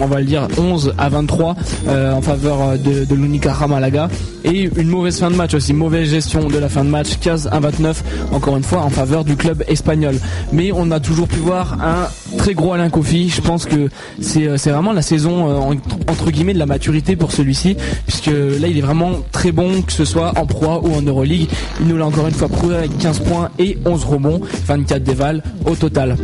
[0.00, 1.56] on, va le dire 11 à 23
[1.88, 4.08] euh, en faveur de, de l'Unicaja Malaga
[4.44, 7.48] et une mauvaise fin de match aussi, mauvaise gestion de la fin de match, 15
[7.52, 8.02] à 29
[8.32, 10.16] encore une fois en faveur du club espagnol.
[10.52, 12.08] Mais on a toujours pu voir un
[12.38, 13.28] très gros Alain Kofi.
[13.28, 13.88] Je pense que
[14.20, 15.74] c'est c'est vraiment la saison en-
[16.10, 17.76] entre guillemets de la maturité pour celui-ci,
[18.06, 21.48] puisque là il est vraiment très bon, que ce soit en Pro ou en Euroleague.
[21.80, 25.42] Il nous l'a encore une fois prouvé avec 15 points et 11 rebonds, 24 dévals
[25.66, 26.16] au total.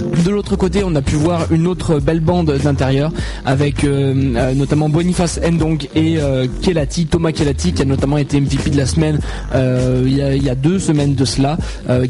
[0.00, 3.12] De l'autre côté, on a pu voir une autre belle bande d'intérieur
[3.44, 8.40] avec euh, euh, notamment Boniface Ndong et euh, Kelati, Thomas Kelati qui a notamment été
[8.40, 9.18] MVP de la semaine
[9.54, 11.58] il, y a, deux semaines de cela,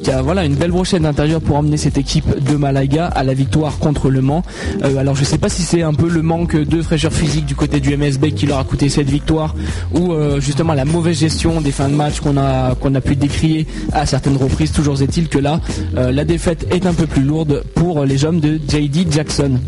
[0.03, 3.35] qui a voilà une belle brochette d'intérieur pour emmener cette équipe de Malaga à la
[3.35, 4.43] victoire contre Le Mans.
[4.83, 7.81] Alors je sais pas si c'est un peu le manque de fraîcheur physique du côté
[7.81, 9.55] du MSB qui leur a coûté cette victoire
[9.95, 13.67] ou justement la mauvaise gestion des fins de match qu'on a qu'on a pu décrier
[13.93, 14.73] à certaines reprises.
[14.73, 15.61] Toujours est-il que là,
[15.95, 19.61] la défaite est un peu plus lourde pour les hommes de JD Jackson.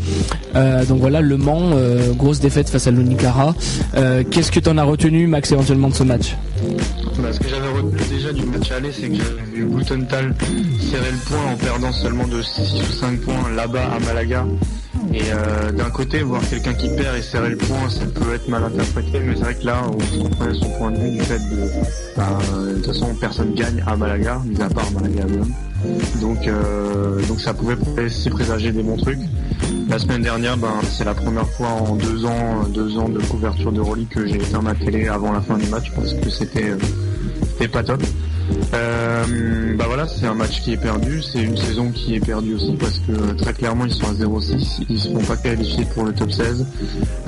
[0.57, 3.55] Euh, donc voilà, Le Mans, euh, grosse défaite face à l'Unicara.
[3.95, 6.35] Euh, Qu'est-ce que tu en as retenu, Max, éventuellement de ce match?
[7.23, 10.35] Bah, ce que j'avais retenu déjà du match aller, c'est que j'avais vu Blutenthal
[10.91, 14.47] serrer le point en perdant seulement de 6 ou 5 points là-bas à Malaga.
[15.13, 18.49] Et euh, d'un côté, voir quelqu'un qui perd et serrer le point, ça peut être
[18.49, 21.39] mal interprété, mais c'est vrai que là, on comprenait son point de vue du fait
[21.39, 21.69] de...
[22.17, 25.53] bah, de toute façon, personne gagne à Malaga, mis à part Malaga même.
[26.21, 29.21] Donc, euh, donc ça pouvait laisser présager des bons trucs.
[29.89, 33.73] La semaine dernière, ben, c'est la première fois en deux ans, deux ans de couverture
[33.73, 36.71] de Rolly que j'ai éteint ma télé avant la fin du match parce que c'était
[36.71, 38.03] euh, pas top.
[38.75, 42.55] Euh, bah voilà, c'est un match qui est perdu, c'est une saison qui est perdue
[42.55, 46.05] aussi parce que très clairement ils sont à 0-6, ils se font pas qualifier pour
[46.05, 46.67] le top 16.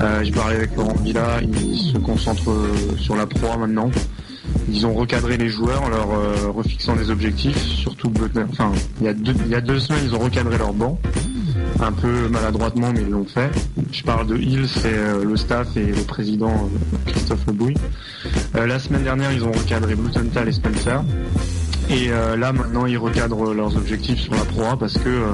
[0.01, 2.55] Euh, je parlais avec Laurent Villa, ils se concentrent
[2.97, 3.91] sur la proie maintenant.
[4.69, 8.11] Ils ont recadré les joueurs en leur euh, refixant des objectifs, surtout.
[8.49, 10.99] Enfin, il y, a deux, il y a deux semaines, ils ont recadré leur banc,
[11.79, 13.49] un peu maladroitement, mais ils l'ont fait.
[13.91, 17.75] Je parle de Hill, c'est euh, le staff et le président euh, Christophe Lebouille.
[18.55, 21.03] Euh, la semaine dernière, ils ont recadré Blutenthal et Spencer.
[21.89, 25.25] Et là, maintenant, ils recadrent leurs objectifs sur la Pro A parce que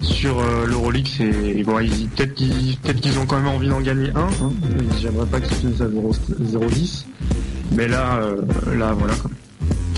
[0.00, 4.28] sur euh, l'Euroleague, c'est bon, peut-être qu'ils peut-être ont quand même envie d'en gagner un.
[4.44, 4.52] Hein.
[5.00, 6.12] J'aimerais pas qu'ils finissent à 0
[6.42, 7.04] 0-10.
[7.72, 8.36] Mais là, euh,
[8.76, 9.14] là, voilà.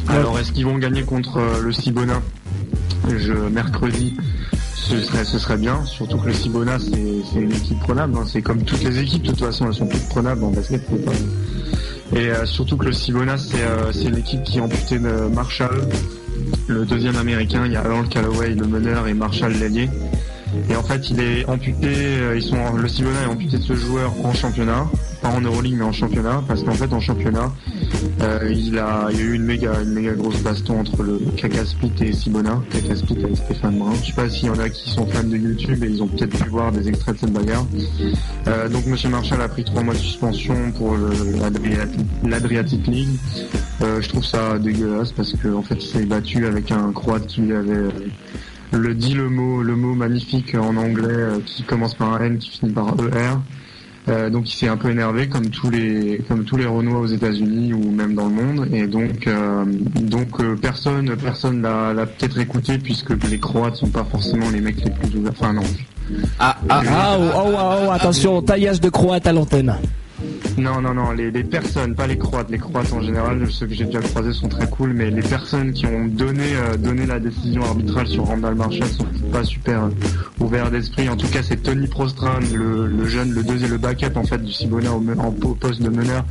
[0.08, 2.20] Alors, est-ce qu'ils vont gagner contre euh, le Cibona?
[3.08, 4.16] Je, mercredi
[4.88, 8.24] ce serait, ce serait bien, surtout que le Cibona c'est une équipe prenable, hein.
[8.26, 10.82] c'est comme toutes les équipes, de toute façon elles sont toutes prenables en basket.
[12.14, 15.88] Et euh, surtout que le Cibona c'est euh, c'est l'équipe qui a amputé de Marshall,
[16.68, 19.90] le deuxième américain, il y a Earl Calloway le meneur et Marshall l'ailier.
[20.70, 21.92] Et en fait il est amputé,
[22.34, 24.86] ils sont, le Cibona est amputé de ce joueur en championnat,
[25.20, 27.52] pas en Euroleague mais en championnat, parce qu'en fait en championnat
[28.22, 31.20] euh, il, a, il y a eu une méga, une méga grosse baston entre le
[31.36, 32.60] Kaka Split et Sibona.
[32.70, 33.94] Kaka Split avec Stéphane Brun.
[34.00, 36.08] Je sais pas s'il y en a qui sont fans de YouTube et ils ont
[36.08, 37.66] peut-être pu voir des extraits de cette bagarre.
[38.46, 40.96] Euh, donc Monsieur Marshall a pris trois mois de suspension pour
[42.24, 43.18] l'Adriatic League.
[43.80, 47.26] Euh, je trouve ça dégueulasse parce que en fait il s'est battu avec un Croate
[47.26, 47.90] qui lui avait euh,
[48.72, 52.38] le dit le mot, le mot magnifique en anglais euh, qui commence par un N
[52.38, 53.36] qui finit par ER.
[54.08, 57.06] Euh, donc il s'est un peu énervé comme tous les comme tous les Renois aux
[57.06, 59.64] États-Unis ou même dans le monde et donc euh,
[60.00, 64.60] donc euh, personne personne l'a l'a peut-être écouté puisque les Croates sont pas forcément les
[64.60, 65.32] mecs les plus ouverts.
[65.38, 65.62] Enfin non.
[66.38, 69.76] Ah, ah, ah, oh, oh, oh, oh, attention, taillage de croate à l'antenne.
[70.58, 72.50] Non, non, non, les, les personnes, pas les Croates.
[72.50, 75.72] Les Croates en général, ceux que j'ai déjà croisés sont très cool, mais les personnes
[75.72, 79.90] qui ont donné, euh, donné la décision arbitrale sur Randall Marshall sont pas super euh,
[80.40, 81.08] ouverts d'esprit.
[81.08, 84.42] En tout cas, c'est Tony Prostran, le, le jeune, le deuxième, le backup en fait
[84.42, 86.24] du Cibona au, en, poste de meneur,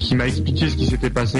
[0.00, 1.38] qui m'a expliqué ce qui s'était passé,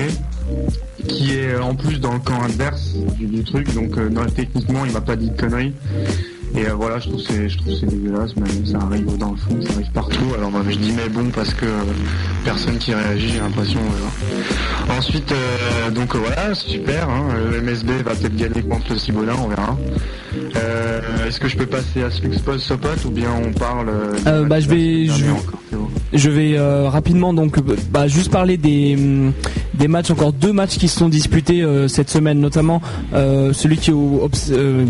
[1.09, 3.99] qui est euh, en plus dans le camp adverse du, truc, donc
[4.37, 5.75] techniquement, il m'a pas dit de conneries.
[6.55, 9.37] Et euh, voilà, je trouve c'est, je trouve c'est dégueulasse, mais ça arrive dans le
[9.37, 10.35] fond, ça arrive partout.
[10.37, 11.83] Alors bah, je dis mais bon parce que euh,
[12.45, 13.81] personne qui réagit, j'ai l'impression.
[14.91, 17.09] Ensuite, euh, donc voilà, super.
[17.09, 19.77] Hein, le MSB va peut-être gagner contre le Cibola, on verra.
[20.57, 24.15] Euh, est-ce que je peux passer à Slux Post Sopot ou bien on parle euh,
[24.27, 25.07] Euh, bah, je vais,
[26.13, 27.59] je, vais euh, rapidement donc
[27.91, 29.33] bah, juste parler des hum,
[29.75, 32.81] des matchs encore deux matchs qui se sont disputés cette semaine notamment
[33.13, 34.29] celui qui au-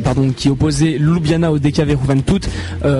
[0.04, 2.44] pardon qui opposait Ljubljana au DKV Juventud.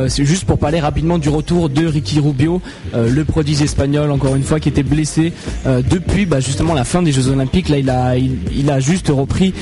[0.08, 2.62] C'est juste pour parler rapidement du retour de Ricky Rubio
[2.94, 5.32] le prodige espagnol encore une fois qui était blessé
[5.66, 7.68] depuis bah, justement la fin des Jeux Olympiques.
[7.68, 9.52] Là il a il, il a juste repris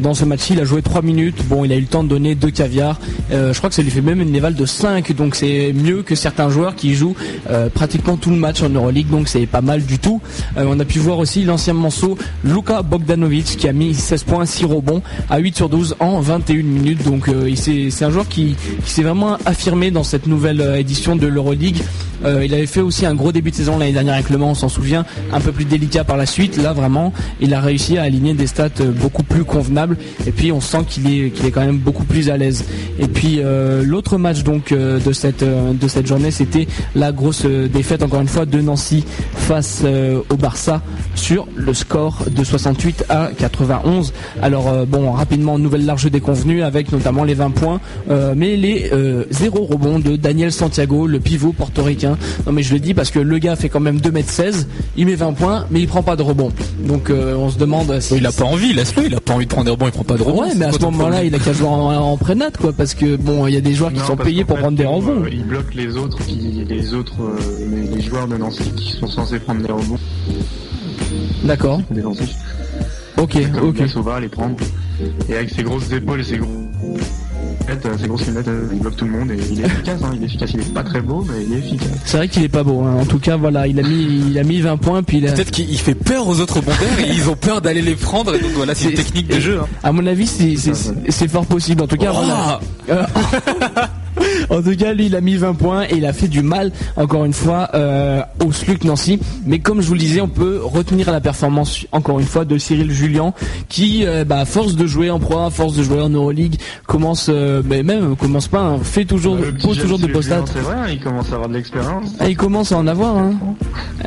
[0.00, 1.44] dans ce match il a joué trois minutes.
[1.48, 2.98] Bon il a eu le temps de donner de caviar.
[3.30, 6.02] Euh, je crois que ça lui fait même une néval de 5, donc c'est mieux
[6.02, 7.14] que certains joueurs qui jouent
[7.50, 10.22] euh, pratiquement tout le match en Euroleague, donc c'est pas mal du tout.
[10.56, 14.46] Euh, on a pu voir aussi l'ancien manceau Luka Bogdanovic qui a mis 16 points,
[14.46, 17.04] 6 rebonds à 8 sur 12 en 21 minutes.
[17.04, 18.56] Donc c'est un joueur qui,
[18.86, 21.82] s'est vraiment affirmé dans cette nouvelle édition de l'Euroleague.
[22.24, 24.54] Il avait fait aussi un gros début de saison l'année dernière avec Le Mans, on
[24.54, 26.56] s'en souvient, un peu plus délicat par la suite.
[26.56, 28.68] Là vraiment, il a réussi à aligner des stats
[29.00, 29.96] beaucoup plus convenables
[30.26, 32.64] et puis on sent qu'il est qu'il est quand même beaucoup plus à l'aise.
[32.98, 37.12] Et puis euh, l'autre match donc euh, de cette euh, de cette journée, c'était la
[37.12, 39.04] grosse défaite encore une fois de Nancy
[39.34, 39.82] face
[40.30, 40.80] au Barça
[41.14, 44.12] sur le score de 68 à 91.
[44.40, 47.80] Alors bon, rapidement nouvelle large déconvenue avec notamment les 20 points,
[48.36, 52.16] mais les euh, zéro rebond de Daniel Santiago, le pivot portoricain.
[52.46, 54.66] Non mais je le dis parce que le gars fait quand même 2m16,
[54.96, 56.52] il met 20 points, mais il prend pas de rebond.
[56.80, 59.50] Donc on se demande si Il a pas envie, laisse-le, il a pas envie de
[59.50, 60.42] prendre des rebonds, il prend pas de rebonds.
[60.42, 63.46] Ouais, mais à ce moment-là, il a qu'à jouer en, en quoi, parce que bon,
[63.46, 65.24] il y a des joueurs qui Non, sont payés pour fait, prendre des bon, rebonds.
[65.24, 69.08] euh, il bloque les autres, qui, les autres, euh, les, joueurs de Nancy qui sont
[69.08, 69.98] censés prendre des rebonds
[71.44, 71.80] D'accord.
[73.16, 73.80] Ok, Comme ok.
[74.04, 74.56] Va les prendre.
[75.28, 76.63] Et avec ses grosses épaules et ses gros
[77.68, 80.00] lunettes, euh, ses grosses lunettes, euh, il bloque tout le monde et il est efficace.
[80.02, 80.50] Hein, il est efficace.
[80.54, 81.88] Il est pas très beau, mais il est efficace.
[82.04, 82.82] C'est vrai qu'il est pas beau.
[82.82, 82.96] hein.
[83.00, 85.32] En tout cas, voilà, il a mis, il a mis 20 points, puis il a.
[85.32, 88.38] Peut-être qu'il fait peur aux autres rebondeurs et ils ont peur d'aller les prendre et
[88.40, 89.58] donc voilà, c'est une technique de jeu.
[89.60, 89.66] hein.
[89.82, 91.82] À mon avis, c'est fort possible.
[91.82, 92.22] En tout cas, Oh
[92.86, 93.08] voilà.
[94.50, 96.72] En tout cas, lui, il a mis 20 points et il a fait du mal,
[96.96, 99.18] encore une fois, euh, au SLUC Nancy.
[99.46, 102.58] Mais comme je vous le disais, on peut retenir la performance, encore une fois, de
[102.58, 103.32] Cyril Julien,
[103.68, 106.56] qui, euh, bah, à force de jouer en Pro, force de jouer en Euroleague,
[106.86, 110.44] commence, euh, mais même commence pas, hein, fait toujours, pose toujours de stats.
[110.46, 112.10] C'est vrai, hein, il commence à avoir de l'expérience.
[112.18, 113.34] Ah, il commence à en avoir, hein.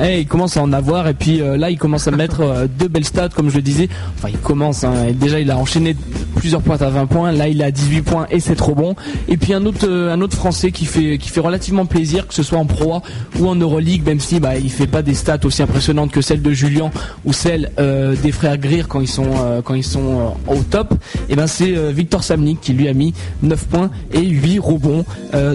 [0.02, 2.68] Eh, il commence à en avoir, et puis euh, là, il commence à mettre euh,
[2.68, 3.90] deux belles stats, comme je le disais.
[4.16, 4.94] Enfin, il commence, hein.
[5.10, 5.96] Et déjà, il a enchaîné
[6.36, 7.32] plusieurs points à 20 points.
[7.32, 8.96] Là, il a 18 points et c'est trop bon.
[9.28, 12.44] Et puis un autre, un autre Français qui fait, qui fait relativement plaisir, que ce
[12.44, 13.02] soit en Pro A
[13.40, 16.42] ou en Euroleague, même si bah, il fait pas des stats aussi impressionnantes que celles
[16.42, 16.92] de Julien
[17.26, 20.64] ou celles euh, des frères Greer quand ils sont, euh, quand ils sont euh, au
[20.64, 20.94] top.
[21.30, 23.14] Et ben, c'est Victor Samnik qui lui a mis
[23.44, 25.06] 9 points et 8 rebonds.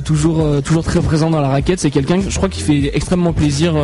[0.05, 1.81] Toujours, toujours très présent dans la raquette.
[1.81, 3.75] C'est quelqu'un, je crois, qui fait extrêmement plaisir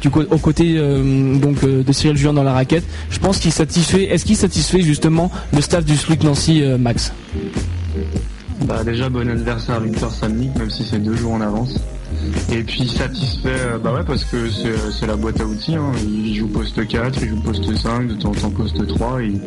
[0.00, 2.84] du côtés euh, donc de Cyril Julien dans la raquette.
[3.10, 4.04] Je pense qu'il satisfait.
[4.04, 7.12] Est-ce qu'il satisfait justement le staff du SLUC Nancy, Max?
[8.64, 11.74] Bah déjà bon adversaire Victor Samnik, même si c'est deux jours en avance.
[12.50, 15.92] Et puis satisfait, euh, bah ouais parce que c'est c'est la boîte à outils, hein.
[16.06, 19.40] il joue poste 4, il joue poste 5, de temps en temps poste 3, il,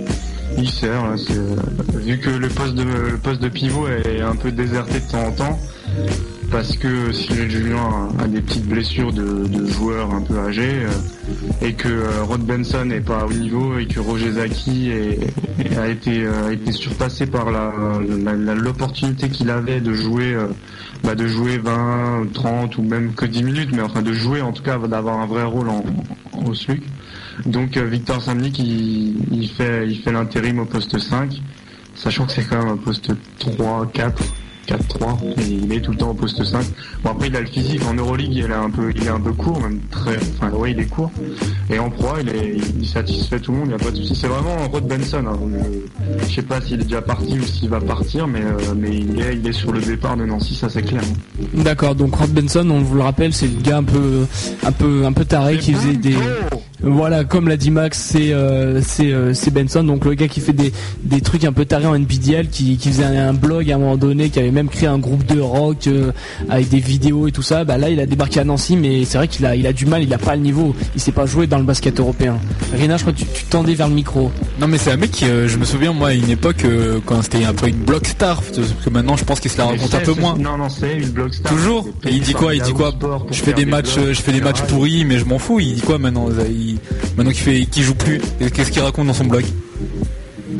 [0.57, 1.03] il sert.
[1.03, 1.15] hein.
[1.31, 1.55] Euh,
[1.95, 5.31] vu que le poste, le poste de pivot est un peu déserté de temps en
[5.31, 5.59] temps,
[6.51, 11.73] parce que Cyril Julien a, des petites blessures de, joueurs un peu âgés, euh, et
[11.73, 15.15] que euh, Rod Benson n'est pas au niveau, et que Roger Zaki euh,
[15.79, 17.47] a été surpassé par
[18.55, 20.35] l'opportunité qu'il avait de jouer
[21.03, 24.51] bah, de jouer 20, 30 ou même que 10 minutes, mais enfin de jouer en
[24.51, 25.83] tout cas, d'avoir un vrai rôle en,
[26.45, 26.83] au SLUC.
[27.45, 31.41] Donc Victor Samnik, il fait l'intérim au poste 5,
[31.95, 34.21] sachant que c'est quand même un poste 3, 4.
[34.67, 36.63] 4-3 et il est tout le temps au poste 5.
[37.03, 39.19] Bon après il a le physique en Euroleague il est un peu il est un
[39.19, 41.11] peu court même très enfin ouais il est court
[41.69, 43.97] et en pro il est il satisfait tout le monde il n'y a pas de
[43.97, 45.39] souci c'est vraiment Rod Benson hein.
[46.19, 48.95] je, je sais pas s'il est déjà parti ou s'il va partir mais euh, mais
[48.95, 51.01] il est il est sur le départ de Nancy ça c'est clair
[51.53, 51.95] D'accord.
[51.95, 54.25] Donc Rod Benson, on vous le rappelle, c'est le gars un peu,
[54.63, 56.15] un peu, un peu taré qui faisait des.
[56.83, 60.39] Voilà, comme l'a dit Max, c'est euh, c'est euh, c'est Benson, donc le gars qui
[60.39, 63.69] fait des, des trucs un peu tarés en NPDL, qui, qui faisait un, un blog
[63.71, 66.11] à un moment donné, qui avait même créé un groupe de rock euh,
[66.49, 67.63] avec des vidéos et tout ça.
[67.65, 69.85] Bah là, il a débarqué à Nancy, mais c'est vrai qu'il a il a du
[69.85, 72.37] mal, il a pas le niveau, il sait pas jouer dans le basket européen.
[72.73, 74.31] Rina, je crois que tu, tu tendais vers le micro.
[74.59, 76.99] Non mais c'est un mec qui, euh, je me souviens moi à une époque euh,
[77.05, 79.65] quand c'était un peu une block star, parce que maintenant je pense qu'il se la
[79.65, 80.35] raconte un peu moins.
[80.37, 81.87] non non c'est une blog star Toujours.
[82.05, 82.55] Et il dit quoi?
[82.55, 82.91] Il dit quoi?
[83.29, 85.59] Je fais des matchs, je fais des matchs pourris, mais je m'en fous.
[85.59, 86.27] Il dit quoi maintenant?
[86.49, 86.70] Il-
[87.17, 88.21] Maintenant qu'il fait, qu'il joue plus.
[88.39, 89.43] Et Qu'est-ce qu'il raconte dans son blog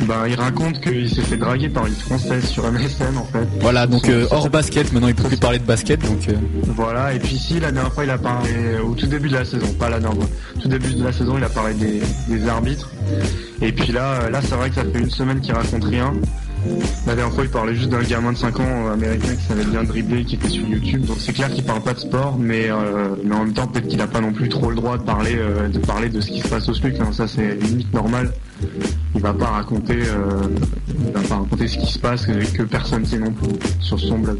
[0.06, 3.46] Bah, il raconte qu'il s'est fait draguer par une française sur MSN en fait.
[3.60, 4.92] Voilà, donc euh, hors basket.
[4.92, 6.28] Maintenant il peut plus parler de basket, donc.
[6.28, 6.32] euh,
[6.74, 8.50] Voilà, et puis si la dernière fois il a parlé
[8.84, 11.12] au tout début de la saison, pas la dernière fois, au tout début de la
[11.12, 12.90] saison il a parlé des, des arbitres.
[13.60, 16.12] Et puis là, euh, là c'est vrai que ça fait une semaine qu'il raconte rien.
[17.06, 19.64] La dernière fois il parlait juste d'un gamin de 5 ans euh, américain qui savait
[19.64, 21.04] bien dribbler, qui était sur YouTube.
[21.04, 23.88] Donc c'est clair qu'il parle pas de sport, mais, euh, mais en même temps peut-être
[23.88, 26.28] qu'il a pas non plus trop le droit de parler, euh, de parler de ce
[26.30, 27.00] qui se passe au SPUC.
[27.00, 27.10] hein.
[27.12, 28.30] Ça c'est limite normal.
[29.14, 33.04] Il va pas raconter, il va pas raconter ce qui se passe et que personne
[33.04, 33.48] sait non plus
[33.80, 34.38] sur son blog.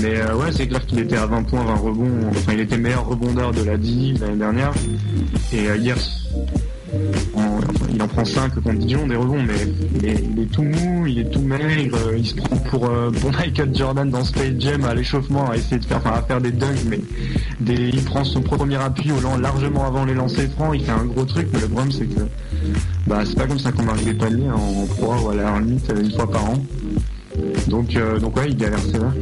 [0.00, 2.10] Mais ouais, c'est clair qu'il était à 20 points, 20 rebonds.
[2.30, 4.72] Enfin, il était meilleur rebondeur de la D l'année dernière.
[5.52, 5.96] Et hier,
[7.94, 9.54] il en prend 5 contre Dijon des rebonds, mais
[10.02, 13.74] il est, tout mou, il est tout maigre, euh, il se prend pour, euh, Michael
[13.74, 16.84] Jordan dans Space Jam à l'échauffement, à essayer de faire, enfin, à faire des dunks,
[16.88, 17.00] mais
[17.66, 21.04] il prend son premier appui au lan- largement avant les lancers francs, il fait un
[21.04, 22.20] gros truc, mais le problème c'est que
[23.06, 25.60] bah, c'est pas comme ça qu'on marque des paniers en, en pro ou à la
[25.60, 26.64] limite une fois par an.
[27.68, 29.12] Donc, euh, donc ouais, il galère sévère.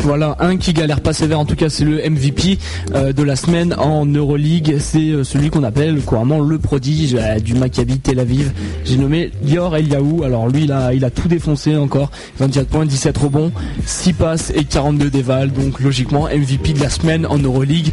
[0.00, 2.58] Voilà, un qui galère pas sévère, en tout cas c'est le MVP
[2.94, 4.76] euh, de la semaine en Euroleague.
[4.78, 8.52] C'est euh, celui qu'on appelle couramment le prodige euh, du Maccabi Tel Aviv.
[8.84, 10.22] J'ai nommé Lior Eliaou.
[10.22, 12.10] Alors lui, il a, tout défoncé encore.
[12.38, 13.52] 24 points, 17 rebonds,
[13.84, 15.52] 6 passes et 42 dévals.
[15.52, 17.92] Donc logiquement MVP de la semaine en Euroleague.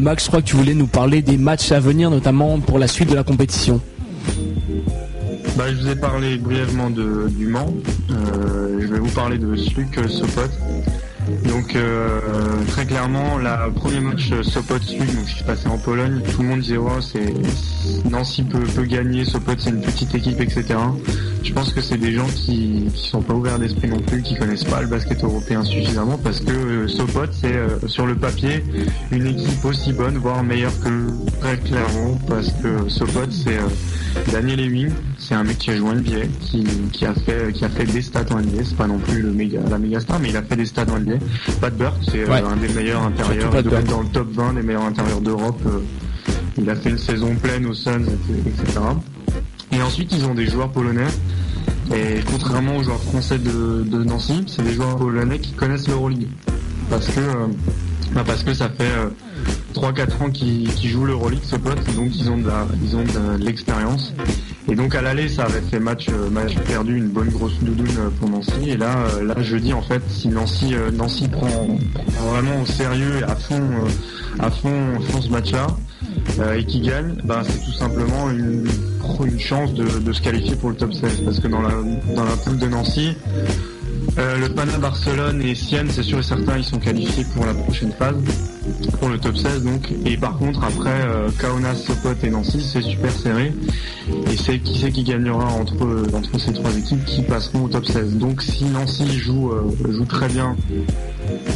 [0.00, 2.88] Max, je crois que tu voulais nous parler des matchs à venir, notamment pour la
[2.88, 3.80] suite de la compétition.
[5.56, 7.72] Bah, je vous ai parlé brièvement du Mans.
[8.08, 10.42] Je vais vous parler de euh, Sopot.
[11.44, 12.20] Donc euh,
[12.68, 16.42] très clairement, la premier match euh, Sopot Sluk, donc je suis passé en Pologne, tout
[16.42, 20.64] le monde disait c'est Nancy peut, peut gagner, Sopot c'est une petite équipe, etc.
[21.42, 24.36] Je pense que c'est des gens qui, qui sont pas ouverts d'esprit non plus, qui
[24.36, 28.62] connaissent pas le basket européen suffisamment parce que euh, Sopot c'est sur le papier
[29.10, 31.10] une équipe aussi bonne, voire meilleure que
[31.40, 33.58] très clairement parce que Sopot c'est
[34.32, 34.90] Daniel Ewing,
[35.26, 37.84] c'est un mec qui a joué en NBA, qui, qui a fait qui a fait
[37.86, 40.36] des stats en NBA, c'est pas non plus le méga, la méga star, mais il
[40.36, 41.16] a fait des stats en NBA.
[41.60, 42.42] Pat Burke, c'est euh, Ouais.
[42.42, 43.50] un des meilleurs intérieurs,
[43.84, 45.60] dans le top 20 des meilleurs intérieurs d'Europe.
[45.66, 45.80] euh,
[46.58, 48.04] il a fait une saison pleine aux Suns,
[48.46, 48.80] etc.
[49.72, 51.06] Et ensuite, ils ont des joueurs polonais.
[51.92, 56.28] Et contrairement aux joueurs français de, de Nancy, c'est des joueurs polonais qui connaissent l'Euroleague.
[56.88, 57.46] Parce que, euh,
[58.14, 59.08] bah parce que ça fait euh,
[59.74, 64.12] 3-4 ans qu'ils qu'ils jouent l'Euroleague, ce pote, donc ils ont de l'expérience.
[64.66, 67.86] Et donc à l'aller, ça avait fait match, euh, match perdu, une bonne grosse doudoune
[67.98, 68.70] euh, pour Nancy.
[68.70, 71.78] Et là, euh, là, je dis en fait, si Nancy, Nancy prend,
[72.30, 73.60] vraiment au sérieux et à fond,
[74.38, 75.66] à fond, ce match-là,
[76.56, 78.66] et qui gagne, ben, c'est tout simplement une,
[79.24, 81.22] une chance de, se qualifier pour le top 16.
[81.24, 81.74] Parce que dans la,
[82.16, 83.14] dans la poule de Nancy,
[84.16, 87.92] le Pana Barcelone et Sienne, c'est sûr et certain, ils sont qualifiés pour la prochaine
[87.92, 88.16] phase,
[88.98, 89.92] pour le top 16 donc.
[90.04, 93.52] Et par contre, après, euh, Kaunas, Sopot et Nancy, c'est super serré.
[94.30, 97.86] Et c'est qui c'est qui gagnera entre, entre ces trois équipes qui passeront au top
[97.86, 98.16] 16.
[98.16, 100.56] Donc si Nancy joue, euh, très bien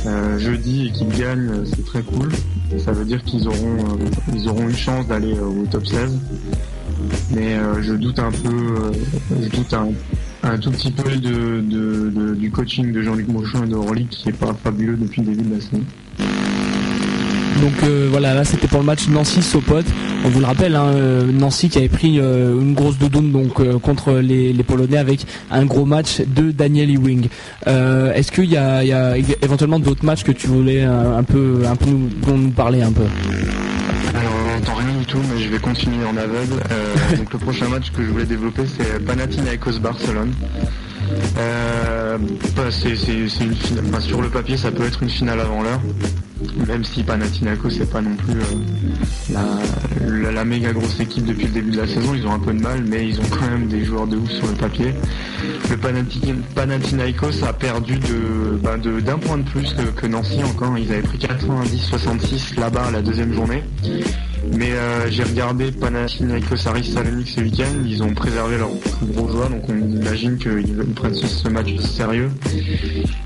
[0.06, 2.30] euh, jeudi et qu'ils gagnent, euh, c'est très cool.
[2.78, 6.18] Ça veut dire qu'ils auront, euh, ils auront une chance d'aller euh, au top 16.
[7.30, 8.92] Mais euh, je doute un peu, euh,
[9.40, 14.28] je doute un, tout petit peu du coaching de Jean-Luc Mochon et de Roly qui
[14.28, 15.82] est pas fabuleux depuis le début de la saison.
[17.60, 19.82] Donc euh, voilà, là c'était pour le match Nancy-Sopot.
[20.24, 23.60] On vous le rappelle, hein, euh, Nancy qui avait pris euh, une grosse doudoune donc
[23.60, 27.28] euh, contre les, les Polonais avec un gros match de Daniel Ewing.
[27.66, 31.62] Est-ce qu'il y a, il y a éventuellement d'autres matchs que tu voulais un peu,
[31.68, 33.02] un peu nous, dont nous parler un peu?
[34.14, 36.62] Alors on n'entend rien du tout, mais je vais continuer en aveugle.
[37.16, 40.32] Donc le prochain match que je voulais développer, c'est Panathinaikos Barcelone.
[42.56, 43.84] Bah, c'est une finale.
[44.00, 45.80] sur le papier, ça peut être une finale avant l'heure.
[46.66, 48.38] Même si Panathinaikos c'est pas non plus
[49.34, 52.52] euh, la, méga grosse équipe depuis le début de la saison, ils ont un peu
[52.52, 54.94] de mal, mais ils ont quand même des joueurs de ouf sur le papier.
[55.70, 60.76] Le Panathi- Panathinaikos a perdu de- d'un point de plus que, Nancy encore.
[60.78, 63.62] Ils avaient pris 90-66 là-bas la deuxième journée.
[64.56, 69.28] Mais euh, j'ai regardé Panathinaikos Aris Salonique ce week-end, ils ont préservé leurs plus gros
[69.28, 72.30] joueurs, donc on imagine qu'ils ils prennent ce, match sérieux.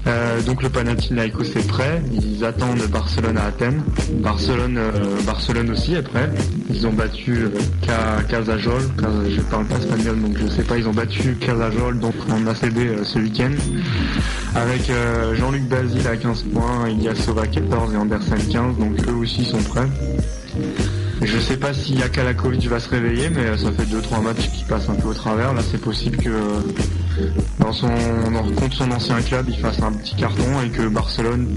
[0.06, 3.82] Euh, donc le Panathinaikos est prêt, ils attendent Barcelone à Athènes.
[4.22, 4.90] Barcelone, euh,
[5.24, 6.28] Barcelone aussi est prêt.
[6.70, 7.46] Ils ont battu
[7.86, 11.98] Ca- Casajol, Cas- je parle pas espagnol donc je sais pas, ils ont battu Casajol
[11.98, 13.52] donc en ACB ce week-end.
[14.54, 14.90] Avec
[15.38, 19.62] Jean-Luc Basile à 15 points, Ilias Sova 14 et Andersen 15, donc eux aussi sont
[19.62, 19.88] prêts.
[21.24, 24.64] Je sais pas si Yakalakovic va se réveiller, mais euh, ça fait 2-3 matchs qui
[24.64, 25.54] passent un peu au travers.
[25.54, 26.60] Là, c'est possible que euh,
[27.58, 27.90] dans son
[28.56, 31.54] contre son ancien club, il fasse un petit carton et que Barcelone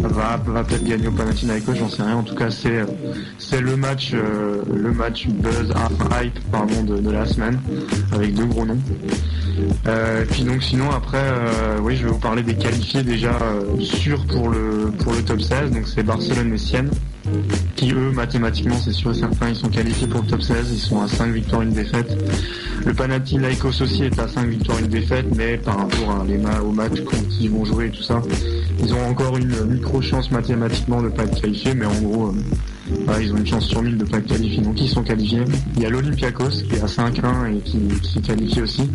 [0.00, 2.16] va, peut-être gagner au Panathinaikos, j'en sais rien.
[2.16, 5.72] En tout cas, c'est le match euh, le match buzz
[6.20, 7.60] hype pardon de, la semaine
[8.12, 8.80] avec deux gros noms.
[9.86, 11.22] Euh, puis donc sinon après
[11.80, 13.38] oui je vais vous parler des qualifiés déjà
[13.78, 16.90] sûrs pour le pour le top 16 donc c'est Barcelone et Sienne
[17.76, 20.78] qui eux mathématiquement c'est sûr et certain ils sont qualifiés pour le top 16 ils
[20.78, 22.16] sont à 5 victoires une défaite.
[22.84, 26.60] Le Panathinaikos aussi est à 5 victoires une défaite mais par rapport à les ma-
[26.60, 28.20] matchs contre qui ils vont jouer et tout ça
[28.82, 32.34] ils ont encore une micro chance mathématiquement de pas être qualifiés mais en gros
[32.90, 35.02] euh, voilà, ils ont une chance sur 1000 de pas être qualifiés donc ils sont
[35.02, 35.44] qualifiés
[35.76, 38.90] il y a l'Olympiakos qui est à 5-1 et qui, qui est qualifié aussi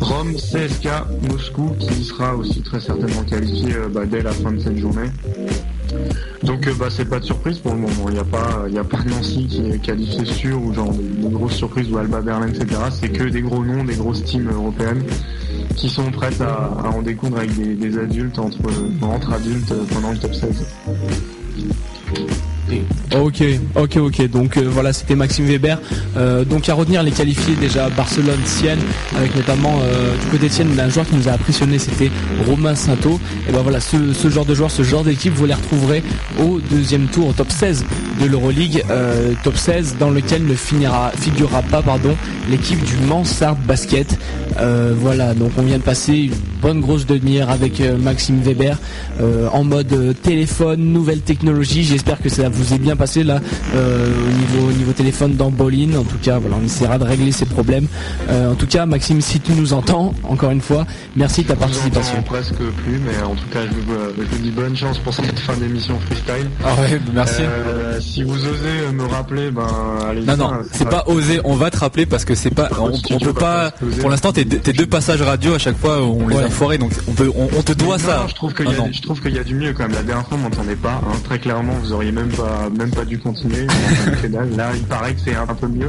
[0.00, 0.88] Rome, CSK,
[1.28, 5.08] Moscou qui sera aussi très certainement qualifié euh, bah, dès la fin de cette journée.
[6.42, 8.08] Donc euh, bah c'est pas de surprise pour le moment.
[8.08, 11.90] Il n'y a pas il Nancy qui est qualifié sûr ou genre des grosses surprises
[11.90, 12.80] ou Alba Berlin etc.
[12.90, 15.04] C'est que des gros noms, des grosses teams européennes
[15.76, 18.58] qui sont prêtes à, en découdre avec des, adultes entre
[19.02, 20.66] entre adultes euh, pendant le top 16.
[23.14, 23.42] Ok,
[23.76, 24.30] ok, ok.
[24.30, 25.78] Donc euh, voilà, c'était Maxime Weber.
[26.16, 28.78] Euh, donc à retenir les qualifiés déjà Barcelone, Sienne,
[29.16, 32.10] avec notamment euh, du côté de Sienne un joueur qui nous a impressionné, c'était
[32.46, 33.20] Romain Sainto.
[33.48, 36.02] Et ben voilà, ce, genre de joueur, ce genre d'équipe, vous les retrouverez
[36.40, 37.84] au deuxième tour, au top 16
[38.20, 38.84] de l'Euroleague,
[39.42, 42.16] top 16 dans lequel ne finira, figurera pas pardon
[42.50, 44.18] l'équipe du Mansard Basket.
[44.58, 48.78] Euh, voilà, donc on vient de passer une bonne grosse demi-heure avec Maxime Weber
[49.52, 51.84] en mode téléphone, nouvelle technologie.
[51.84, 53.40] J'espère que ça vous est bien passé là
[53.74, 55.94] euh, au niveau au niveau téléphone dans Bolin.
[55.98, 57.86] En tout cas, voilà, on essaiera de régler ces problèmes.
[58.30, 61.56] Euh, en tout cas, Maxime, si tu nous entends, encore une fois, merci de ta
[61.56, 62.22] participation.
[62.22, 65.12] Presque plus, mais en tout cas, je vous, euh, je vous dis bonne chance pour
[65.14, 66.48] cette fin d'émission freestyle.
[66.64, 67.42] Ah ouais, merci.
[67.42, 69.66] Euh, si vous osez me rappeler, ben
[70.08, 70.22] allez.
[70.24, 71.40] Non non, c'est pas osé.
[71.44, 73.72] On va te rappeler parce que c'est pas, on, on peut pas.
[74.00, 76.78] Pour l'instant, tes, deux- tes deux passages radio à chaque fois, on les a foirés,
[76.78, 78.16] donc on peut, on, on te doit Non, ça.
[78.22, 78.88] non, je trouve qu'il Ah y, a- non.
[78.92, 79.92] je trouve qu'il y a du mieux quand même.
[79.92, 81.00] La dernière fois, on m'entendait pas.
[81.04, 81.16] hein.
[81.24, 83.66] Très clairement, vous auriez même pas, même pas dû continuer.
[84.56, 85.88] Là, il paraît que c'est un peu mieux.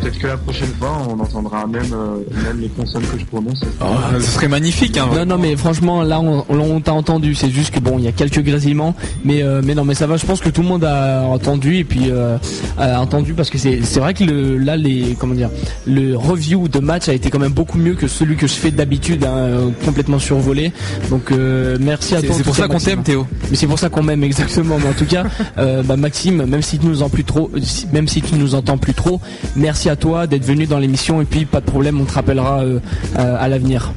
[0.00, 3.62] Peut-être que la prochaine fois, on entendra même, euh, même les consonnes que je prononce.
[3.80, 3.84] Oh,
[4.18, 4.98] ce serait magnifique.
[4.98, 7.34] Hein, Non, non, mais franchement, là, on, on- on t'a entendu.
[7.34, 8.94] C'est juste que bon, il y a quelques grésillements,
[9.24, 10.16] mais euh, mais non, mais ça va.
[10.16, 12.36] Je pense que tout le monde a entendu et puis euh,
[12.78, 15.50] a entendu parce que c'est c'est vrai que le là les comment dire
[15.86, 18.70] le review de match a été quand même beaucoup mieux que celui que je fais
[18.72, 20.72] d'habitude, hein, complètement survolé.
[21.10, 22.34] Donc euh, merci à C'est- toi.
[22.36, 23.26] c'est pour ça qu'on t'aime, Théo.
[23.50, 24.78] Mais c'est pour ça qu'on m'aime exactement.
[24.82, 25.24] Mais en tout cas,
[25.58, 27.50] euh, bah, Maxime, même si tu nous en plus trop,
[27.92, 29.20] même si tu nous entends plus trop,
[29.56, 32.60] merci à toi d'être venu dans l'émission et puis pas de problème, on te rappellera
[32.60, 32.78] euh,
[33.18, 33.92] euh, à l'avenir.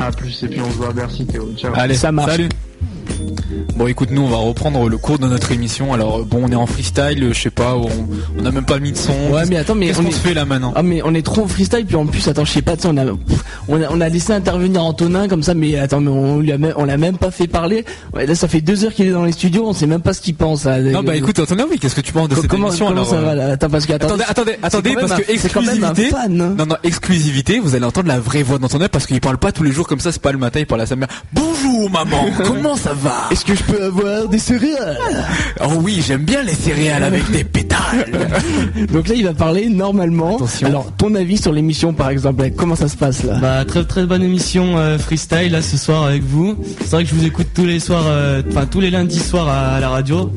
[0.00, 1.52] À plus, et puis on se voit à Bercy, Théo.
[1.56, 1.72] Ciao.
[1.74, 2.32] Allez, Ça marche.
[2.32, 2.48] Salut.
[3.76, 5.92] Bon, écoute, nous, on va reprendre le cours de notre émission.
[5.92, 7.88] Alors, bon, on est en freestyle, je sais pas, on
[8.40, 9.12] on a même pas mis de son.
[9.32, 11.14] Ouais, mais attends, mais Qu'est-ce on qu'on est- se fait là maintenant Ah mais on
[11.14, 13.04] est trop en freestyle puis en plus attends je sais pas on a,
[13.68, 16.58] on a on a laissé intervenir Antonin comme ça mais attends mais on lui a
[16.58, 17.84] même on l'a même pas fait parler
[18.14, 20.12] ouais, là ça fait deux heures qu'il est dans les studios on sait même pas
[20.12, 20.80] ce qu'il pense là.
[20.80, 23.10] Non, bah écoute, Antonin, oui, qu'est-ce que tu penses de cette comment, émission comment alors
[23.10, 23.52] ça euh, va là?
[23.52, 26.06] Attends parce que Attendez, attendez, attendez, parce que exclusivité.
[26.10, 26.54] fan, hein.
[26.56, 29.62] Non, non, exclusivité, vous allez entendre la vraie voix d'Antonin parce qu'il parle pas tous
[29.64, 31.08] les jours comme ça, c'est pas le matin, il parle à sa mère.
[31.32, 33.07] Bonjour maman, comment ça va?
[33.30, 34.98] Est-ce que je peux avoir des céréales?
[35.62, 38.06] Oh oui, j'aime bien les céréales avec des pétales.
[38.92, 40.36] Donc là il va parler normalement.
[40.36, 40.66] Attention.
[40.68, 43.38] Alors ton avis sur l'émission par exemple comment ça se passe là?
[43.40, 46.56] Bah très très bonne émission euh, freestyle là ce soir avec vous.
[46.80, 49.48] C'est vrai que je vous écoute tous les soirs, euh, enfin tous les lundis soirs
[49.48, 50.30] à, à la radio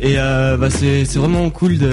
[0.00, 1.92] et euh, bah c'est c'est vraiment cool de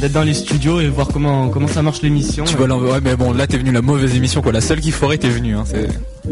[0.00, 2.44] d'être dans les studios et voir comment comment ça marche l'émission.
[2.44, 4.80] tu vas l'envoyer, ouais, mais bon, là t'es venu la mauvaise émission quoi, la seule
[4.80, 5.64] qui foirait t'es venu, hein,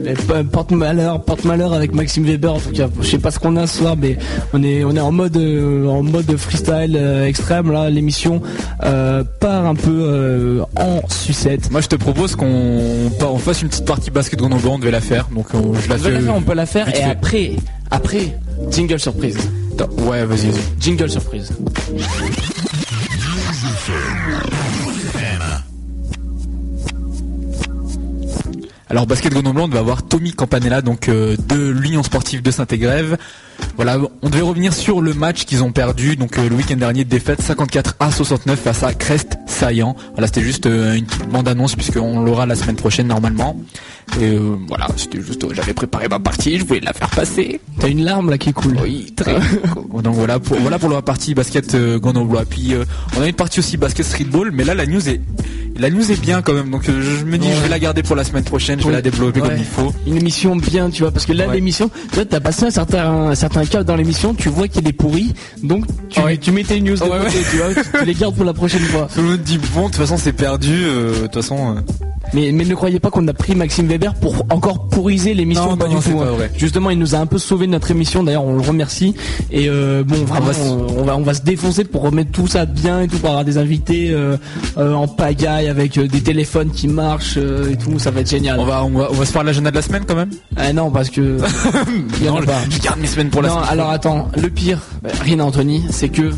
[0.05, 2.55] Eh, Porte malheur, porte malheur avec Maxime Weber.
[2.55, 4.17] En tout cas, je sais pas ce qu'on a ce soir, mais
[4.53, 7.91] on est on est en mode euh, en mode freestyle euh, extrême là.
[7.91, 8.43] L'émission
[8.85, 11.71] euh, part un peu en sucette.
[11.71, 15.01] Moi je te propose qu'on on fasse une petite partie basket Grenoble, on devait la
[15.01, 17.03] faire, donc on, je la On peut la faire, on peut la faire et fait.
[17.03, 17.51] après
[17.91, 18.39] après
[18.71, 19.39] jingle surprise.
[20.09, 20.61] Ouais, vas-y, vas-y.
[20.81, 21.53] Jingle surprise.
[28.89, 33.17] Alors basket Grenoble, on va avoir Tommy Campanella, donc euh, de l'Union sportive de Saint-Égrève.
[33.77, 37.05] Voilà, on devait revenir sur le match qu'ils ont perdu, donc euh, le week-end dernier,
[37.05, 39.95] défaite 54 à 69 face à Crest Saillant.
[40.13, 43.57] Voilà, c'était juste euh, une petite bande-annonce puisqu'on l'aura la semaine prochaine normalement.
[44.21, 47.61] Et euh, voilà, c'était juste, j'avais préparé ma partie, je voulais la faire passer.
[47.79, 48.79] T'as une larme là qui coule.
[48.83, 49.35] Oui, très.
[50.03, 52.39] donc voilà pour voilà pour la partie basket Grenoble.
[52.49, 52.75] Puis
[53.19, 55.21] on a une partie aussi basket streetball, mais là la news est
[55.79, 56.71] la news est bien quand même.
[56.71, 58.95] Donc je me dis je vais la garder pour la semaine prochaine, je vais Oui.
[58.95, 59.93] la développer comme il faut.
[60.07, 61.55] Une émission bien, tu vois, parce que là Ouais.
[61.57, 64.87] l'émission, tu vois, t'as passé un certain un certain cap dans l'émission, tu vois qu'il
[64.89, 66.37] est pourri, donc tu Ouais.
[66.37, 67.45] tu mets tes news de Ouais, côté, ouais.
[67.51, 69.09] tu vois, tu, tu les gardes pour la prochaine fois.
[69.15, 70.73] Tout le monde dit bon, de toute façon c'est perdu.
[70.85, 71.77] euh, De toute façon.
[71.77, 71.81] euh,
[72.35, 75.77] Mais, mais ne croyez pas qu'on a pris Maxime Weber pour encore pourriser l'émission, Non,
[75.77, 76.19] pas non, du tout.
[76.19, 76.31] pas hein.
[76.37, 76.51] vrai.
[76.57, 78.23] Justement, il nous a un peu sauvé notre émission.
[78.25, 79.15] D'ailleurs, on le remercie.
[79.51, 82.33] Et euh, bon, vraiment, va se- on, on va on va se défoncer pour remettre
[82.33, 84.37] tout ça bien et tout, pour avoir des invités euh,
[84.77, 87.99] euh, en pagaille avec des téléphones qui marchent et tout.
[87.99, 88.59] Ça va être génial.
[88.61, 90.31] On va, on va, on va se faire l'agenda de la semaine quand même?
[90.57, 91.39] Ah non, parce que
[92.21, 92.59] il y en Non, a je, pas.
[92.71, 93.69] je garde mes semaines pour la non, semaine.
[93.71, 96.31] alors attends, le pire, bah, rien Anthony, c'est que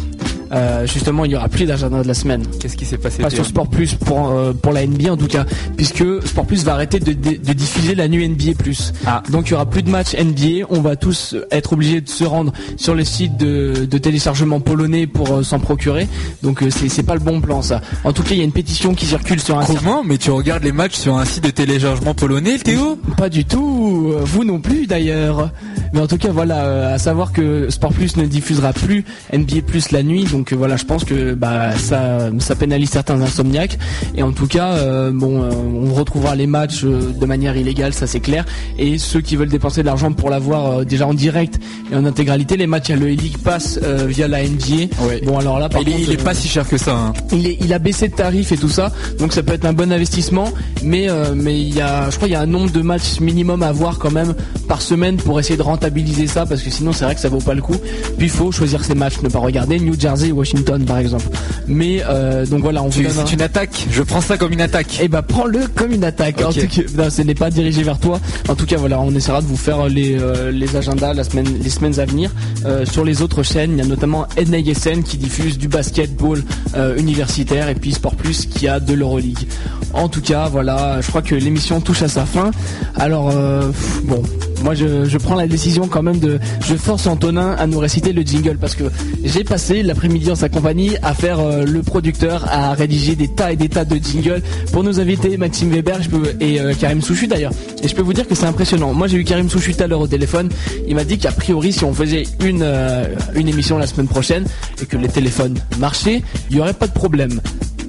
[0.53, 2.43] euh, justement, il y aura plus d'agenda de la semaine.
[2.61, 5.27] Qu'est-ce qui s'est passé Pas sur Sport Plus pour euh, pour la NBA en tout
[5.27, 5.45] cas,
[5.77, 8.93] puisque Sport Plus va arrêter de, de- de diffuser la nuit NBA Plus.
[9.07, 9.23] Ah.
[9.31, 10.67] Donc il y aura plus de matchs NBA.
[10.71, 15.07] On va tous être obligés de se rendre sur le site de, de téléchargement polonais
[15.07, 16.09] pour euh, s'en procurer.
[16.43, 17.81] Donc euh, c'est c'est pas le bon plan ça.
[18.05, 19.79] En tout cas, il y a une pétition qui circule sur un site.
[19.79, 22.99] Comment Mais tu regardes les matchs sur un site de téléchargement polonais, Théo?
[23.17, 24.15] Pas du tout.
[24.23, 25.51] Vous non plus d'ailleurs.
[25.93, 29.63] Mais en tout cas, voilà, euh, à savoir que Sport Plus ne diffusera plus NBA
[29.67, 33.79] Plus la nuit, donc euh, voilà, je pense que bah ça, ça pénalise certains insomniaques.
[34.15, 38.21] Et en tout cas, euh, bon, on retrouvera les matchs de manière illégale, ça c'est
[38.21, 38.45] clair.
[38.79, 41.59] Et ceux qui veulent dépenser de l'argent pour l'avoir euh, déjà en direct
[41.93, 44.95] et en intégralité, les matchs à le League Pass euh, via la NBA.
[45.25, 46.95] Bon, alors là, par il, contre, il est pas si cher que ça.
[46.97, 47.13] hein.
[47.33, 49.73] il, est- il a baissé de tarif et tout ça, donc ça peut être un
[49.73, 50.49] bon investissement.
[50.83, 53.63] Mais mais il y a, je crois, il y a un nombre de matchs minimum
[53.63, 54.35] à voir quand même
[54.69, 57.39] par semaine pour essayer de rentabiliser ça, parce que sinon c'est vrai que ça vaut
[57.39, 57.77] pas le coup.
[58.17, 61.27] Puis il faut choisir ses matchs, ne pas regarder New Jersey, Washington par exemple.
[61.69, 63.87] Mais euh, donc voilà, on vous donne un- C'est une attaque.
[63.91, 64.99] Je prends ça comme une attaque.
[65.01, 66.41] eh ben prends-le comme une attaque.
[66.43, 68.19] En tout cas, non, ce n'est pas dirigé vers toi.
[68.49, 71.47] En tout cas, voilà, on essaiera de vous faire les, euh, les agendas la semaine,
[71.63, 72.31] les semaines à venir.
[72.65, 76.43] Euh, sur les autres chaînes, il y a notamment NASN qui diffuse du basketball
[76.77, 79.47] euh, universitaire et puis Sport Plus qui a de l'Euroleague.
[79.93, 82.51] En tout cas, voilà, je crois que l'émission touche à sa fin.
[82.97, 83.71] Alors, euh,
[84.05, 84.23] bon,
[84.65, 88.13] moi je, je prends la décision quand même de, je force Antonin à nous réciter
[88.13, 88.85] le jingle parce que
[89.25, 93.53] j'ai passé l'après-midi en sa compagnie à faire euh, le producteur, à rédiger des tas
[93.53, 94.43] et des tas de jingles
[94.73, 96.01] pour nos invités Maxime Weber
[96.41, 97.53] et euh, Karim Souchu d'ailleurs.
[97.83, 98.93] Et je peux vous dire que c'est impressionnant.
[98.95, 100.49] Moi j'ai eu Karim Souchu tout à l'heure au téléphone.
[100.87, 103.05] Il m'a dit qu'a priori si on faisait une, euh,
[103.35, 104.45] une émission la semaine prochaine
[104.81, 107.41] et que les téléphones marchaient, il n'y aurait pas de problème.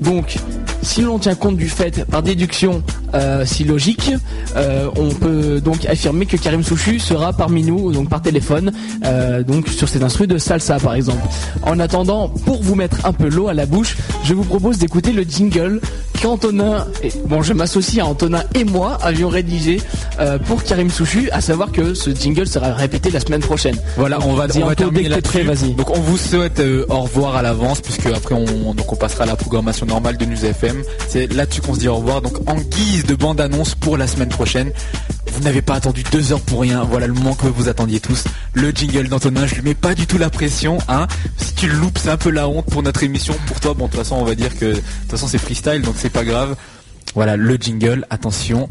[0.02, 0.38] Donc,
[0.82, 4.12] si l'on tient compte du fait, par déduction euh, si logique,
[4.56, 8.72] euh, on peut donc affirmer que Karim Souchu sera parmi nous, donc par téléphone,
[9.04, 11.22] euh, donc sur cet instru de salsa par exemple.
[11.64, 15.12] En attendant, pour vous mettre un peu l'eau à la bouche, je vous propose d'écouter
[15.12, 15.82] le jingle
[16.22, 19.82] qu'Antonin, et, bon je m'associe à Antonin et moi avions rédigé
[20.48, 23.78] pour Karim Souchu, à savoir que ce jingle sera répété la semaine prochaine.
[23.96, 25.68] Voilà, on va, on va terminer prêt, là-dessus.
[25.68, 25.74] vas-y.
[25.76, 29.28] Donc on vous souhaite au revoir à l'avance puisque après on, donc on passera à
[29.28, 30.84] la programmation normale de News FM.
[31.10, 32.22] C'est là-dessus qu'on se dit au revoir.
[32.22, 34.72] Donc en guise de bande-annonce pour la semaine prochaine,
[35.34, 36.84] vous n'avez pas attendu deux heures pour rien.
[36.84, 38.24] Voilà le moment que vous attendiez tous.
[38.54, 40.78] Le jingle d'Antonin, je lui mets pas du tout la pression.
[40.88, 41.08] Hein.
[41.38, 43.36] Si tu le loupes, c'est un peu la honte pour notre émission.
[43.48, 45.82] Pour toi, bon de toute façon on va dire que de toute façon c'est freestyle
[45.82, 46.56] donc c'est pas grave.
[47.16, 48.06] Voilà le jingle.
[48.10, 48.70] Attention.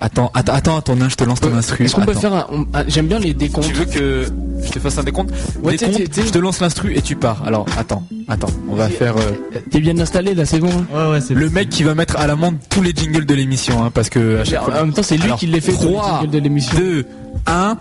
[0.00, 1.84] Attends, attends, attends, Antonin, je te lance ton instru.
[1.84, 2.20] Est-ce qu'on peut Attends.
[2.20, 2.46] faire un...
[2.72, 3.66] ah, J'aime bien les décomptes.
[3.66, 4.26] Tu veux que
[4.64, 5.30] je te fasse un décompte
[5.62, 7.42] Ouais, Décompte, je te lance l'instru et tu pars.
[7.44, 11.10] Alors attends, attends, on va faire euh, T'es bien installé là, c'est bon hein Ouais,
[11.12, 13.90] ouais, c'est le mec qui va mettre à l'amende tous les jingles de l'émission, hein,
[13.92, 14.74] parce que à chaque fois.
[14.80, 16.78] En même temps, c'est lui Alors, qui les fait tous les 3, jingles de l'émission.
[16.78, 17.06] 2,
[17.46, 17.76] 1.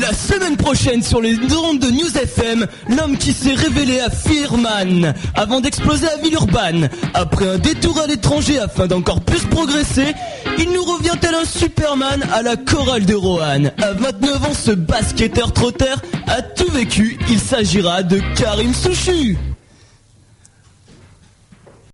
[0.00, 5.14] La semaine prochaine sur les ondes de News FM, l'homme qui s'est révélé à Firman
[5.34, 6.88] avant d'exploser à Villeurbanne.
[7.12, 10.14] Après un détour à l'étranger afin d'encore plus progresser,
[10.58, 13.72] il nous revient tel un Superman à la chorale de Roanne.
[13.80, 17.16] À 29 ans, ce basketteur trotteur a tout vécu.
[17.30, 19.36] Il s'agira de Karim Souchu.